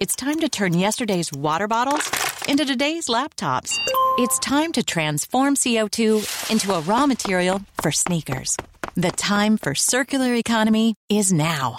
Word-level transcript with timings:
It's 0.00 0.16
time 0.16 0.40
to 0.40 0.48
turn 0.48 0.74
yesterday's 0.74 1.32
water 1.32 1.68
bottles 1.68 2.10
into 2.48 2.64
today's 2.64 3.06
laptops. 3.06 3.78
It's 4.18 4.40
time 4.40 4.72
to 4.72 4.82
transform 4.82 5.54
CO2 5.54 6.50
into 6.50 6.72
a 6.74 6.80
raw 6.80 7.06
material 7.06 7.60
for 7.80 7.92
sneakers. 7.92 8.56
The 8.96 9.12
time 9.12 9.56
for 9.56 9.74
circular 9.76 10.34
economy 10.34 10.96
is 11.08 11.32
now. 11.32 11.76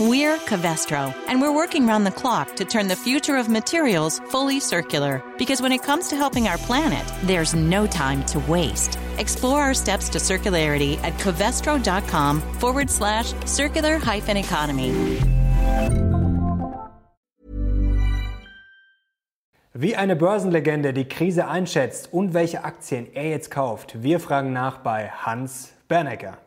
We're 0.00 0.38
Covestro, 0.38 1.14
and 1.28 1.42
we're 1.42 1.54
working 1.54 1.86
round 1.86 2.06
the 2.06 2.10
clock 2.10 2.56
to 2.56 2.64
turn 2.64 2.88
the 2.88 2.96
future 2.96 3.36
of 3.36 3.50
materials 3.50 4.20
fully 4.30 4.58
circular. 4.58 5.22
Because 5.36 5.60
when 5.60 5.72
it 5.72 5.82
comes 5.82 6.08
to 6.08 6.16
helping 6.16 6.48
our 6.48 6.58
planet, 6.58 7.06
there's 7.24 7.54
no 7.54 7.86
time 7.86 8.24
to 8.26 8.38
waste. 8.40 8.98
Explore 9.18 9.60
our 9.60 9.74
steps 9.74 10.08
to 10.10 10.18
circularity 10.18 10.96
at 11.02 11.12
covestro.com 11.14 12.40
forward 12.40 12.88
slash 12.88 13.34
circular 13.44 13.98
hyphen 13.98 14.38
economy. 14.38 16.09
Wie 19.72 19.94
eine 19.94 20.16
Börsenlegende 20.16 20.92
die 20.92 21.04
Krise 21.04 21.46
einschätzt 21.46 22.12
und 22.12 22.34
welche 22.34 22.64
Aktien 22.64 23.06
er 23.14 23.28
jetzt 23.28 23.52
kauft, 23.52 24.02
wir 24.02 24.18
fragen 24.18 24.52
nach 24.52 24.78
bei 24.78 25.10
Hans 25.10 25.72
Bernecker. 25.86 26.38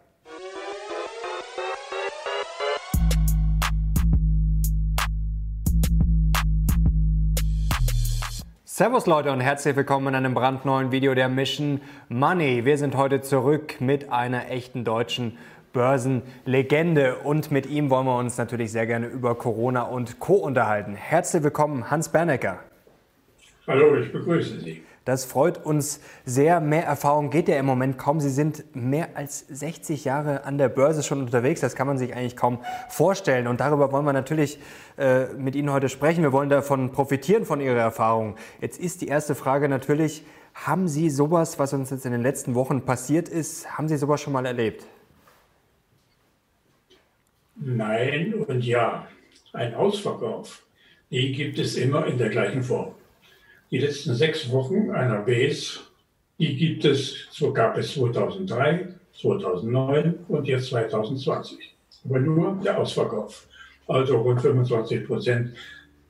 Servus 8.65 9.05
Leute 9.05 9.31
und 9.31 9.39
herzlich 9.39 9.77
willkommen 9.77 10.07
in 10.07 10.15
einem 10.15 10.33
brandneuen 10.33 10.91
Video 10.91 11.15
der 11.15 11.29
Mission 11.29 11.79
Money. 12.09 12.65
Wir 12.65 12.77
sind 12.77 12.97
heute 12.97 13.21
zurück 13.21 13.79
mit 13.79 14.11
einer 14.11 14.49
echten 14.49 14.83
deutschen 14.83 15.37
Börsenlegende 15.71 17.19
und 17.19 17.51
mit 17.51 17.67
ihm 17.67 17.89
wollen 17.89 18.05
wir 18.05 18.17
uns 18.17 18.37
natürlich 18.37 18.73
sehr 18.73 18.85
gerne 18.85 19.07
über 19.07 19.35
Corona 19.35 19.83
und 19.83 20.19
Co. 20.19 20.33
unterhalten. 20.33 20.95
Herzlich 20.95 21.41
willkommen, 21.41 21.89
Hans 21.89 22.09
Bernecker. 22.09 22.59
Hallo, 23.65 23.95
ich 23.95 24.11
begrüße 24.11 24.59
Sie. 24.59 24.83
Das 25.05 25.23
freut 25.23 25.65
uns 25.65 26.01
sehr. 26.25 26.59
Mehr 26.59 26.83
Erfahrung 26.83 27.29
geht 27.29 27.47
ja 27.47 27.57
im 27.57 27.65
Moment 27.65 27.97
kaum. 27.97 28.19
Sie 28.19 28.29
sind 28.29 28.75
mehr 28.75 29.15
als 29.15 29.39
60 29.47 30.03
Jahre 30.03 30.43
an 30.43 30.57
der 30.57 30.67
Börse 30.67 31.01
schon 31.01 31.21
unterwegs. 31.21 31.61
Das 31.61 31.73
kann 31.73 31.87
man 31.87 31.97
sich 31.97 32.13
eigentlich 32.13 32.35
kaum 32.35 32.59
vorstellen. 32.89 33.47
Und 33.47 33.61
darüber 33.61 33.93
wollen 33.93 34.03
wir 34.03 34.11
natürlich 34.11 34.59
äh, 34.97 35.27
mit 35.35 35.55
Ihnen 35.55 35.71
heute 35.71 35.87
sprechen. 35.87 36.23
Wir 36.23 36.33
wollen 36.33 36.49
davon 36.49 36.91
profitieren, 36.91 37.45
von 37.45 37.61
Ihrer 37.61 37.79
Erfahrung. 37.79 38.35
Jetzt 38.59 38.79
ist 38.81 39.01
die 39.01 39.07
erste 39.07 39.33
Frage 39.33 39.69
natürlich, 39.69 40.25
haben 40.53 40.89
Sie 40.89 41.09
sowas, 41.09 41.57
was 41.57 41.71
uns 41.71 41.89
jetzt 41.89 42.05
in 42.05 42.11
den 42.11 42.21
letzten 42.21 42.55
Wochen 42.55 42.81
passiert 42.81 43.29
ist, 43.29 43.77
haben 43.77 43.87
Sie 43.87 43.95
sowas 43.95 44.19
schon 44.19 44.33
mal 44.33 44.45
erlebt? 44.45 44.85
Nein 47.55 48.33
und 48.33 48.65
ja. 48.65 49.07
Ein 49.53 49.73
Ausverkauf, 49.75 50.63
die 51.11 51.31
gibt 51.31 51.59
es 51.59 51.77
immer 51.77 52.07
in 52.07 52.17
der 52.17 52.29
gleichen 52.29 52.63
Form. 52.63 52.95
Die 53.73 53.79
letzten 53.79 54.13
sechs 54.13 54.51
Wochen 54.51 54.91
einer 54.91 55.21
Base, 55.21 55.79
die 56.37 56.55
gibt 56.55 56.85
es, 56.85 57.25
so 57.31 57.51
gab 57.51 57.75
es 57.75 57.95
2003, 57.95 58.89
2009 59.19 60.13
und 60.27 60.47
jetzt 60.47 60.67
2020. 60.67 61.73
Aber 62.05 62.19
nur 62.19 62.61
der 62.63 62.77
Ausverkauf. 62.77 63.47
Also 63.87 64.21
rund 64.21 64.39
25 64.39 65.07
Prozent 65.07 65.55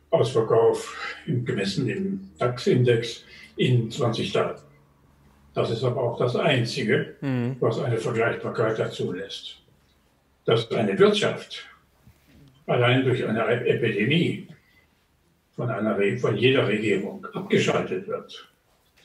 Ausverkauf 0.09 0.93
gemessen 1.25 1.87
im 1.87 2.29
DAX-Index 2.37 3.23
in 3.55 3.89
20 3.89 4.29
Staaten. 4.29 4.61
Das 5.53 5.69
ist 5.69 5.85
aber 5.85 6.03
auch 6.03 6.19
das 6.19 6.35
Einzige, 6.35 7.15
mhm. 7.21 7.55
was 7.61 7.79
eine 7.79 7.97
Vergleichbarkeit 7.97 8.77
dazu 8.77 9.13
lässt. 9.13 9.61
Dass 10.43 10.69
eine 10.69 10.99
Wirtschaft 10.99 11.63
allein 12.67 13.05
durch 13.05 13.25
eine 13.25 13.45
Epidemie 13.65 14.49
von, 15.55 15.69
einer, 15.69 15.97
von 16.17 16.35
jeder 16.35 16.67
Regierung 16.67 17.25
abgeschaltet 17.33 18.07
wird, 18.07 18.49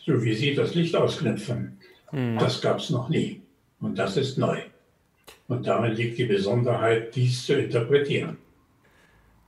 so 0.05 0.23
wie 0.23 0.35
Sie 0.35 0.55
das 0.55 0.75
Licht 0.75 0.97
ausknüpfen, 0.97 1.79
mhm. 2.13 2.39
das 2.39 2.61
gab 2.61 2.79
es 2.79 2.91
noch 2.91 3.09
nie. 3.09 3.43
Und 3.81 3.99
das 3.99 4.17
ist 4.17 4.39
neu. 4.39 4.59
Und 5.47 5.67
darin 5.67 5.93
liegt 5.93 6.19
die 6.19 6.25
Besonderheit, 6.25 7.15
dies 7.15 7.47
zu 7.47 7.55
interpretieren. 7.55 8.39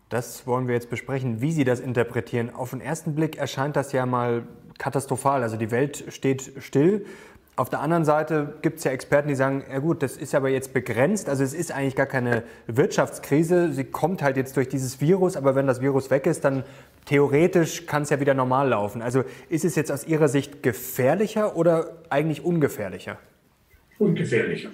Das 0.08 0.46
wollen 0.46 0.66
wir 0.66 0.74
jetzt 0.74 0.90
besprechen, 0.90 1.40
wie 1.40 1.52
Sie 1.52 1.64
das 1.64 1.78
interpretieren. 1.78 2.50
Auf 2.54 2.70
den 2.70 2.80
ersten 2.80 3.14
Blick 3.14 3.36
erscheint 3.36 3.76
das 3.76 3.92
ja 3.92 4.06
mal 4.06 4.42
katastrophal. 4.78 5.42
Also 5.42 5.56
die 5.56 5.70
Welt 5.70 6.04
steht 6.08 6.52
still. 6.58 7.06
Auf 7.54 7.68
der 7.68 7.80
anderen 7.80 8.04
Seite 8.04 8.54
gibt 8.62 8.78
es 8.78 8.84
ja 8.84 8.90
Experten, 8.90 9.28
die 9.28 9.34
sagen, 9.34 9.62
ja 9.70 9.78
gut, 9.80 10.02
das 10.02 10.16
ist 10.16 10.34
aber 10.34 10.48
jetzt 10.48 10.72
begrenzt. 10.72 11.28
Also 11.28 11.44
es 11.44 11.52
ist 11.52 11.72
eigentlich 11.72 11.94
gar 11.94 12.06
keine 12.06 12.42
Wirtschaftskrise. 12.66 13.72
Sie 13.72 13.84
kommt 13.84 14.22
halt 14.22 14.36
jetzt 14.36 14.56
durch 14.56 14.68
dieses 14.68 15.00
Virus, 15.00 15.36
aber 15.36 15.54
wenn 15.54 15.66
das 15.66 15.80
Virus 15.80 16.10
weg 16.10 16.26
ist, 16.26 16.44
dann 16.44 16.64
theoretisch 17.04 17.86
kann 17.86 18.02
es 18.02 18.10
ja 18.10 18.20
wieder 18.20 18.34
normal 18.34 18.68
laufen. 18.68 19.02
Also 19.02 19.24
ist 19.48 19.64
es 19.64 19.76
jetzt 19.76 19.90
aus 19.90 20.06
Ihrer 20.06 20.28
Sicht 20.28 20.62
gefährlicher 20.62 21.56
oder 21.56 21.98
eigentlich 22.08 22.44
ungefährlicher? 22.44 23.18
Ungefährlicher. 23.98 24.70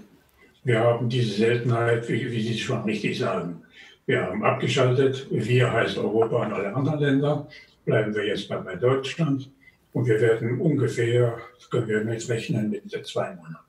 Wir 0.65 0.81
haben 0.81 1.09
diese 1.09 1.33
Seltenheit, 1.33 2.09
wie, 2.09 2.31
wie 2.31 2.43
Sie 2.43 2.59
schon 2.59 2.83
richtig 2.83 3.19
sagen. 3.19 3.63
Wir 4.07 4.23
haben 4.23 4.45
abgeschaltet. 4.45 5.27
Wir 5.31 5.73
heißt 5.73 5.99
Europa 5.99 6.45
und 6.47 6.53
alle 6.53 6.75
anderen 6.75 7.01
Länder. 7.01 7.49
Bleiben 7.85 8.15
wir 8.15 8.27
jetzt 8.27 8.49
bei 8.49 8.75
Deutschland. 8.77 9.51
Und 9.93 10.07
wir 10.07 10.21
werden 10.21 10.61
ungefähr, 10.61 11.39
können 11.71 11.89
wir 11.89 12.13
jetzt 12.13 12.29
rechnen, 12.29 12.71
mit 12.71 12.83
zwei 13.07 13.35
Monaten. 13.35 13.65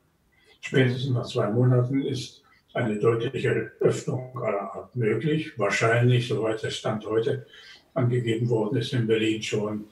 Spätestens 0.62 1.14
nach 1.14 1.26
zwei 1.26 1.50
Monaten 1.50 2.02
ist 2.02 2.44
eine 2.74 2.98
deutliche 2.98 3.72
Öffnung 3.80 4.38
aller 4.38 4.74
Art 4.74 4.96
möglich. 4.96 5.58
Wahrscheinlich, 5.58 6.28
soweit 6.28 6.62
der 6.62 6.70
Stand 6.70 7.06
heute 7.06 7.46
angegeben 7.98 8.50
worden 8.50 8.78
ist 8.78 8.94
in 8.94 9.08
Berlin 9.08 9.42
schon, 9.42 9.86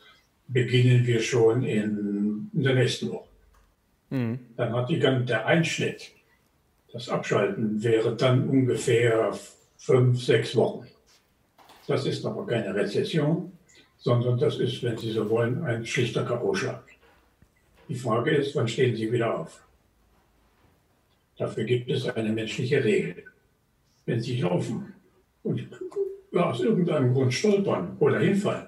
beginnen 0.47 1.05
wir 1.05 1.19
schon 1.19 1.63
in, 1.63 2.49
in 2.53 2.63
der 2.63 2.75
nächsten 2.75 3.09
Woche. 3.09 3.27
Mhm. 4.11 4.39
Dann 4.55 4.73
hat 4.73 4.89
die, 4.89 4.99
der 4.99 5.45
Einschnitt, 5.45 6.11
das 6.93 7.09
Abschalten 7.09 7.83
wäre 7.83 8.15
dann 8.15 8.47
ungefähr 8.47 9.37
fünf, 9.77 10.23
sechs 10.23 10.55
Wochen. 10.55 10.87
Das 11.87 12.05
ist 12.05 12.25
aber 12.25 12.45
keine 12.47 12.73
Rezession, 12.73 13.51
sondern 13.97 14.39
das 14.39 14.59
ist, 14.59 14.81
wenn 14.83 14.97
Sie 14.97 15.11
so 15.11 15.29
wollen, 15.29 15.63
ein 15.63 15.85
schlichter 15.85 16.23
K.O.-Schlag. 16.23 16.81
Die 17.89 17.95
Frage 17.95 18.31
ist, 18.31 18.55
wann 18.55 18.67
stehen 18.67 18.95
Sie 18.95 19.11
wieder 19.11 19.39
auf? 19.39 19.61
Dafür 21.37 21.65
gibt 21.65 21.89
es 21.91 22.07
eine 22.07 22.31
menschliche 22.31 22.83
Regel. 22.83 23.25
Wenn 24.05 24.21
Sie 24.21 24.39
laufen 24.41 24.93
und 25.43 25.67
aus 26.37 26.59
irgendeinem 26.61 27.13
Grund 27.13 27.33
stolpern 27.33 27.95
oder 27.99 28.19
hinfallen, 28.19 28.67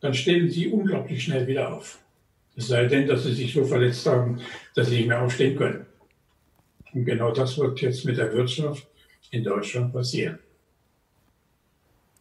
dann 0.00 0.14
stehen 0.14 0.48
Sie 0.48 0.68
unglaublich 0.68 1.22
schnell 1.22 1.46
wieder 1.46 1.74
auf. 1.74 1.98
Es 2.56 2.68
sei 2.68 2.86
denn, 2.86 3.06
dass 3.06 3.24
Sie 3.24 3.32
sich 3.32 3.52
so 3.52 3.64
verletzt 3.64 4.06
haben, 4.06 4.40
dass 4.74 4.88
Sie 4.88 4.96
nicht 4.96 5.08
mehr 5.08 5.22
aufstehen 5.22 5.56
können. 5.56 5.86
Und 6.92 7.04
genau 7.04 7.32
das 7.32 7.58
wird 7.58 7.80
jetzt 7.80 8.04
mit 8.04 8.18
der 8.18 8.32
Wirtschaft 8.32 8.86
in 9.30 9.44
Deutschland 9.44 9.92
passieren. 9.92 10.38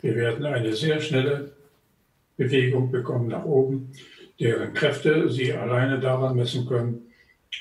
Wir 0.02 0.16
werden 0.16 0.46
eine 0.46 0.74
sehr 0.74 1.02
schnelle 1.02 1.52
Bewegung 2.38 2.92
bekommen 2.92 3.28
nach 3.28 3.44
oben, 3.44 3.92
deren 4.40 4.74
Kräfte 4.74 5.30
Sie 5.30 5.52
alleine 5.52 6.00
daran 6.00 6.38
messen 6.38 6.66
können, 6.66 7.12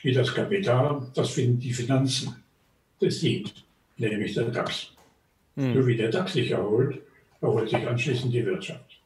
wie 0.03 0.13
das 0.13 0.33
Kapital, 0.33 1.11
das 1.15 1.35
die 1.35 1.73
Finanzen, 1.73 2.37
das 3.01 3.21
sieht, 3.21 3.53
nämlich 3.97 4.35
der 4.35 4.51
DAX. 4.51 4.93
Hm. 5.59 5.75
So 5.75 5.87
wie 5.89 5.97
der 5.97 6.11
DAX 6.11 6.35
sich 6.35 6.53
erholt, 6.53 7.01
erholt 7.41 7.69
sich 7.69 7.87
anschließend 7.87 8.33
die 8.33 8.47
Wirtschaft. 8.47 9.01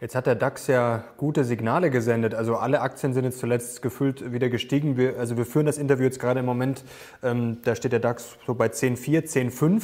Jetzt 0.00 0.14
hat 0.14 0.26
der 0.26 0.36
DAX 0.36 0.68
ja 0.68 1.04
gute 1.16 1.42
Signale 1.42 1.90
gesendet. 1.90 2.32
Also 2.34 2.56
alle 2.56 2.80
Aktien 2.80 3.12
sind 3.12 3.24
jetzt 3.24 3.40
zuletzt 3.40 3.82
gefühlt 3.82 4.32
wieder 4.32 4.48
gestiegen. 4.50 4.96
Wir, 4.96 5.18
also 5.18 5.36
wir 5.36 5.44
führen 5.44 5.66
das 5.66 5.78
Interview 5.78 6.04
jetzt 6.04 6.20
gerade 6.20 6.40
im 6.40 6.46
Moment, 6.46 6.84
ähm, 7.24 7.58
da 7.64 7.74
steht 7.74 7.92
der 7.92 7.98
DAX 7.98 8.36
so 8.46 8.54
bei 8.54 8.66
10,4, 8.66 9.50
10,5. 9.50 9.82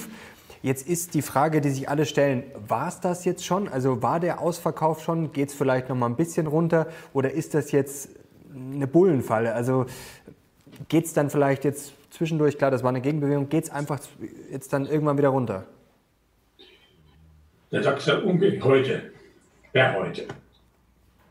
Jetzt 0.63 0.87
ist 0.87 1.15
die 1.15 1.23
Frage, 1.23 1.61
die 1.61 1.71
sich 1.71 1.89
alle 1.89 2.07
stellen, 2.07 2.45
war 2.69 2.87
es 2.87 3.01
das 3.01 3.25
jetzt 3.25 3.45
schon? 3.45 3.67
Also 3.67 4.01
war 4.01 4.21
der 4.21 4.41
Ausverkauf 4.41 5.03
schon? 5.03 5.33
Geht 5.33 5.49
es 5.49 5.55
vielleicht 5.57 5.89
noch 5.89 5.97
mal 5.97 6.07
ein 6.07 6.15
bisschen 6.15 6.47
runter? 6.47 6.87
Oder 7.15 7.33
ist 7.33 7.55
das 7.55 7.73
jetzt 7.73 8.11
eine 8.55 8.87
Bullenfalle? 8.87 9.55
Also 9.55 9.87
geht 10.89 11.07
es 11.07 11.15
dann 11.15 11.31
vielleicht 11.31 11.65
jetzt 11.65 11.95
zwischendurch, 12.13 12.59
klar, 12.59 12.71
das 12.71 12.83
war 12.83 12.91
eine 12.91 13.01
Gegenbewegung, 13.01 13.49
geht 13.49 13.65
es 13.65 13.71
einfach 13.71 14.01
jetzt 14.51 14.73
dann 14.73 14.87
irgendwann 14.87 15.19
wieder 15.19 15.31
runter? 15.31 15.67
Der 17.71 17.81
DAX 17.81 18.07
hat 18.07 18.23
heute, 18.25 19.13
per 19.73 19.95
heute, 19.95 20.27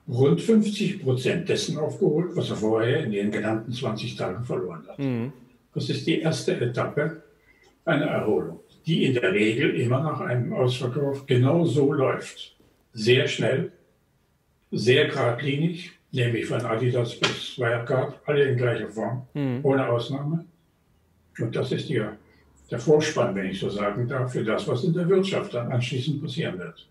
rund 0.10 0.42
50 0.42 1.04
Prozent 1.04 1.48
dessen 1.48 1.78
aufgeholt, 1.78 2.36
was 2.36 2.50
er 2.50 2.56
vorher 2.56 3.04
in 3.04 3.12
den 3.12 3.32
genannten 3.32 3.72
20 3.72 4.16
Tagen 4.16 4.44
verloren 4.44 4.84
hat. 4.88 4.98
Mhm. 4.98 5.32
Das 5.74 5.90
ist 5.90 6.06
die 6.08 6.20
erste 6.20 6.60
Etappe 6.60 7.24
einer 7.86 8.08
Erholung 8.08 8.60
die 8.86 9.06
in 9.06 9.14
der 9.14 9.32
Regel 9.32 9.80
immer 9.80 10.02
nach 10.02 10.22
einem 10.22 10.54
Ausverkauf 10.54 11.26
genau 11.26 11.66
so 11.66 11.94
läuft. 11.94 12.56
Sehr 12.94 13.28
schnell, 13.28 13.72
sehr 14.72 15.08
geradlinig, 15.08 15.92
nämlich 16.12 16.46
von 16.46 16.62
Adidas 16.62 17.20
bis 17.20 17.58
Wirecard, 17.58 18.20
alle 18.26 18.44
in 18.46 18.58
gleicher 18.58 18.90
Form, 18.90 19.28
mhm. 19.34 19.60
ohne 19.64 19.88
Ausnahme. 19.88 20.46
Und 21.40 21.56
das 21.56 21.72
ist 21.72 21.90
ja 21.90 22.16
der 22.70 22.80
Vorspann, 22.80 23.36
wenn 23.36 23.48
ich 23.48 23.60
so 23.60 23.70
sagen 23.70 24.08
darf, 24.08 24.32
für 24.32 24.44
das, 24.44 24.68
was 24.68 24.84
in 24.84 24.94
der 24.94 25.08
Wirtschaft 25.10 25.54
dann 25.54 25.72
anschließend 25.72 26.22
passieren 26.22 26.58
wird. 26.60 26.88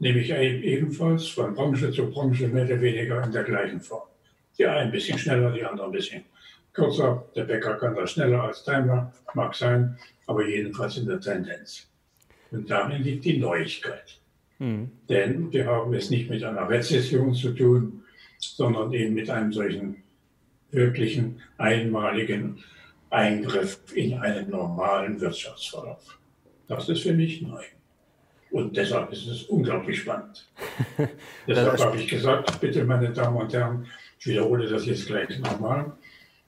nämlich 0.00 0.30
ebenfalls 0.30 1.28
von 1.28 1.54
Branche 1.54 1.92
zu 1.92 2.10
Branche 2.10 2.48
mehr 2.48 2.64
oder 2.64 2.80
weniger 2.80 3.22
in 3.22 3.32
der 3.32 3.44
gleichen 3.44 3.80
Form. 3.80 4.08
Die 4.58 4.66
einen 4.66 4.86
ein 4.86 4.92
bisschen 4.92 5.18
schneller, 5.18 5.52
die 5.52 5.64
anderen 5.64 5.90
ein 5.90 5.92
bisschen 5.92 6.24
kürzer. 6.72 7.24
Der 7.36 7.44
Bäcker 7.44 7.74
kann 7.74 7.94
das 7.94 8.12
schneller 8.12 8.42
als 8.42 8.64
Daimler, 8.64 9.12
mag 9.34 9.54
sein, 9.54 9.96
aber 10.26 10.46
jedenfalls 10.46 10.96
in 10.96 11.06
der 11.06 11.20
Tendenz. 11.20 11.86
Und 12.50 12.68
darin 12.70 13.02
liegt 13.02 13.24
die 13.24 13.38
Neuigkeit. 13.38 14.18
Mhm. 14.58 14.90
Denn 15.08 15.52
wir 15.52 15.66
haben 15.66 15.94
es 15.94 16.10
nicht 16.10 16.28
mit 16.28 16.42
einer 16.42 16.68
Rezession 16.68 17.34
zu 17.34 17.52
tun, 17.52 18.02
sondern 18.38 18.92
eben 18.92 19.14
mit 19.14 19.30
einem 19.30 19.52
solchen 19.52 19.96
wirklichen 20.70 21.40
einmaligen 21.58 22.58
Eingriff 23.10 23.80
in 23.94 24.14
einen 24.14 24.50
normalen 24.50 25.20
Wirtschaftsverlauf. 25.20 26.18
Das 26.68 26.88
ist 26.88 27.02
für 27.02 27.12
mich 27.12 27.42
neu. 27.42 27.62
Und 28.50 28.76
deshalb 28.76 29.12
ist 29.12 29.26
es 29.26 29.44
unglaublich 29.44 30.00
spannend. 30.00 30.48
deshalb 31.46 31.78
habe 31.78 31.96
ich 31.96 32.08
gesagt, 32.08 32.60
bitte 32.60 32.84
meine 32.84 33.10
Damen 33.10 33.36
und 33.36 33.52
Herren, 33.52 33.86
ich 34.18 34.26
wiederhole 34.26 34.68
das 34.68 34.86
jetzt 34.86 35.06
gleich 35.06 35.38
nochmal. 35.38 35.92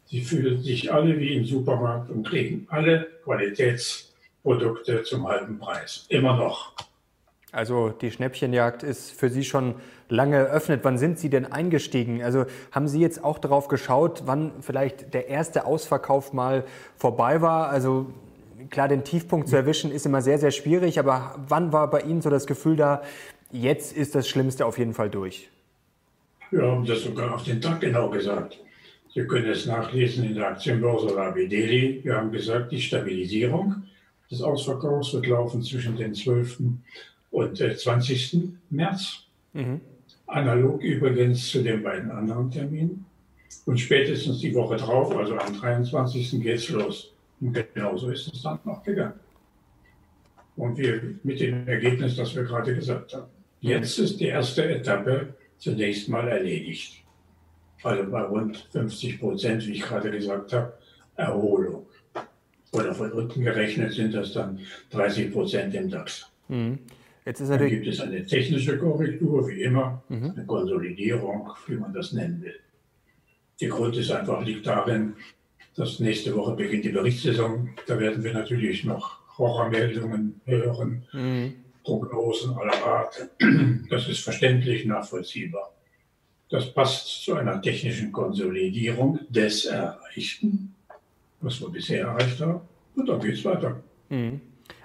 Sie 0.06 0.20
fühlen 0.20 0.60
sich 0.60 0.92
alle 0.92 1.18
wie 1.18 1.34
im 1.34 1.44
Supermarkt 1.44 2.10
und 2.10 2.26
kriegen 2.26 2.66
alle 2.70 3.08
Qualitätsprodukte 3.24 5.04
zum 5.04 5.26
halben 5.26 5.58
Preis. 5.58 6.06
Immer 6.08 6.36
noch. 6.36 6.74
Also 7.52 7.90
die 7.90 8.10
Schnäppchenjagd 8.10 8.82
ist 8.82 9.12
für 9.12 9.28
Sie 9.28 9.44
schon 9.44 9.74
lange 10.12 10.36
eröffnet. 10.36 10.80
Wann 10.82 10.98
sind 10.98 11.18
Sie 11.18 11.30
denn 11.30 11.50
eingestiegen? 11.50 12.22
Also 12.22 12.44
haben 12.70 12.86
Sie 12.86 13.00
jetzt 13.00 13.24
auch 13.24 13.38
darauf 13.38 13.68
geschaut, 13.68 14.22
wann 14.26 14.52
vielleicht 14.60 15.14
der 15.14 15.28
erste 15.28 15.64
Ausverkauf 15.64 16.32
mal 16.32 16.64
vorbei 16.96 17.40
war? 17.40 17.70
Also 17.70 18.06
klar, 18.70 18.88
den 18.88 19.04
Tiefpunkt 19.04 19.48
zu 19.48 19.56
erwischen 19.56 19.90
ist 19.90 20.06
immer 20.06 20.22
sehr, 20.22 20.38
sehr 20.38 20.50
schwierig, 20.50 20.98
aber 20.98 21.34
wann 21.48 21.72
war 21.72 21.90
bei 21.90 22.00
Ihnen 22.02 22.22
so 22.22 22.30
das 22.30 22.46
Gefühl 22.46 22.76
da, 22.76 23.02
jetzt 23.50 23.96
ist 23.96 24.14
das 24.14 24.28
Schlimmste 24.28 24.66
auf 24.66 24.78
jeden 24.78 24.94
Fall 24.94 25.10
durch? 25.10 25.48
Wir 26.50 26.62
haben 26.62 26.84
das 26.84 27.02
sogar 27.02 27.34
auf 27.34 27.44
den 27.44 27.60
Tag 27.60 27.80
genau 27.80 28.10
gesagt. 28.10 28.58
Sie 29.14 29.26
können 29.26 29.50
es 29.50 29.66
nachlesen 29.66 30.24
in 30.24 30.34
der 30.34 30.48
Aktienbörse 30.48 31.16
Rabideli. 31.16 32.00
Wir 32.02 32.16
haben 32.16 32.30
gesagt, 32.30 32.72
die 32.72 32.80
Stabilisierung 32.80 33.82
des 34.30 34.42
Ausverkaufs 34.42 35.12
wird 35.12 35.26
laufen 35.26 35.62
zwischen 35.62 35.96
den 35.96 36.14
12 36.14 36.60
und 37.30 37.60
äh, 37.60 37.76
20. 37.76 38.38
März. 38.70 39.24
Mhm. 39.52 39.80
Analog 40.32 40.82
übrigens 40.82 41.50
zu 41.50 41.62
den 41.62 41.82
beiden 41.82 42.10
anderen 42.10 42.50
Terminen. 42.50 43.04
Und 43.66 43.78
spätestens 43.78 44.40
die 44.40 44.54
Woche 44.54 44.76
drauf, 44.76 45.14
also 45.14 45.36
am 45.36 45.54
23. 45.54 46.42
geht 46.42 46.56
es 46.56 46.68
los. 46.70 47.12
Und 47.40 47.52
genauso 47.52 48.10
ist 48.10 48.32
es 48.32 48.42
dann 48.42 48.58
noch 48.64 48.82
gegangen. 48.82 49.20
Und 50.56 50.78
wir 50.78 51.00
mit 51.22 51.40
dem 51.40 51.66
Ergebnis, 51.68 52.16
das 52.16 52.34
wir 52.34 52.44
gerade 52.44 52.74
gesagt 52.74 53.14
haben. 53.14 53.26
Jetzt 53.60 53.98
ist 53.98 54.20
die 54.20 54.26
erste 54.26 54.68
Etappe 54.68 55.34
zunächst 55.58 56.08
mal 56.08 56.26
erledigt. 56.28 57.04
Also 57.82 58.10
bei 58.10 58.22
rund 58.22 58.56
50 58.72 59.20
Prozent, 59.20 59.66
wie 59.66 59.72
ich 59.72 59.82
gerade 59.82 60.10
gesagt 60.10 60.52
habe, 60.52 60.72
Erholung. 61.16 61.86
Oder 62.72 62.94
von 62.94 63.12
unten 63.12 63.42
gerechnet 63.42 63.92
sind 63.92 64.14
das 64.14 64.32
dann 64.32 64.60
30 64.90 65.32
Prozent 65.32 65.74
im 65.74 65.90
DAX. 65.90 66.30
Mhm. 66.48 66.78
Jetzt 67.24 67.40
ist 67.40 67.50
Dann 67.50 67.68
gibt 67.68 67.86
es 67.86 68.00
eine 68.00 68.26
technische 68.26 68.78
Korrektur, 68.78 69.46
wie 69.48 69.62
immer, 69.62 70.02
mhm. 70.08 70.32
eine 70.36 70.46
Konsolidierung, 70.46 71.50
wie 71.68 71.76
man 71.76 71.92
das 71.92 72.12
nennen 72.12 72.42
will. 72.42 72.58
Der 73.60 73.68
Grund 73.68 73.96
ist 73.96 74.10
einfach, 74.10 74.44
liegt 74.44 74.66
darin, 74.66 75.14
dass 75.76 76.00
nächste 76.00 76.34
Woche 76.34 76.54
beginnt 76.54 76.84
die 76.84 76.90
Berichtssaison. 76.90 77.70
Da 77.86 77.98
werden 77.98 78.24
wir 78.24 78.34
natürlich 78.34 78.84
noch 78.84 79.20
Horrormeldungen 79.38 80.40
hören, 80.44 81.04
mhm. 81.12 81.54
Prognosen 81.84 82.54
aller 82.56 82.84
Art. 82.84 83.28
Das 83.88 84.08
ist 84.08 84.20
verständlich, 84.20 84.84
nachvollziehbar. 84.84 85.72
Das 86.50 86.72
passt 86.74 87.24
zu 87.24 87.34
einer 87.34 87.62
technischen 87.62 88.12
Konsolidierung 88.12 89.20
des 89.30 89.64
Erreichten, 89.66 90.74
was 91.40 91.60
wir 91.60 91.70
bisher 91.70 92.06
erreicht 92.06 92.40
haben. 92.40 92.60
Und 92.94 93.08
dann 93.08 93.20
geht 93.20 93.34
es 93.34 93.44
weiter. 93.44 93.80
Mhm. 94.10 94.40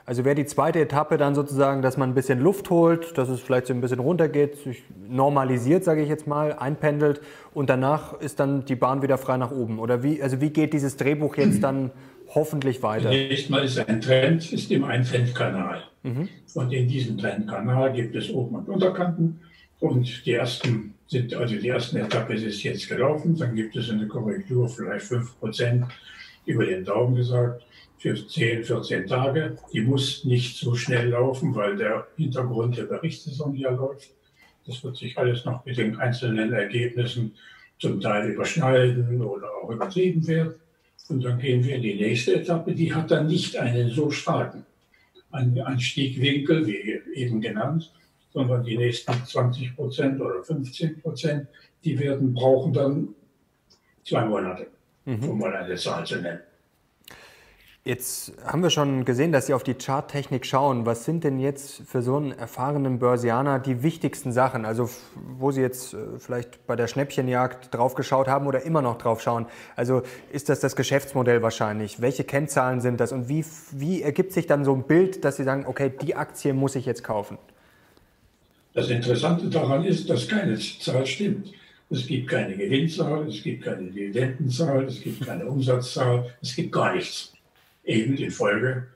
Also 0.07 0.23
wäre 0.23 0.35
die 0.35 0.45
zweite 0.45 0.79
Etappe 0.79 1.17
dann 1.17 1.35
sozusagen, 1.35 1.81
dass 1.81 1.97
man 1.97 2.11
ein 2.11 2.15
bisschen 2.15 2.39
Luft 2.39 2.69
holt, 2.69 3.17
dass 3.17 3.27
es 3.27 3.41
vielleicht 3.41 3.67
so 3.67 3.73
ein 3.73 3.81
bisschen 3.81 3.99
runtergeht, 3.99 4.55
sich 4.55 4.83
normalisiert, 5.09 5.83
sage 5.83 6.01
ich 6.01 6.07
jetzt 6.07 6.27
mal, 6.27 6.53
einpendelt 6.53 7.19
und 7.53 7.69
danach 7.69 8.17
ist 8.21 8.39
dann 8.39 8.63
die 8.63 8.77
Bahn 8.77 9.01
wieder 9.01 9.17
frei 9.17 9.35
nach 9.35 9.51
oben. 9.51 9.79
Oder 9.79 10.03
wie, 10.03 10.23
also 10.23 10.39
wie 10.39 10.49
geht 10.49 10.71
dieses 10.71 10.95
Drehbuch 10.95 11.35
jetzt 11.35 11.61
dann 11.61 11.91
hoffentlich 12.33 12.81
weiter? 12.81 13.09
Zunächst 13.09 13.49
mal 13.49 13.65
ist 13.65 13.79
ein 13.79 13.99
Trend, 13.99 14.53
ist 14.53 14.71
immer 14.71 14.87
ein 14.87 15.03
Trendkanal. 15.03 15.83
Mhm. 16.03 16.29
Und 16.53 16.71
in 16.71 16.87
diesem 16.87 17.17
Trendkanal 17.17 17.91
gibt 17.91 18.15
es 18.15 18.29
Oben- 18.29 18.55
und 18.55 18.69
Unterkanten. 18.69 19.41
Und 19.81 20.25
die 20.25 20.31
ersten 20.31 20.93
sind, 21.07 21.33
also 21.33 21.53
die 21.53 21.67
erste 21.67 21.99
Etappe 21.99 22.33
ist 22.33 22.63
jetzt 22.63 22.87
gelaufen, 22.87 23.35
dann 23.37 23.53
gibt 23.53 23.75
es 23.75 23.89
eine 23.89 24.07
Korrektur, 24.07 24.69
vielleicht 24.69 25.05
5% 25.05 25.83
über 26.45 26.65
den 26.65 26.85
Daumen 26.85 27.13
gesagt 27.13 27.66
für 27.97 28.15
10, 28.15 28.63
14 28.63 29.07
Tage. 29.07 29.57
Die 29.73 29.81
muss 29.81 30.23
nicht 30.23 30.57
so 30.57 30.75
schnell 30.75 31.09
laufen, 31.09 31.55
weil 31.55 31.75
der 31.75 32.07
Hintergrund 32.15 32.77
der 32.77 32.83
Berichtssaison 32.83 33.55
ja 33.55 33.71
läuft. 33.71 34.11
Das 34.65 34.83
wird 34.83 34.97
sich 34.97 35.17
alles 35.17 35.45
noch 35.45 35.65
mit 35.65 35.77
den 35.77 35.97
einzelnen 35.97 36.53
Ergebnissen 36.53 37.33
zum 37.79 38.01
Teil 38.01 38.31
überschneiden 38.31 39.21
oder 39.21 39.47
auch 39.61 39.69
übertrieben 39.69 40.27
werden. 40.27 40.55
Und 41.09 41.23
dann 41.23 41.39
gehen 41.39 41.63
wir 41.63 41.75
in 41.75 41.81
die 41.81 41.95
nächste 41.95 42.35
Etappe. 42.35 42.73
Die 42.73 42.93
hat 42.93 43.11
dann 43.11 43.27
nicht 43.27 43.55
einen 43.55 43.89
so 43.89 44.11
starken 44.11 44.65
Anstiegwinkel, 45.31 46.65
wie 46.67 47.01
eben 47.15 47.41
genannt, 47.41 47.91
sondern 48.33 48.63
die 48.63 48.77
nächsten 48.77 49.13
20 49.25 49.75
Prozent 49.75 50.21
oder 50.21 50.43
15 50.43 51.01
Prozent, 51.01 51.47
die 51.83 51.97
werden 51.99 52.33
brauchen 52.33 52.73
dann 52.73 53.09
zwei 54.03 54.25
Monate, 54.25 54.67
mhm. 55.05 55.29
um 55.29 55.39
mal 55.39 55.55
eine 55.55 55.75
Zahl 55.75 56.05
zu 56.05 56.15
nennen. 56.17 56.39
Jetzt 57.87 58.33
haben 58.43 58.61
wir 58.63 58.69
schon 58.69 59.05
gesehen, 59.05 59.31
dass 59.31 59.45
Sie 59.45 59.53
auf 59.53 59.63
die 59.63 59.73
Charttechnik 59.73 60.45
schauen. 60.45 60.85
Was 60.85 61.05
sind 61.05 61.23
denn 61.23 61.39
jetzt 61.39 61.83
für 61.87 62.01
so 62.01 62.17
einen 62.17 62.33
erfahrenen 62.33 62.99
Börsianer 62.99 63.59
die 63.59 63.81
wichtigsten 63.81 64.33
Sachen? 64.33 64.65
Also 64.65 64.89
wo 65.39 65.51
Sie 65.51 65.61
jetzt 65.61 65.93
äh, 65.93 66.19
vielleicht 66.19 66.67
bei 66.67 66.75
der 66.75 66.87
Schnäppchenjagd 66.87 67.73
drauf 67.73 67.95
geschaut 67.95 68.27
haben 68.27 68.45
oder 68.45 68.63
immer 68.63 68.81
noch 68.81 68.97
drauf 68.97 69.21
schauen. 69.21 69.45
Also 69.77 70.01
ist 70.33 70.49
das 70.49 70.59
das 70.59 70.75
Geschäftsmodell 70.75 71.41
wahrscheinlich? 71.41 72.01
Welche 72.01 72.25
Kennzahlen 72.25 72.81
sind 72.81 72.99
das? 72.99 73.13
Und 73.13 73.29
wie, 73.29 73.45
wie 73.71 74.01
ergibt 74.01 74.33
sich 74.33 74.47
dann 74.47 74.65
so 74.65 74.75
ein 74.75 74.83
Bild, 74.83 75.23
dass 75.23 75.37
Sie 75.37 75.45
sagen, 75.45 75.63
okay, 75.65 75.89
die 75.89 76.13
Aktie 76.13 76.51
muss 76.51 76.75
ich 76.75 76.85
jetzt 76.85 77.05
kaufen? 77.05 77.37
Das 78.73 78.89
Interessante 78.89 79.47
daran 79.47 79.85
ist, 79.85 80.09
dass 80.09 80.27
keine 80.27 80.59
Zahl 80.59 81.05
stimmt. 81.05 81.53
Es 81.89 82.05
gibt 82.05 82.27
keine 82.27 82.57
Gewinnzahl, 82.57 83.29
es 83.29 83.41
gibt 83.41 83.63
keine 83.63 83.89
Dividendenzahl, 83.89 84.83
es 84.83 84.99
gibt 84.99 85.25
keine 85.25 85.45
Umsatzzahl, 85.45 86.25
es 86.41 86.53
gibt 86.53 86.73
gar 86.73 86.93
nichts 86.93 87.31
eben 87.87 88.15
die 88.15 88.29
Folge 88.29 88.87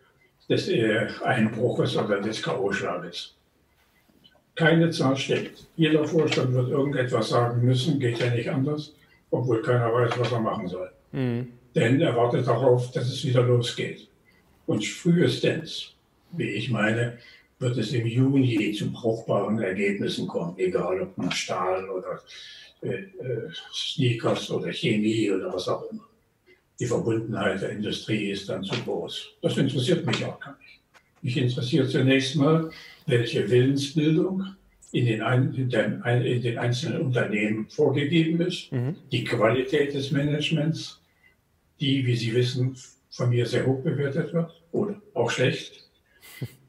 des 0.49 0.67
äh, 0.67 1.07
Einbruches 1.23 1.95
oder 1.95 2.19
des 2.21 2.41
K.O.-Schlages. 2.41 3.31
Keine 4.55 4.89
Zahl 4.91 5.15
stimmt. 5.15 5.67
Jeder 5.77 6.05
Vorstand 6.05 6.53
wird 6.53 6.69
irgendetwas 6.69 7.29
sagen 7.29 7.65
müssen, 7.65 7.99
geht 7.99 8.19
ja 8.19 8.29
nicht 8.29 8.49
anders, 8.49 8.93
obwohl 9.31 9.61
keiner 9.61 9.91
weiß, 9.93 10.19
was 10.19 10.31
er 10.31 10.41
machen 10.41 10.67
soll. 10.67 10.91
Mhm. 11.13 11.47
Denn 11.73 12.01
er 12.01 12.15
wartet 12.15 12.45
darauf, 12.45 12.91
dass 12.91 13.07
es 13.07 13.25
wieder 13.25 13.43
losgeht. 13.43 14.07
Und 14.67 14.85
frühestens, 14.85 15.93
wie 16.33 16.49
ich 16.49 16.69
meine, 16.69 17.17
wird 17.59 17.77
es 17.77 17.93
im 17.93 18.05
Juni 18.05 18.73
zu 18.73 18.91
brauchbaren 18.91 19.57
Ergebnissen 19.59 20.27
kommen, 20.27 20.55
egal 20.57 21.01
ob 21.01 21.17
man 21.17 21.31
Stahl 21.31 21.89
oder 21.89 22.21
äh, 22.81 22.95
äh, 22.95 23.49
Sneakers 23.73 24.51
oder 24.51 24.73
Chemie 24.73 25.31
oder 25.31 25.53
was 25.53 25.67
auch 25.69 25.89
immer 25.89 26.10
die 26.79 26.85
Verbundenheit 26.87 27.61
der 27.61 27.69
Industrie 27.69 28.31
ist 28.31 28.49
dann 28.49 28.63
zu 28.63 28.75
groß. 28.81 29.33
Das 29.41 29.57
interessiert 29.57 30.05
mich 30.05 30.25
auch 30.25 30.39
gar 30.39 30.57
nicht. 30.57 30.79
Mich 31.21 31.37
interessiert 31.37 31.89
zunächst 31.89 32.35
mal, 32.35 32.71
welche 33.05 33.49
Willensbildung 33.49 34.45
in 34.91 35.05
den, 35.05 35.21
ein, 35.21 35.53
in 35.53 35.69
den, 35.69 36.01
in 36.03 36.41
den 36.41 36.57
einzelnen 36.57 37.01
Unternehmen 37.01 37.69
vorgegeben 37.69 38.41
ist, 38.41 38.71
mhm. 38.71 38.95
die 39.11 39.23
Qualität 39.23 39.93
des 39.93 40.11
Managements, 40.11 40.99
die, 41.79 42.05
wie 42.05 42.15
Sie 42.15 42.33
wissen, 42.33 42.75
von 43.09 43.29
mir 43.29 43.45
sehr 43.45 43.65
hoch 43.65 43.81
bewertet 43.83 44.33
wird 44.33 44.51
oder 44.71 45.01
auch 45.13 45.29
schlecht. 45.29 45.87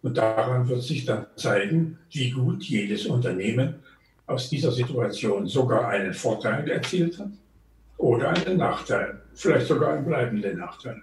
Und 0.02 0.16
daran 0.16 0.68
wird 0.68 0.82
sich 0.82 1.04
dann 1.04 1.26
zeigen, 1.36 1.98
wie 2.10 2.30
gut 2.30 2.64
jedes 2.64 3.06
Unternehmen 3.06 3.76
aus 4.26 4.50
dieser 4.50 4.72
Situation 4.72 5.46
sogar 5.46 5.88
einen 5.88 6.12
Vorteil 6.12 6.68
erzielt 6.70 7.18
hat 7.18 7.30
oder 8.02 8.30
einen 8.30 8.58
Nachteil, 8.58 9.20
vielleicht 9.32 9.68
sogar 9.68 9.94
einen 9.94 10.04
bleibenden 10.04 10.58
Nachteil. 10.58 11.00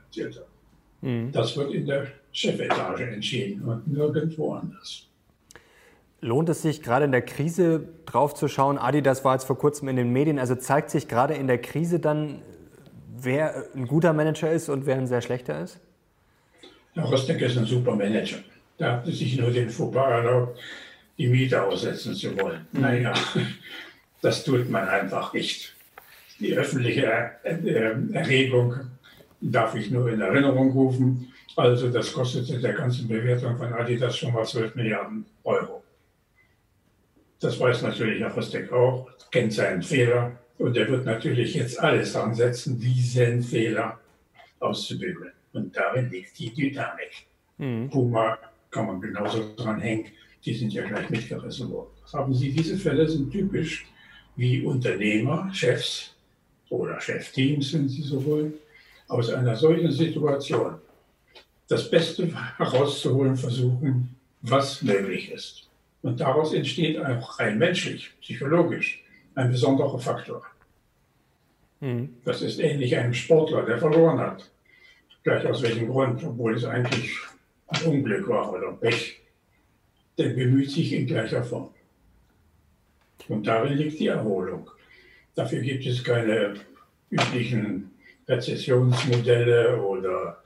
Mhm. 1.01 1.31
Das 1.31 1.55
wird 1.55 1.73
in 1.73 1.85
der 1.85 2.07
Chefetage 2.33 3.03
entschieden 3.03 3.63
und 3.63 3.87
nirgendwo 3.87 4.53
anders. 4.53 5.07
Lohnt 6.19 6.49
es 6.49 6.61
sich 6.61 6.83
gerade 6.83 7.05
in 7.05 7.13
der 7.13 7.21
Krise 7.21 7.87
drauf 8.05 8.35
zu 8.35 8.49
schauen? 8.49 8.77
Adi, 8.77 9.01
das 9.01 9.23
war 9.23 9.33
jetzt 9.35 9.45
vor 9.45 9.57
kurzem 9.57 9.87
in 9.87 9.95
den 9.95 10.11
Medien. 10.11 10.37
Also 10.37 10.55
zeigt 10.55 10.89
sich 10.89 11.07
gerade 11.07 11.35
in 11.35 11.47
der 11.47 11.59
Krise 11.59 12.01
dann, 12.01 12.41
wer 13.17 13.67
ein 13.73 13.87
guter 13.87 14.11
Manager 14.11 14.51
ist 14.51 14.67
und 14.67 14.85
wer 14.85 14.97
ein 14.97 15.07
sehr 15.07 15.21
schlechter 15.21 15.61
ist? 15.61 15.79
Herr 16.95 17.05
Rostek 17.05 17.39
ist 17.39 17.57
ein 17.57 17.65
super 17.65 17.95
Manager. 17.95 18.39
Der 18.77 18.91
hat 18.91 19.05
sich 19.05 19.39
nur 19.39 19.51
den 19.51 19.69
Fauxpas 19.69 20.09
erlaubt, 20.09 20.59
die 21.17 21.27
Miete 21.27 21.63
aussetzen 21.63 22.13
zu 22.13 22.37
wollen. 22.37 22.67
Mhm. 22.73 22.81
Naja, 22.81 23.13
das 24.21 24.43
tut 24.43 24.69
man 24.69 24.89
einfach 24.89 25.31
nicht. 25.31 25.73
Die 26.39 26.57
öffentliche 26.57 27.03
Erregung 27.43 28.75
darf 29.41 29.75
ich 29.75 29.91
nur 29.91 30.09
in 30.09 30.21
Erinnerung 30.21 30.71
rufen. 30.71 31.33
Also 31.55 31.89
das 31.89 32.13
kostete 32.13 32.59
der 32.59 32.73
ganzen 32.73 33.07
Bewertung 33.07 33.57
von 33.57 33.73
Adidas 33.73 34.17
schon 34.17 34.33
mal 34.33 34.45
12 34.45 34.75
Milliarden 34.75 35.25
Euro. 35.43 35.83
Das 37.39 37.59
weiß 37.59 37.81
natürlich 37.81 38.21
Herr 38.21 38.33
Rostek 38.33 38.71
auch, 38.71 39.09
kennt 39.31 39.53
seinen 39.53 39.81
Fehler 39.81 40.31
und 40.57 40.75
er 40.75 40.89
wird 40.89 41.05
natürlich 41.05 41.55
jetzt 41.55 41.79
alles 41.79 42.13
dran 42.13 42.33
setzen, 42.33 42.79
diesen 42.79 43.41
Fehler 43.41 43.99
auszubügeln. 44.59 45.31
Und 45.53 45.75
darin 45.75 46.09
liegt 46.09 46.37
die 46.37 46.53
Dynamik. 46.53 47.25
Mhm. 47.57 47.89
Puma 47.89 48.37
kann 48.71 48.87
man 48.87 49.01
genauso 49.01 49.53
dran 49.55 49.79
hängen, 49.79 50.05
die 50.45 50.53
sind 50.53 50.73
ja 50.73 50.85
gleich 50.85 51.09
mitgerissen 51.09 51.69
worden. 51.71 51.89
Haben 52.13 52.33
Sie, 52.33 52.51
diese 52.51 52.77
Fälle 52.77 53.07
sind 53.07 53.31
typisch, 53.31 53.85
wie 54.35 54.61
Unternehmer, 54.61 55.49
Chefs 55.53 56.15
oder 56.69 56.99
Chefteams, 57.01 57.73
wenn 57.73 57.89
Sie 57.89 58.01
so 58.01 58.23
wollen, 58.25 58.53
aus 59.07 59.29
einer 59.29 59.55
solchen 59.55 59.91
Situation 59.91 60.75
das 61.67 61.89
Beste 61.89 62.29
herauszuholen 62.57 63.37
versuchen, 63.37 64.15
was 64.41 64.81
möglich 64.81 65.31
ist. 65.31 65.67
Und 66.01 66.19
daraus 66.19 66.53
entsteht 66.53 66.99
auch 66.99 67.39
rein 67.39 67.57
menschlich, 67.57 68.11
psychologisch 68.21 69.03
ein 69.35 69.51
besonderer 69.51 69.99
Faktor. 69.99 70.45
Mhm. 71.79 72.17
Das 72.25 72.41
ist 72.41 72.59
ähnlich 72.59 72.95
einem 72.95 73.13
Sportler, 73.13 73.65
der 73.65 73.77
verloren 73.77 74.19
hat. 74.19 74.49
Gleich 75.23 75.45
aus 75.45 75.61
welchem 75.61 75.89
Grund, 75.89 76.23
obwohl 76.23 76.55
es 76.55 76.65
eigentlich 76.65 77.17
ein 77.67 77.83
Unglück 77.83 78.27
war 78.27 78.53
oder 78.53 78.71
Pech. 78.73 79.19
Der 80.17 80.29
bemüht 80.29 80.71
sich 80.71 80.93
in 80.93 81.07
gleicher 81.07 81.43
Form. 81.43 81.69
Und 83.27 83.45
darin 83.45 83.77
liegt 83.77 83.99
die 83.99 84.07
Erholung. 84.07 84.69
Dafür 85.39 85.61
gibt 85.61 85.85
es 85.85 86.03
keine 86.03 86.53
üblichen 87.09 87.91
Rezessionsmodelle 88.27 89.81
oder 89.81 90.43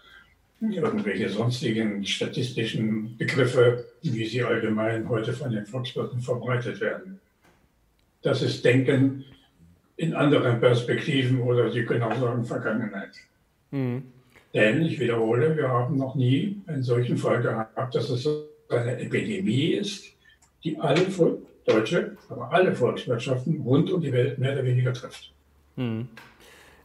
irgendwelche 0.61 1.29
sonstigen 1.29 2.05
statistischen 2.05 3.17
Begriffe, 3.17 3.85
wie 4.03 4.23
sie 4.27 4.43
allgemein 4.43 5.09
heute 5.09 5.33
von 5.33 5.51
den 5.51 5.65
Volkswirten 5.65 6.21
verbreitet 6.21 6.79
werden. 6.79 7.19
Das 8.21 8.43
ist 8.43 8.63
Denken 8.63 9.25
in 9.97 10.13
anderen 10.13 10.59
Perspektiven 10.59 11.41
oder 11.41 11.71
Sie 11.71 11.85
können 11.85 12.03
auch 12.03 12.19
sagen 12.19 12.45
Vergangenheit. 12.45 13.15
Mhm. 13.71 14.03
Denn, 14.53 14.83
ich 14.83 14.99
wiederhole, 14.99 15.57
wir 15.57 15.69
haben 15.69 15.97
noch 15.97 16.13
nie 16.13 16.61
einen 16.67 16.83
solchen 16.83 17.17
Fall 17.17 17.41
gehabt, 17.41 17.95
dass 17.95 18.11
es 18.11 18.29
eine 18.69 18.99
Epidemie 18.99 19.73
ist, 19.73 20.05
die 20.63 20.77
alle 20.77 21.01
deutsche, 21.65 22.17
aber 22.29 22.51
alle 22.51 22.73
Volkswirtschaften 22.73 23.61
rund 23.61 23.91
um 23.91 24.01
die 24.01 24.11
Welt 24.11 24.39
mehr 24.39 24.53
oder 24.53 24.63
weniger 24.63 24.93
trifft. 24.93 25.33
Mhm. 25.75 26.09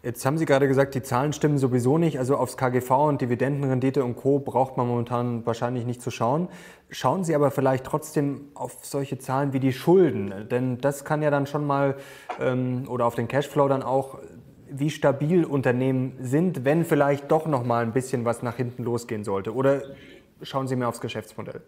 Jetzt 0.01 0.25
haben 0.25 0.39
Sie 0.39 0.45
gerade 0.45 0.69
gesagt, 0.69 0.95
die 0.95 1.03
Zahlen 1.03 1.33
stimmen 1.33 1.59
sowieso 1.59 1.99
nicht. 1.99 2.21
Also 2.21 2.37
aufs 2.37 2.57
KGV 2.57 2.91
und 3.09 3.21
Dividendenrendite 3.21 4.05
und 4.05 4.15
Co. 4.15 4.39
braucht 4.39 4.77
man 4.77 4.87
momentan 4.87 5.45
wahrscheinlich 5.45 5.85
nicht 5.85 6.01
zu 6.01 6.13
schauen. 6.13 6.49
Schauen 6.89 7.25
Sie 7.25 7.35
aber 7.35 7.51
vielleicht 7.51 7.85
trotzdem 7.85 8.43
auf 8.55 8.79
solche 8.83 9.19
Zahlen 9.19 9.53
wie 9.53 9.61
die 9.61 9.73
Schulden. 9.73 10.49
Denn 10.49 10.79
das 10.79 11.05
kann 11.05 11.21
ja 11.21 11.31
dann 11.31 11.47
schon 11.47 11.67
mal, 11.67 11.97
ähm, 12.41 12.85
oder 12.89 13.07
auf 13.07 13.17
den 13.17 13.27
Cashflow 13.27 13.67
dann 13.67 13.83
auch, 13.83 14.19
wie 14.71 14.91
stabil 14.91 15.45
Unternehmen 15.45 16.17
sind, 16.21 16.65
wenn 16.65 16.85
vielleicht 16.85 17.31
doch 17.33 17.47
noch 17.47 17.65
mal 17.65 17.83
ein 17.83 17.93
bisschen 17.93 18.25
was 18.25 18.43
nach 18.43 18.57
hinten 18.57 18.85
losgehen 18.85 19.25
sollte. 19.25 19.53
Oder 19.53 19.83
schauen 20.43 20.69
Sie 20.69 20.77
mehr 20.77 20.89
aufs 20.89 21.01
Geschäftsmodell? 21.01 21.63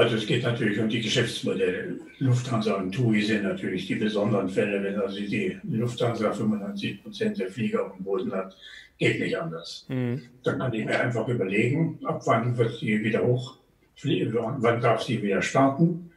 Also 0.00 0.16
es 0.16 0.26
geht 0.26 0.44
natürlich 0.44 0.78
um 0.80 0.88
die 0.88 1.02
Geschäftsmodelle. 1.02 1.98
Lufthansa 2.20 2.72
und 2.76 2.90
TUI 2.90 3.20
sind 3.20 3.42
natürlich 3.42 3.86
die 3.86 3.96
besonderen 3.96 4.48
Fälle. 4.48 4.82
Wenn 4.82 4.98
also 4.98 5.18
die 5.18 5.58
Lufthansa 5.64 6.32
95 6.32 7.02
Prozent 7.02 7.38
der 7.38 7.50
Flieger 7.50 7.84
auf 7.84 7.96
dem 7.96 8.04
Boden 8.04 8.32
hat, 8.32 8.56
geht 8.96 9.20
nicht 9.20 9.38
anders. 9.38 9.84
Mhm. 9.88 10.22
Dann 10.42 10.58
kann 10.58 10.72
ich 10.72 10.86
mir 10.86 10.98
einfach 10.98 11.28
überlegen, 11.28 11.98
ab 12.04 12.22
wann 12.24 12.56
wird 12.56 12.78
sie 12.78 13.04
wieder 13.04 13.26
hoch, 13.26 13.58
wann 14.02 14.80
darf 14.80 15.02
sie 15.02 15.22
wieder 15.22 15.42
starten. 15.42 16.10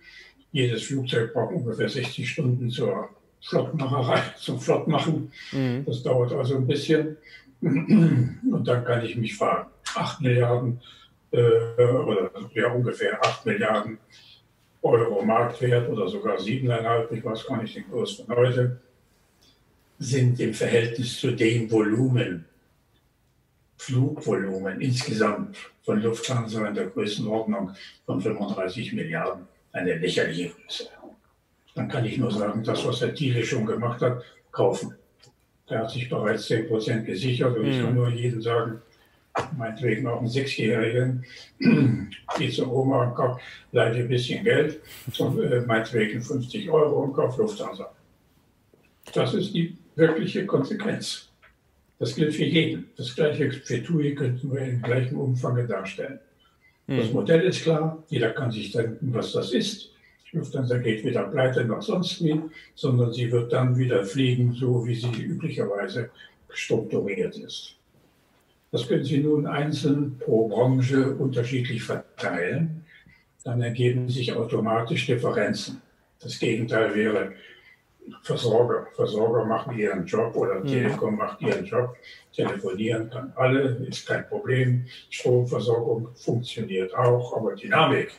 Jedes 0.53 0.83
Flugzeug 0.83 1.33
braucht 1.33 1.53
ungefähr 1.53 1.89
60 1.89 2.29
Stunden 2.29 2.69
zur 2.69 3.09
Flottmacherei, 3.41 4.21
zum 4.37 4.61
Flottmachen. 4.61 5.29
Mhm. 5.51 5.83
Das 5.85 6.03
dauert 6.03 6.31
also 6.31 6.55
ein 6.55 6.67
bisschen. 6.67 7.17
Und 7.59 8.63
dann 8.63 8.85
kann 8.85 9.03
ich 9.03 9.17
mich 9.17 9.35
fragen, 9.35 9.69
8 9.93 10.21
Milliarden 10.21 10.79
oder 11.33 12.31
ja, 12.53 12.71
ungefähr 12.71 13.23
8 13.23 13.45
Milliarden 13.45 13.97
Euro 14.81 15.23
Marktwert 15.23 15.89
oder 15.89 16.07
sogar 16.07 16.37
7,5, 16.37 17.11
ich 17.11 17.25
weiß 17.25 17.45
gar 17.45 17.61
nicht 17.61 17.75
den 17.75 17.89
Kurs 17.89 18.11
von 18.11 18.35
heute, 18.35 18.79
sind 19.97 20.39
im 20.39 20.53
Verhältnis 20.53 21.19
zu 21.19 21.31
dem 21.31 21.71
Volumen, 21.71 22.45
Flugvolumen 23.77 24.81
insgesamt 24.81 25.57
von 25.83 26.01
Lufthansa 26.01 26.67
in 26.67 26.75
der 26.75 26.87
Größenordnung 26.87 27.71
von 28.05 28.21
35 28.21 28.93
Milliarden 28.93 29.47
eine 29.71 29.95
lächerliche 29.95 30.49
Größe. 30.49 30.89
Dann 31.75 31.87
kann 31.87 32.05
ich 32.05 32.17
nur 32.17 32.31
sagen, 32.31 32.63
das, 32.63 32.85
was 32.85 33.01
Herr 33.01 33.13
Thiele 33.13 33.43
schon 33.43 33.65
gemacht 33.65 34.01
hat, 34.01 34.23
kaufen. 34.51 34.93
Der 35.69 35.79
hat 35.79 35.91
sich 35.91 36.09
bereits 36.09 36.45
10 36.45 36.67
Prozent 36.67 37.05
gesichert 37.05 37.57
und 37.57 37.65
ich 37.65 37.81
kann 37.81 37.91
mhm. 37.91 37.95
nur 37.95 38.09
jedem 38.09 38.41
sagen, 38.41 38.81
meinetwegen 39.57 40.07
auch 40.07 40.19
einen 40.19 40.27
Sechsjährigen, 40.27 41.25
die 42.39 42.49
zur 42.49 42.71
Oma 42.71 43.05
und 43.07 43.15
kauft, 43.15 43.41
leiht 43.71 43.95
ein 43.95 44.07
bisschen 44.07 44.43
Geld, 44.43 44.79
und, 45.17 45.39
äh, 45.39 45.61
meinetwegen 45.61 46.21
50 46.21 46.69
Euro 46.69 47.03
und 47.03 47.13
kauft 47.13 47.37
Lufthansa. 47.37 47.91
Das 49.13 49.33
ist 49.33 49.53
die 49.53 49.77
wirkliche 49.95 50.45
Konsequenz. 50.45 51.29
Das 51.99 52.15
gilt 52.15 52.33
für 52.33 52.45
jeden. 52.45 52.89
Das 52.97 53.15
gleiche 53.15 53.51
für 53.51 53.81
TUI 53.81 54.15
könnten 54.15 54.51
wir 54.51 54.61
im 54.61 54.81
gleichen 54.81 55.15
Umfang 55.15 55.67
darstellen. 55.67 56.19
Mhm. 56.87 56.97
Das 56.97 57.11
Modell 57.11 57.41
ist 57.41 57.63
klar, 57.63 58.03
jeder 58.09 58.31
kann 58.31 58.51
sich 58.51 58.71
denken, 58.71 59.13
was 59.13 59.31
das 59.33 59.53
ist. 59.53 59.91
Lufthansa 60.31 60.79
geht 60.79 61.03
weder 61.03 61.23
pleite 61.23 61.63
noch 61.63 61.81
sonst 61.81 62.23
wie, 62.23 62.41
sondern 62.73 63.13
sie 63.13 63.31
wird 63.31 63.53
dann 63.53 63.77
wieder 63.77 64.03
fliegen, 64.03 64.53
so 64.53 64.85
wie 64.85 64.95
sie 64.95 65.11
üblicherweise 65.21 66.09
strukturiert 66.49 67.37
ist. 67.37 67.75
Das 68.74 68.88
können 68.88 69.03
Sie 69.03 69.20
nun 69.20 69.46
einzeln 69.46 70.18
pro 70.18 70.48
Branche 70.48 71.15
unterschiedlich 71.15 71.84
verteilen. 71.84 72.84
Dann 73.44 73.62
ergeben 73.62 74.10
sich 74.10 74.34
automatisch 74.34 75.06
Differenzen. 75.06 75.80
Das 76.20 76.39
Gegenteil 76.39 76.96
wäre 76.96 77.34
Versorger. 78.24 78.88
Versorger 78.96 79.46
machen 79.46 79.77
ihren 79.77 80.08
Job 80.08 80.36
oder 80.36 80.56
mhm. 80.56 80.65
Telekom 80.65 81.18
macht 81.18 81.39
ihren 81.44 81.63
Job. 81.65 81.96
Telefonieren 82.36 83.12
kann 83.12 83.32
alle, 83.36 83.77
ist 83.88 84.08
kein 84.08 84.27
Problem. 84.27 84.86
Stromversorgung 85.12 86.08
funktioniert 86.15 86.96
auch, 86.96 87.38
aber 87.38 87.53
Dynamik 87.56 88.12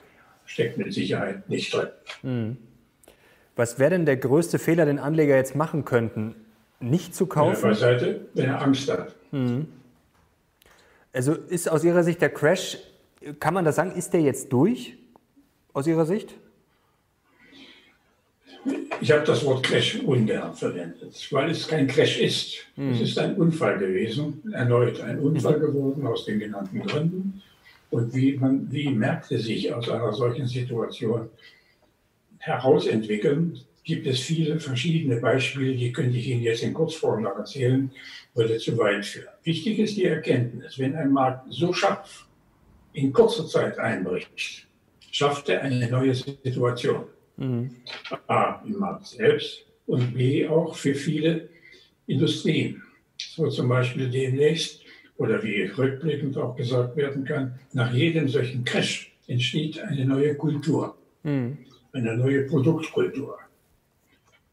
steckt 0.44 0.78
mit 0.78 0.94
Sicherheit 0.94 1.48
nicht 1.48 1.74
drin. 1.74 1.88
Mhm. 2.22 2.56
Was 3.56 3.80
wäre 3.80 3.90
denn 3.90 4.06
der 4.06 4.18
größte 4.18 4.60
Fehler, 4.60 4.86
den 4.86 5.00
Anleger 5.00 5.34
jetzt 5.34 5.56
machen 5.56 5.84
könnten? 5.84 6.36
Nicht 6.78 7.12
zu 7.12 7.26
kaufen? 7.26 7.56
Wenn 7.56 7.70
er 7.70 7.70
beiseite, 7.70 8.20
wenn 8.34 8.44
er 8.46 8.62
Angst 8.62 8.88
hat. 8.88 9.16
Mhm. 9.32 9.66
Also 11.14 11.34
ist 11.34 11.70
aus 11.70 11.84
Ihrer 11.84 12.02
Sicht 12.02 12.20
der 12.20 12.28
Crash, 12.28 12.76
kann 13.38 13.54
man 13.54 13.64
das 13.64 13.76
sagen, 13.76 13.92
ist 13.92 14.12
der 14.12 14.20
jetzt 14.20 14.52
durch? 14.52 14.96
Aus 15.72 15.86
Ihrer 15.86 16.04
Sicht? 16.04 16.34
Ich 19.00 19.12
habe 19.12 19.24
das 19.24 19.44
Wort 19.44 19.64
Crash 19.64 20.00
ungern 20.00 20.54
verwendet, 20.54 21.28
weil 21.30 21.50
es 21.50 21.68
kein 21.68 21.86
Crash 21.86 22.20
ist. 22.20 22.56
Hm. 22.74 22.92
Es 22.92 23.00
ist 23.00 23.18
ein 23.18 23.36
Unfall 23.36 23.78
gewesen, 23.78 24.42
erneut 24.52 25.00
ein 25.00 25.20
Unfall 25.20 25.60
geworden 25.60 26.04
aus 26.06 26.24
den 26.24 26.40
genannten 26.40 26.80
Gründen. 26.80 27.42
Und 27.90 28.12
wie, 28.12 28.36
man, 28.36 28.66
wie 28.72 28.88
Märkte 28.88 29.38
sich 29.38 29.72
aus 29.72 29.88
einer 29.88 30.12
solchen 30.12 30.48
Situation 30.48 31.28
herausentwickeln, 32.38 33.60
gibt 33.84 34.06
es 34.06 34.20
viele 34.20 34.58
verschiedene 34.58 35.20
Beispiele, 35.20 35.76
die 35.76 35.92
könnte 35.92 36.16
ich 36.16 36.28
Ihnen 36.28 36.42
jetzt 36.42 36.62
in 36.62 36.72
Kurzform 36.72 37.22
noch 37.22 37.36
erzählen, 37.36 37.90
würde 38.34 38.56
zu 38.58 38.76
weit 38.78 39.04
führen. 39.04 39.28
Wichtig 39.44 39.78
ist 39.78 39.96
die 39.96 40.06
Erkenntnis, 40.06 40.78
wenn 40.78 40.96
ein 40.96 41.12
Markt 41.12 41.52
so 41.52 41.72
scharf 41.72 42.26
in 42.94 43.12
kurzer 43.12 43.46
Zeit 43.46 43.78
einbricht, 43.78 44.66
schafft 45.10 45.48
er 45.50 45.62
eine 45.62 45.88
neue 45.90 46.14
Situation. 46.14 47.04
Mhm. 47.36 47.70
A, 48.26 48.62
im 48.64 48.78
Markt 48.78 49.06
selbst 49.06 49.66
und 49.86 50.14
B, 50.14 50.46
auch 50.48 50.74
für 50.74 50.94
viele 50.94 51.48
Industrien. 52.06 52.82
So 53.18 53.48
zum 53.48 53.68
Beispiel 53.68 54.08
demnächst, 54.08 54.80
oder 55.16 55.42
wie 55.42 55.62
rückblickend 55.62 56.36
auch 56.38 56.56
gesagt 56.56 56.96
werden 56.96 57.24
kann, 57.24 57.58
nach 57.72 57.92
jedem 57.92 58.28
solchen 58.28 58.64
Crash 58.64 59.12
entsteht 59.26 59.78
eine 59.78 60.04
neue 60.04 60.34
Kultur, 60.34 60.96
mhm. 61.22 61.58
eine 61.92 62.16
neue 62.16 62.42
Produktkultur. 62.44 63.38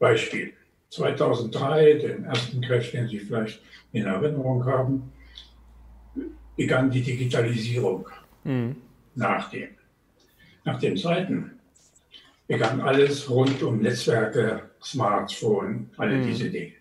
Beispiel. 0.02 0.54
2003, 0.90 1.94
den 1.94 2.26
ersten 2.26 2.60
Crash, 2.60 2.92
den 2.92 3.08
Sie 3.08 3.20
vielleicht 3.20 3.62
in 3.94 4.06
Erinnerung 4.06 4.66
haben, 4.66 5.12
begann 6.58 6.90
die 6.90 7.02
Digitalisierung 7.02 8.08
mhm. 8.44 8.76
nach 9.16 9.50
dem. 9.52 9.70
Nach 10.66 10.80
dem 10.80 10.98
zweiten 10.98 11.52
begann 12.48 12.82
alles 12.82 13.30
rund 13.30 13.62
um 13.64 13.80
Netzwerke, 13.80 14.72
Smartphone, 14.84 15.90
alle 15.98 16.18
mhm. 16.18 16.28
diese 16.28 16.50
Dinge. 16.50 16.74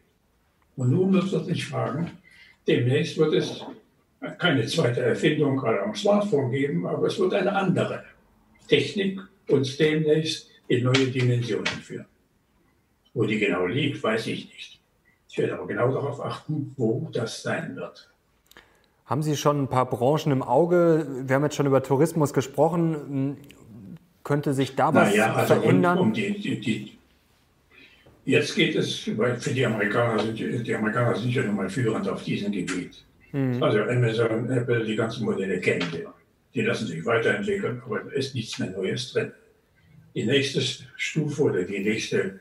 Und 0.77 0.91
nun 0.91 1.13
muss 1.13 1.31
man 1.31 1.45
sich 1.45 1.67
fragen, 1.67 2.11
demnächst 2.67 3.19
wird 3.19 3.35
es 3.35 3.65
keine 4.39 4.67
zweite 4.67 5.03
Erfindung 5.03 5.63
aller 5.63 5.95
Smartphone 5.95 6.51
geben, 6.51 6.87
aber 6.87 7.07
es 7.07 7.19
wird 7.19 7.35
eine 7.35 7.55
andere 7.55 8.03
Technik 8.67 9.21
uns 9.49 9.77
demnächst 9.77 10.49
in 10.69 10.85
neue 10.85 11.07
Dimensionen 11.07 11.67
führen. 11.67 12.07
Wo 13.15 13.25
die 13.25 13.39
genau 13.39 13.67
liegt, 13.67 14.03
weiß 14.03 14.27
ich 14.29 14.47
nicht. 14.47 14.81
Ich 15.29 15.39
werde 15.39 15.55
aber 15.55 15.67
genau 15.67 15.93
darauf 15.93 16.21
achten, 16.21 16.73
wo 16.77 17.09
das 17.13 17.43
sein 17.43 17.77
wird. 17.77 18.11
Haben 19.07 19.23
Sie 19.23 19.37
schon 19.37 19.63
ein 19.63 19.69
paar 19.69 19.87
Branchen 19.87 20.31
im 20.31 20.43
Auge? 20.43 21.07
Wir 21.25 21.37
haben 21.37 21.43
jetzt 21.43 21.57
schon 21.57 21.67
über 21.67 21.83
Tourismus 21.83 22.33
gesprochen. 22.33 23.37
Könnte 24.23 24.55
sich 24.55 24.77
da 24.77 24.95
was 24.95 25.11
naja, 25.11 25.35
also 25.35 25.55
verändern? 25.55 25.99
Um 25.99 26.13
die, 26.13 26.39
die, 26.39 26.61
die, 26.61 26.99
jetzt 28.25 28.55
geht 28.55 28.77
es, 28.77 28.99
für 28.99 29.51
die 29.53 29.67
Amerikaner, 29.67 30.23
sind, 30.23 30.39
die 30.39 30.75
Amerikaner 30.75 31.17
sind 31.17 31.35
ja 31.35 31.43
nun 31.43 31.57
mal 31.57 31.69
führend 31.69 32.09
auf 32.09 32.23
diesem 32.23 32.53
Gebiet. 32.53 33.05
Mhm. 33.33 33.63
Also 33.63 33.83
Amazon, 33.83 34.49
Apple, 34.51 34.85
die 34.85 34.97
ganzen 34.97 35.25
Modelle 35.25 35.61
kennen 35.61 35.87
wir. 35.93 36.13
Die 36.55 36.63
lassen 36.63 36.87
sich 36.87 37.05
weiterentwickeln, 37.05 37.83
aber 37.85 38.01
da 38.01 38.11
ist 38.11 38.35
nichts 38.35 38.59
mehr 38.59 38.71
Neues 38.71 39.13
drin. 39.13 39.33
Die 40.15 40.25
nächste 40.25 40.61
Stufe 40.97 41.43
oder 41.43 41.63
die 41.63 41.79
nächste, 41.81 42.41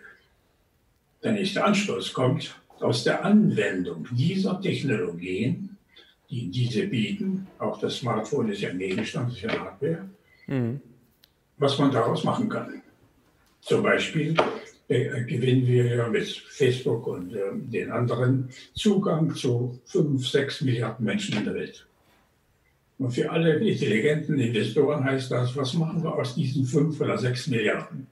der 1.24 1.34
nächste 1.34 1.64
Anstoß 1.64 2.14
kommt 2.14 2.56
aus 2.80 3.04
der 3.04 3.26
Anwendung 3.26 4.08
dieser 4.12 4.60
Technologien 4.62 5.70
die 6.30 6.50
diese 6.50 6.88
bieten. 6.88 7.48
Auch 7.58 7.80
das 7.80 7.98
Smartphone 7.98 8.50
ist 8.50 8.62
ja 8.62 8.70
ein 8.70 8.80
Gegenstand, 8.80 9.34
ist 9.34 9.42
ja 9.42 9.52
Hardware. 9.52 10.10
Mhm. 10.48 10.80
Was 11.58 11.78
man 11.78 11.92
daraus 11.92 12.24
machen 12.24 12.48
kann. 12.50 12.82
Zum 13.62 13.84
Beispiel 13.84 14.36
äh, 14.88 15.24
gewinnen 15.24 15.68
wir 15.68 15.96
ja 15.96 16.08
mit 16.08 16.28
Facebook 16.28 17.08
und 17.08 17.34
äh, 17.34 17.40
den 17.54 17.92
anderen 17.92 18.50
Zugang 18.74 19.36
zu 19.36 19.80
5, 19.86 20.28
6 20.28 20.62
Milliarden 20.62 21.06
Menschen 21.06 21.38
in 21.38 21.46
der 21.46 21.56
Welt. 21.56 21.86
Und 22.98 23.12
für 23.12 23.30
alle 23.30 23.56
intelligenten 23.56 24.40
Investoren 24.40 25.04
heißt 25.04 25.32
das, 25.32 25.56
was 25.56 25.74
machen 25.74 26.04
wir 26.04 26.14
aus 26.14 26.36
diesen 26.36 26.66
5 26.66 27.00
oder 27.02 27.18
6 27.18 27.48
Milliarden 27.48 28.08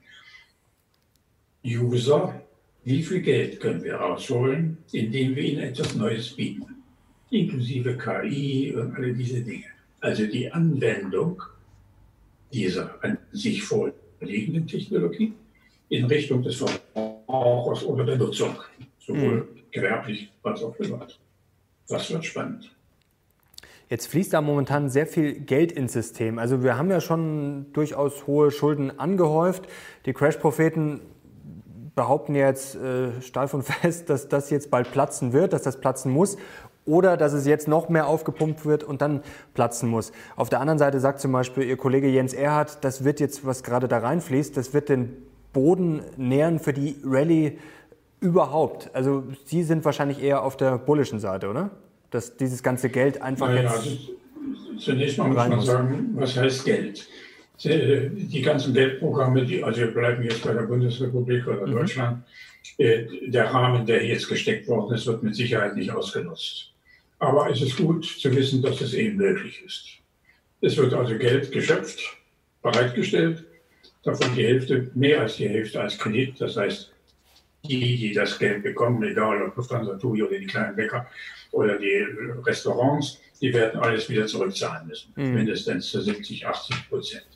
User? 1.64 2.42
Wie 2.88 3.02
viel 3.02 3.20
Geld 3.20 3.60
können 3.60 3.84
wir 3.84 3.96
rausholen, 3.96 4.78
indem 4.92 5.36
wir 5.36 5.42
ihnen 5.42 5.60
etwas 5.60 5.94
Neues 5.94 6.34
bieten? 6.34 6.64
inklusive 7.30 7.98
KI 7.98 8.74
und 8.74 8.96
alle 8.96 9.12
diese 9.12 9.42
Dinge. 9.42 9.66
Also 10.00 10.26
die 10.26 10.50
Anwendung 10.50 11.42
dieser 12.50 12.98
an 13.04 13.18
sich 13.32 13.62
vorliegenden 13.62 14.66
Technologie 14.66 15.34
in 15.90 16.06
Richtung 16.06 16.42
des 16.42 16.56
Verbrauchers 16.56 17.84
oder 17.84 18.06
der 18.06 18.16
Nutzung, 18.16 18.56
sowohl 18.98 19.34
mhm. 19.34 19.62
gewerblich 19.70 20.32
als 20.42 20.62
auch 20.62 20.74
privat. 20.74 21.18
Das 21.88 22.10
wird 22.10 22.24
spannend. 22.24 22.70
Jetzt 23.90 24.06
fließt 24.06 24.32
da 24.34 24.40
momentan 24.40 24.88
sehr 24.88 25.06
viel 25.06 25.32
Geld 25.40 25.72
ins 25.72 25.94
System. 25.94 26.38
Also 26.38 26.62
wir 26.62 26.78
haben 26.78 26.90
ja 26.90 27.02
schon 27.02 27.72
durchaus 27.72 28.26
hohe 28.26 28.50
Schulden 28.50 28.98
angehäuft. 28.98 29.66
Die 30.04 30.12
Crash-Propheten 30.12 31.00
behaupten 31.98 32.36
jetzt 32.36 32.76
äh, 32.76 33.20
steif 33.20 33.54
und 33.54 33.62
fest, 33.64 34.08
dass 34.08 34.28
das 34.28 34.50
jetzt 34.50 34.70
bald 34.70 34.92
platzen 34.92 35.32
wird, 35.32 35.52
dass 35.52 35.62
das 35.62 35.80
platzen 35.80 36.12
muss 36.12 36.38
oder 36.86 37.16
dass 37.16 37.32
es 37.32 37.44
jetzt 37.44 37.66
noch 37.66 37.88
mehr 37.88 38.06
aufgepumpt 38.06 38.64
wird 38.64 38.84
und 38.84 39.02
dann 39.02 39.20
platzen 39.52 39.88
muss. 39.88 40.12
Auf 40.36 40.48
der 40.48 40.60
anderen 40.60 40.78
Seite 40.78 41.00
sagt 41.00 41.20
zum 41.20 41.32
Beispiel 41.32 41.64
Ihr 41.64 41.76
Kollege 41.76 42.08
Jens 42.08 42.34
Erhardt, 42.34 42.78
das 42.84 43.02
wird 43.02 43.18
jetzt, 43.18 43.44
was 43.44 43.64
gerade 43.64 43.88
da 43.88 43.98
reinfließt, 43.98 44.56
das 44.56 44.72
wird 44.72 44.88
den 44.88 45.16
Boden 45.52 46.02
nähren 46.16 46.60
für 46.60 46.72
die 46.72 46.94
Rallye 47.04 47.58
überhaupt. 48.20 48.90
Also 48.94 49.24
Sie 49.44 49.64
sind 49.64 49.84
wahrscheinlich 49.84 50.22
eher 50.22 50.44
auf 50.44 50.56
der 50.56 50.78
bullischen 50.78 51.18
Seite, 51.18 51.48
oder? 51.48 51.70
Dass 52.10 52.36
dieses 52.36 52.62
ganze 52.62 52.90
Geld 52.90 53.20
einfach 53.22 53.48
naja, 53.48 53.62
jetzt. 53.62 53.74
Also 53.74 53.90
zunächst 54.78 55.18
mal 55.18 55.26
muss 55.26 55.36
man 55.36 55.56
muss. 55.56 55.66
sagen, 55.66 56.10
was 56.14 56.36
heißt 56.36 56.64
Geld? 56.64 57.08
Die 57.64 58.42
ganzen 58.42 58.72
Geldprogramme, 58.72 59.44
die, 59.44 59.64
also 59.64 59.80
wir 59.80 59.88
bleiben 59.88 60.22
jetzt 60.22 60.44
bei 60.44 60.52
der 60.52 60.62
Bundesrepublik 60.62 61.46
oder 61.46 61.66
mhm. 61.66 61.72
Deutschland, 61.72 62.24
äh, 62.76 63.04
der 63.26 63.46
Rahmen, 63.46 63.84
der 63.84 64.04
jetzt 64.06 64.28
gesteckt 64.28 64.68
worden 64.68 64.94
ist, 64.94 65.06
wird 65.06 65.22
mit 65.22 65.34
Sicherheit 65.34 65.74
nicht 65.76 65.90
ausgenutzt. 65.90 66.72
Aber 67.18 67.50
es 67.50 67.60
ist 67.60 67.76
gut 67.76 68.04
zu 68.04 68.34
wissen, 68.34 68.62
dass 68.62 68.80
es 68.80 68.94
eben 68.94 69.16
möglich 69.16 69.62
ist. 69.64 69.86
Es 70.60 70.76
wird 70.76 70.94
also 70.94 71.16
Geld 71.18 71.50
geschöpft, 71.50 72.00
bereitgestellt, 72.62 73.44
davon 74.04 74.34
die 74.36 74.44
Hälfte, 74.44 74.90
mehr 74.94 75.22
als 75.22 75.36
die 75.36 75.48
Hälfte 75.48 75.80
als 75.80 75.98
Kredit. 75.98 76.40
Das 76.40 76.56
heißt, 76.56 76.92
die, 77.64 77.96
die 77.96 78.12
das 78.12 78.38
Geld 78.38 78.62
bekommen, 78.62 79.02
egal 79.02 79.42
ob 79.42 79.56
Lufthansa, 79.56 79.98
TUI 79.98 80.22
oder 80.22 80.38
die 80.38 80.46
kleinen 80.46 80.76
Bäcker 80.76 81.06
oder 81.50 81.78
die 81.78 82.06
Restaurants, 82.44 83.20
die 83.40 83.52
werden 83.52 83.80
alles 83.80 84.08
wieder 84.08 84.26
zurückzahlen 84.26 84.86
müssen. 84.88 85.12
Mhm. 85.16 85.34
Mindestens 85.34 85.90
zu 85.90 86.00
70, 86.00 86.46
80 86.46 86.88
Prozent. 86.88 87.26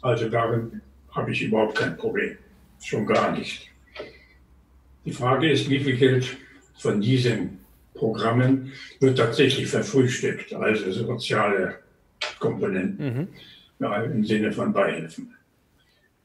Also 0.00 0.28
darin 0.28 0.80
habe 1.10 1.32
ich 1.32 1.42
überhaupt 1.42 1.76
kein 1.76 1.96
Problem. 1.96 2.36
Schon 2.80 3.06
gar 3.06 3.36
nicht. 3.36 3.68
Die 5.04 5.12
Frage 5.12 5.50
ist, 5.50 5.68
wie 5.68 5.80
viel 5.80 5.96
Geld 5.96 6.36
von 6.76 7.00
diesen 7.00 7.58
Programmen 7.94 8.72
wird 9.00 9.18
tatsächlich 9.18 9.66
verfrühstückt, 9.66 10.52
also 10.54 10.92
soziale 10.92 11.80
Komponenten 12.38 13.06
mhm. 13.06 13.28
ja, 13.80 14.02
im 14.02 14.24
Sinne 14.24 14.52
von 14.52 14.72
Beihilfen. 14.72 15.34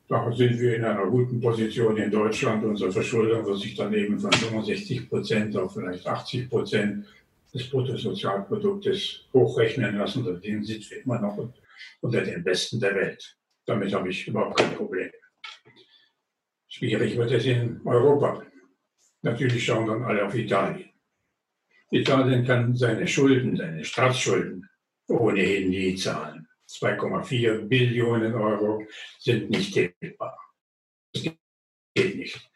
Da 0.07 0.31
sind 0.31 0.59
wir 0.59 0.75
in 0.75 0.83
einer 0.83 1.07
guten 1.07 1.41
Position 1.41 1.97
in 1.97 2.11
Deutschland. 2.11 2.63
Unsere 2.63 2.91
Verschuldung 2.91 3.45
wird 3.45 3.59
sich 3.59 3.73
dann 3.75 3.93
eben 3.93 4.19
von 4.19 4.31
65 4.31 5.09
Prozent 5.09 5.57
auf 5.57 5.73
vielleicht 5.73 6.05
80 6.05 6.49
Prozent 6.49 7.05
des 7.53 7.69
Bruttosozialproduktes 7.69 9.25
hochrechnen 9.33 9.97
lassen. 9.97 10.25
Da 10.25 10.35
sind 10.39 10.67
wir 10.67 11.03
immer 11.03 11.19
noch 11.19 11.49
unter 12.01 12.21
den 12.21 12.43
Besten 12.43 12.79
der 12.79 12.95
Welt. 12.95 13.35
Damit 13.65 13.93
habe 13.93 14.09
ich 14.09 14.27
überhaupt 14.27 14.57
kein 14.57 14.75
Problem. 14.75 15.11
Schwierig 16.67 17.17
wird 17.17 17.31
es 17.31 17.45
in 17.45 17.81
Europa. 17.85 18.43
Natürlich 19.21 19.65
schauen 19.65 19.87
dann 19.87 20.03
alle 20.03 20.25
auf 20.25 20.35
Italien. 20.35 20.89
Italien 21.91 22.45
kann 22.45 22.75
seine 22.75 23.07
Schulden, 23.07 23.55
seine 23.55 23.83
Staatsschulden 23.83 24.67
ohnehin 25.07 25.69
nie 25.69 25.95
zahlen. 25.95 26.47
2,4 26.67 27.67
Billionen 27.67 28.33
Euro 28.33 28.83
sind 29.19 29.49
nicht 29.51 29.73
tilgbar. 29.73 30.37
Das 31.13 31.23
geht 31.93 32.15
nicht. 32.17 32.49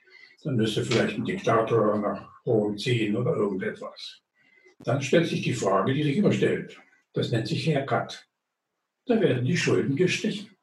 Dann 0.43 0.55
müsste 0.55 0.83
vielleicht 0.83 1.17
ein 1.17 1.25
Diktator 1.25 1.99
nach 1.99 2.43
Rom 2.45 2.77
ziehen 2.77 3.15
oder 3.15 3.35
irgendetwas. 3.35 4.21
Dann 4.79 5.01
stellt 5.01 5.27
sich 5.27 5.41
die 5.41 5.53
Frage, 5.53 5.93
die 5.93 6.03
sich 6.03 6.17
immer 6.17 6.31
stellt. 6.31 6.79
Das 7.13 7.31
nennt 7.31 7.47
sich 7.47 7.67
Haircut. 7.67 8.27
Da 9.05 9.21
werden 9.21 9.45
die 9.45 9.57
Schulden 9.57 9.95
gestrichen. 9.95 10.56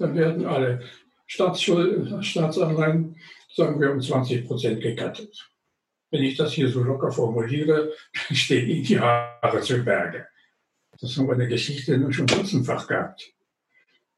Dann 0.00 0.14
werden 0.14 0.46
alle 0.46 0.80
Staatsschulden, 1.26 2.22
Staatsanleihen, 2.22 3.16
sagen 3.54 3.78
wir, 3.78 3.92
um 3.92 4.00
20 4.00 4.46
Prozent 4.46 4.80
gekattet. 4.80 5.50
Wenn 6.10 6.24
ich 6.24 6.38
das 6.38 6.54
hier 6.54 6.70
so 6.70 6.82
locker 6.82 7.12
formuliere, 7.12 7.92
stehen 8.32 8.68
Ihnen 8.68 8.84
die 8.84 8.98
Haare 8.98 9.60
zu 9.60 9.84
Berge. 9.84 10.26
Das 10.98 11.16
haben 11.16 11.26
wir 11.26 11.34
in 11.34 11.40
der 11.40 11.48
Geschichte 11.48 11.98
nun 11.98 12.12
schon 12.14 12.26
dutzendfach 12.26 12.86
gehabt. 12.86 13.30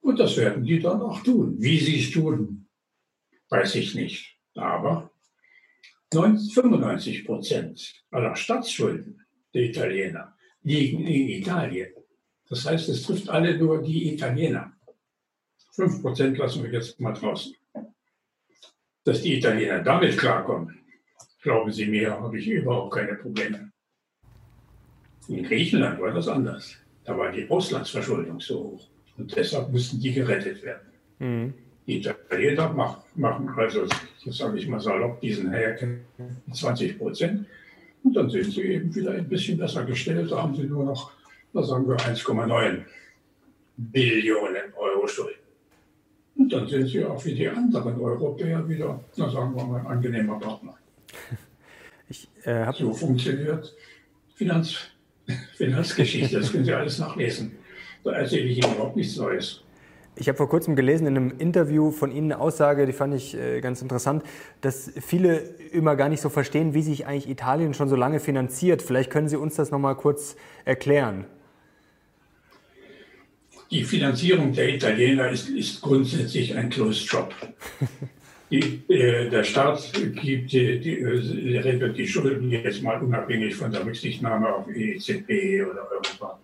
Und 0.01 0.21
das 0.21 0.37
werden 0.37 0.65
die 0.65 0.79
dann 0.79 1.03
auch 1.03 1.21
tun. 1.23 1.57
Wie 1.59 1.79
sie 1.79 2.01
es 2.01 2.13
tun, 2.13 2.69
weiß 3.51 3.75
ich 3.75 3.95
nicht. 3.97 4.37
Aber 4.55 5.11
95 6.13 7.25
Prozent 7.25 8.05
aller 8.11 8.37
Staatsschulden 8.37 9.25
der 9.53 9.63
Italiener 9.63 10.37
liegen 10.63 11.07
in 11.07 11.29
Italien. 11.29 11.93
Das 12.49 12.67
heißt, 12.67 12.89
es 12.89 13.03
trifft 13.03 13.29
alle 13.29 13.59
nur 13.59 13.83
die 13.83 14.13
Italiener. 14.13 14.77
5 15.73 16.03
Prozent 16.03 16.39
lassen 16.39 16.63
wir 16.63 16.71
jetzt 16.71 17.01
mal 17.01 17.13
draußen. 17.13 17.55
Dass 19.05 19.23
die 19.23 19.39
Italiener 19.39 19.83
damit 19.83 20.17
klarkommen, 20.19 20.79
glauben 21.43 21.73
Sie 21.73 21.87
mir, 21.87 22.11
habe 22.13 22.39
ich 22.39 22.47
überhaupt 22.47 22.95
keine 22.95 23.15
Probleme. 23.15 23.73
In 25.29 25.43
Griechenland 25.43 26.01
war 26.01 26.13
das 26.13 26.29
anders. 26.29 26.77
Da 27.05 27.17
war 27.17 27.33
die 27.33 27.49
Auslandsverschuldung 27.49 28.39
so 28.41 28.63
hoch. 28.63 28.89
Und 29.17 29.35
deshalb 29.35 29.71
mussten 29.73 30.01
die 30.01 30.13
gerettet 30.13 30.63
werden. 30.63 30.89
Mhm. 31.19 31.55
Die 31.87 31.99
Italiener 31.99 32.69
machen 33.15 33.49
also, 33.57 33.87
das 34.25 34.37
sage 34.37 34.59
ich 34.59 34.69
mal 34.69 34.79
salopp, 34.79 35.21
diesen 35.21 35.51
Hack 35.51 35.85
20 36.53 36.99
Prozent. 36.99 37.47
Und 38.05 38.15
dann 38.15 38.31
sind 38.31 38.53
sie 38.53 38.63
eben 38.63 38.95
wieder 38.95 39.13
ein 39.13 39.29
bisschen 39.29 39.59
besser 39.59 39.85
gestellt. 39.85 40.31
Da 40.31 40.43
haben 40.43 40.55
sie 40.55 40.65
nur 40.65 40.85
noch, 40.85 41.13
da 41.53 41.63
sagen 41.63 41.89
wir, 41.89 41.97
1,9 41.97 42.85
Billionen 43.77 44.73
Euro 44.77 45.09
Schulden. 45.09 45.42
Und 46.37 46.53
dann 46.53 46.67
sind 46.67 46.89
sie 46.89 47.05
auch 47.05 47.25
wie 47.25 47.35
die 47.35 47.49
anderen 47.49 48.01
Europäer 48.01 48.67
wieder, 48.69 49.01
na 49.17 49.31
sagen 49.31 49.55
wir 49.55 49.65
mal, 49.65 49.81
ein 49.81 49.87
angenehmer 49.87 50.39
Partner. 50.39 50.75
Ich, 52.09 52.29
äh, 52.45 52.71
so 52.75 52.93
funktioniert 52.93 53.75
Finanz, 54.35 54.77
Finanzgeschichte, 55.57 56.41
das 56.41 56.53
können 56.53 56.67
Sie 56.67 56.75
alles 56.75 56.99
nachlesen. 56.99 57.53
Da 58.05 58.13
erzähle 58.13 58.49
ich 58.49 58.59
Ihnen 58.59 58.75
überhaupt 58.75 58.97
nichts 58.97 59.17
Neues. 59.17 59.63
Ich 60.15 60.29
habe 60.29 60.37
vor 60.37 60.49
kurzem 60.49 60.77
gelesen 60.77 61.07
in 61.07 61.17
einem 61.17 61.39
Interview 61.39 61.91
von 61.91 62.13
Ihnen 62.13 62.33
eine 62.33 62.41
Aussage, 62.41 62.85
die 62.85 62.93
fand 62.93 63.15
ich 63.15 63.35
äh, 63.35 63.63
ganz 63.63 63.81
interessant, 63.81 64.23
dass 64.61 64.93
viele 65.01 65.39
immer 65.73 65.97
gar 65.97 66.11
nicht 66.11 66.21
so 66.21 66.29
verstehen, 66.29 66.75
wie 66.75 66.83
sich 66.83 67.07
eigentlich 67.07 67.31
Italien 67.31 67.73
schon 67.73 67.89
so 67.89 67.97
lange 67.97 68.21
finanziert. 68.21 68.83
Vielleicht 68.83 69.11
können 69.11 69.29
Sie 69.29 69.37
uns 69.37 69.55
das 69.55 69.71
noch 69.71 69.79
mal 69.79 69.95
kurz 69.95 70.37
erklären. 70.67 71.25
Die 73.73 73.85
Finanzierung 73.85 74.53
der 74.53 74.75
Italiener 74.75 75.31
ist, 75.31 75.49
ist 75.49 75.81
grundsätzlich 75.81 76.55
ein 76.55 76.69
Closed 76.69 77.09
Shop. 77.09 77.35
Die, 78.51 78.83
äh, 78.93 79.31
der 79.31 79.45
Staat 79.45 79.91
gibt 79.95 80.53
die, 80.53 80.79
die, 80.79 81.01
äh, 81.01 81.59
regelt 81.61 81.97
die 81.97 82.07
Schulden 82.07 82.51
jetzt 82.51 82.83
mal 82.83 83.01
unabhängig 83.01 83.55
von 83.55 83.73
der 83.73 83.83
Rücksichtnahme 83.83 84.55
auf 84.55 84.69
EZB 84.69 85.65
oder 85.71 85.89
irgendwas. 85.91 86.37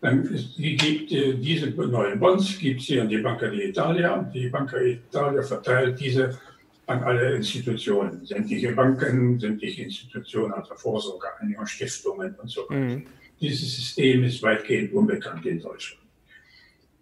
Dann 0.00 0.38
die 0.56 0.76
gibt 0.76 1.10
äh, 1.10 1.34
diese 1.34 1.70
neuen 1.70 2.20
Bonds, 2.20 2.56
gibt 2.56 2.82
sie 2.82 3.00
an 3.00 3.08
die 3.08 3.18
Banca 3.18 3.46
d'Italia. 3.46 4.30
Die 4.32 4.48
Banca 4.48 4.76
d'Italia 4.76 5.42
verteilt 5.42 5.98
diese 5.98 6.38
an 6.86 7.02
alle 7.02 7.34
Institutionen, 7.34 8.24
sämtliche 8.24 8.70
Banken, 8.70 9.40
sämtliche 9.40 9.82
Institutionen, 9.82 10.52
also 10.52 10.72
Vorsorgeeinigungen, 10.76 11.66
Stiftungen 11.66 12.36
und 12.40 12.48
so 12.48 12.60
weiter. 12.68 12.80
Mhm. 12.80 13.06
Dieses 13.40 13.74
System 13.74 14.22
ist 14.22 14.40
weitgehend 14.40 14.92
unbekannt 14.92 15.44
in 15.46 15.60
Deutschland. 15.60 16.01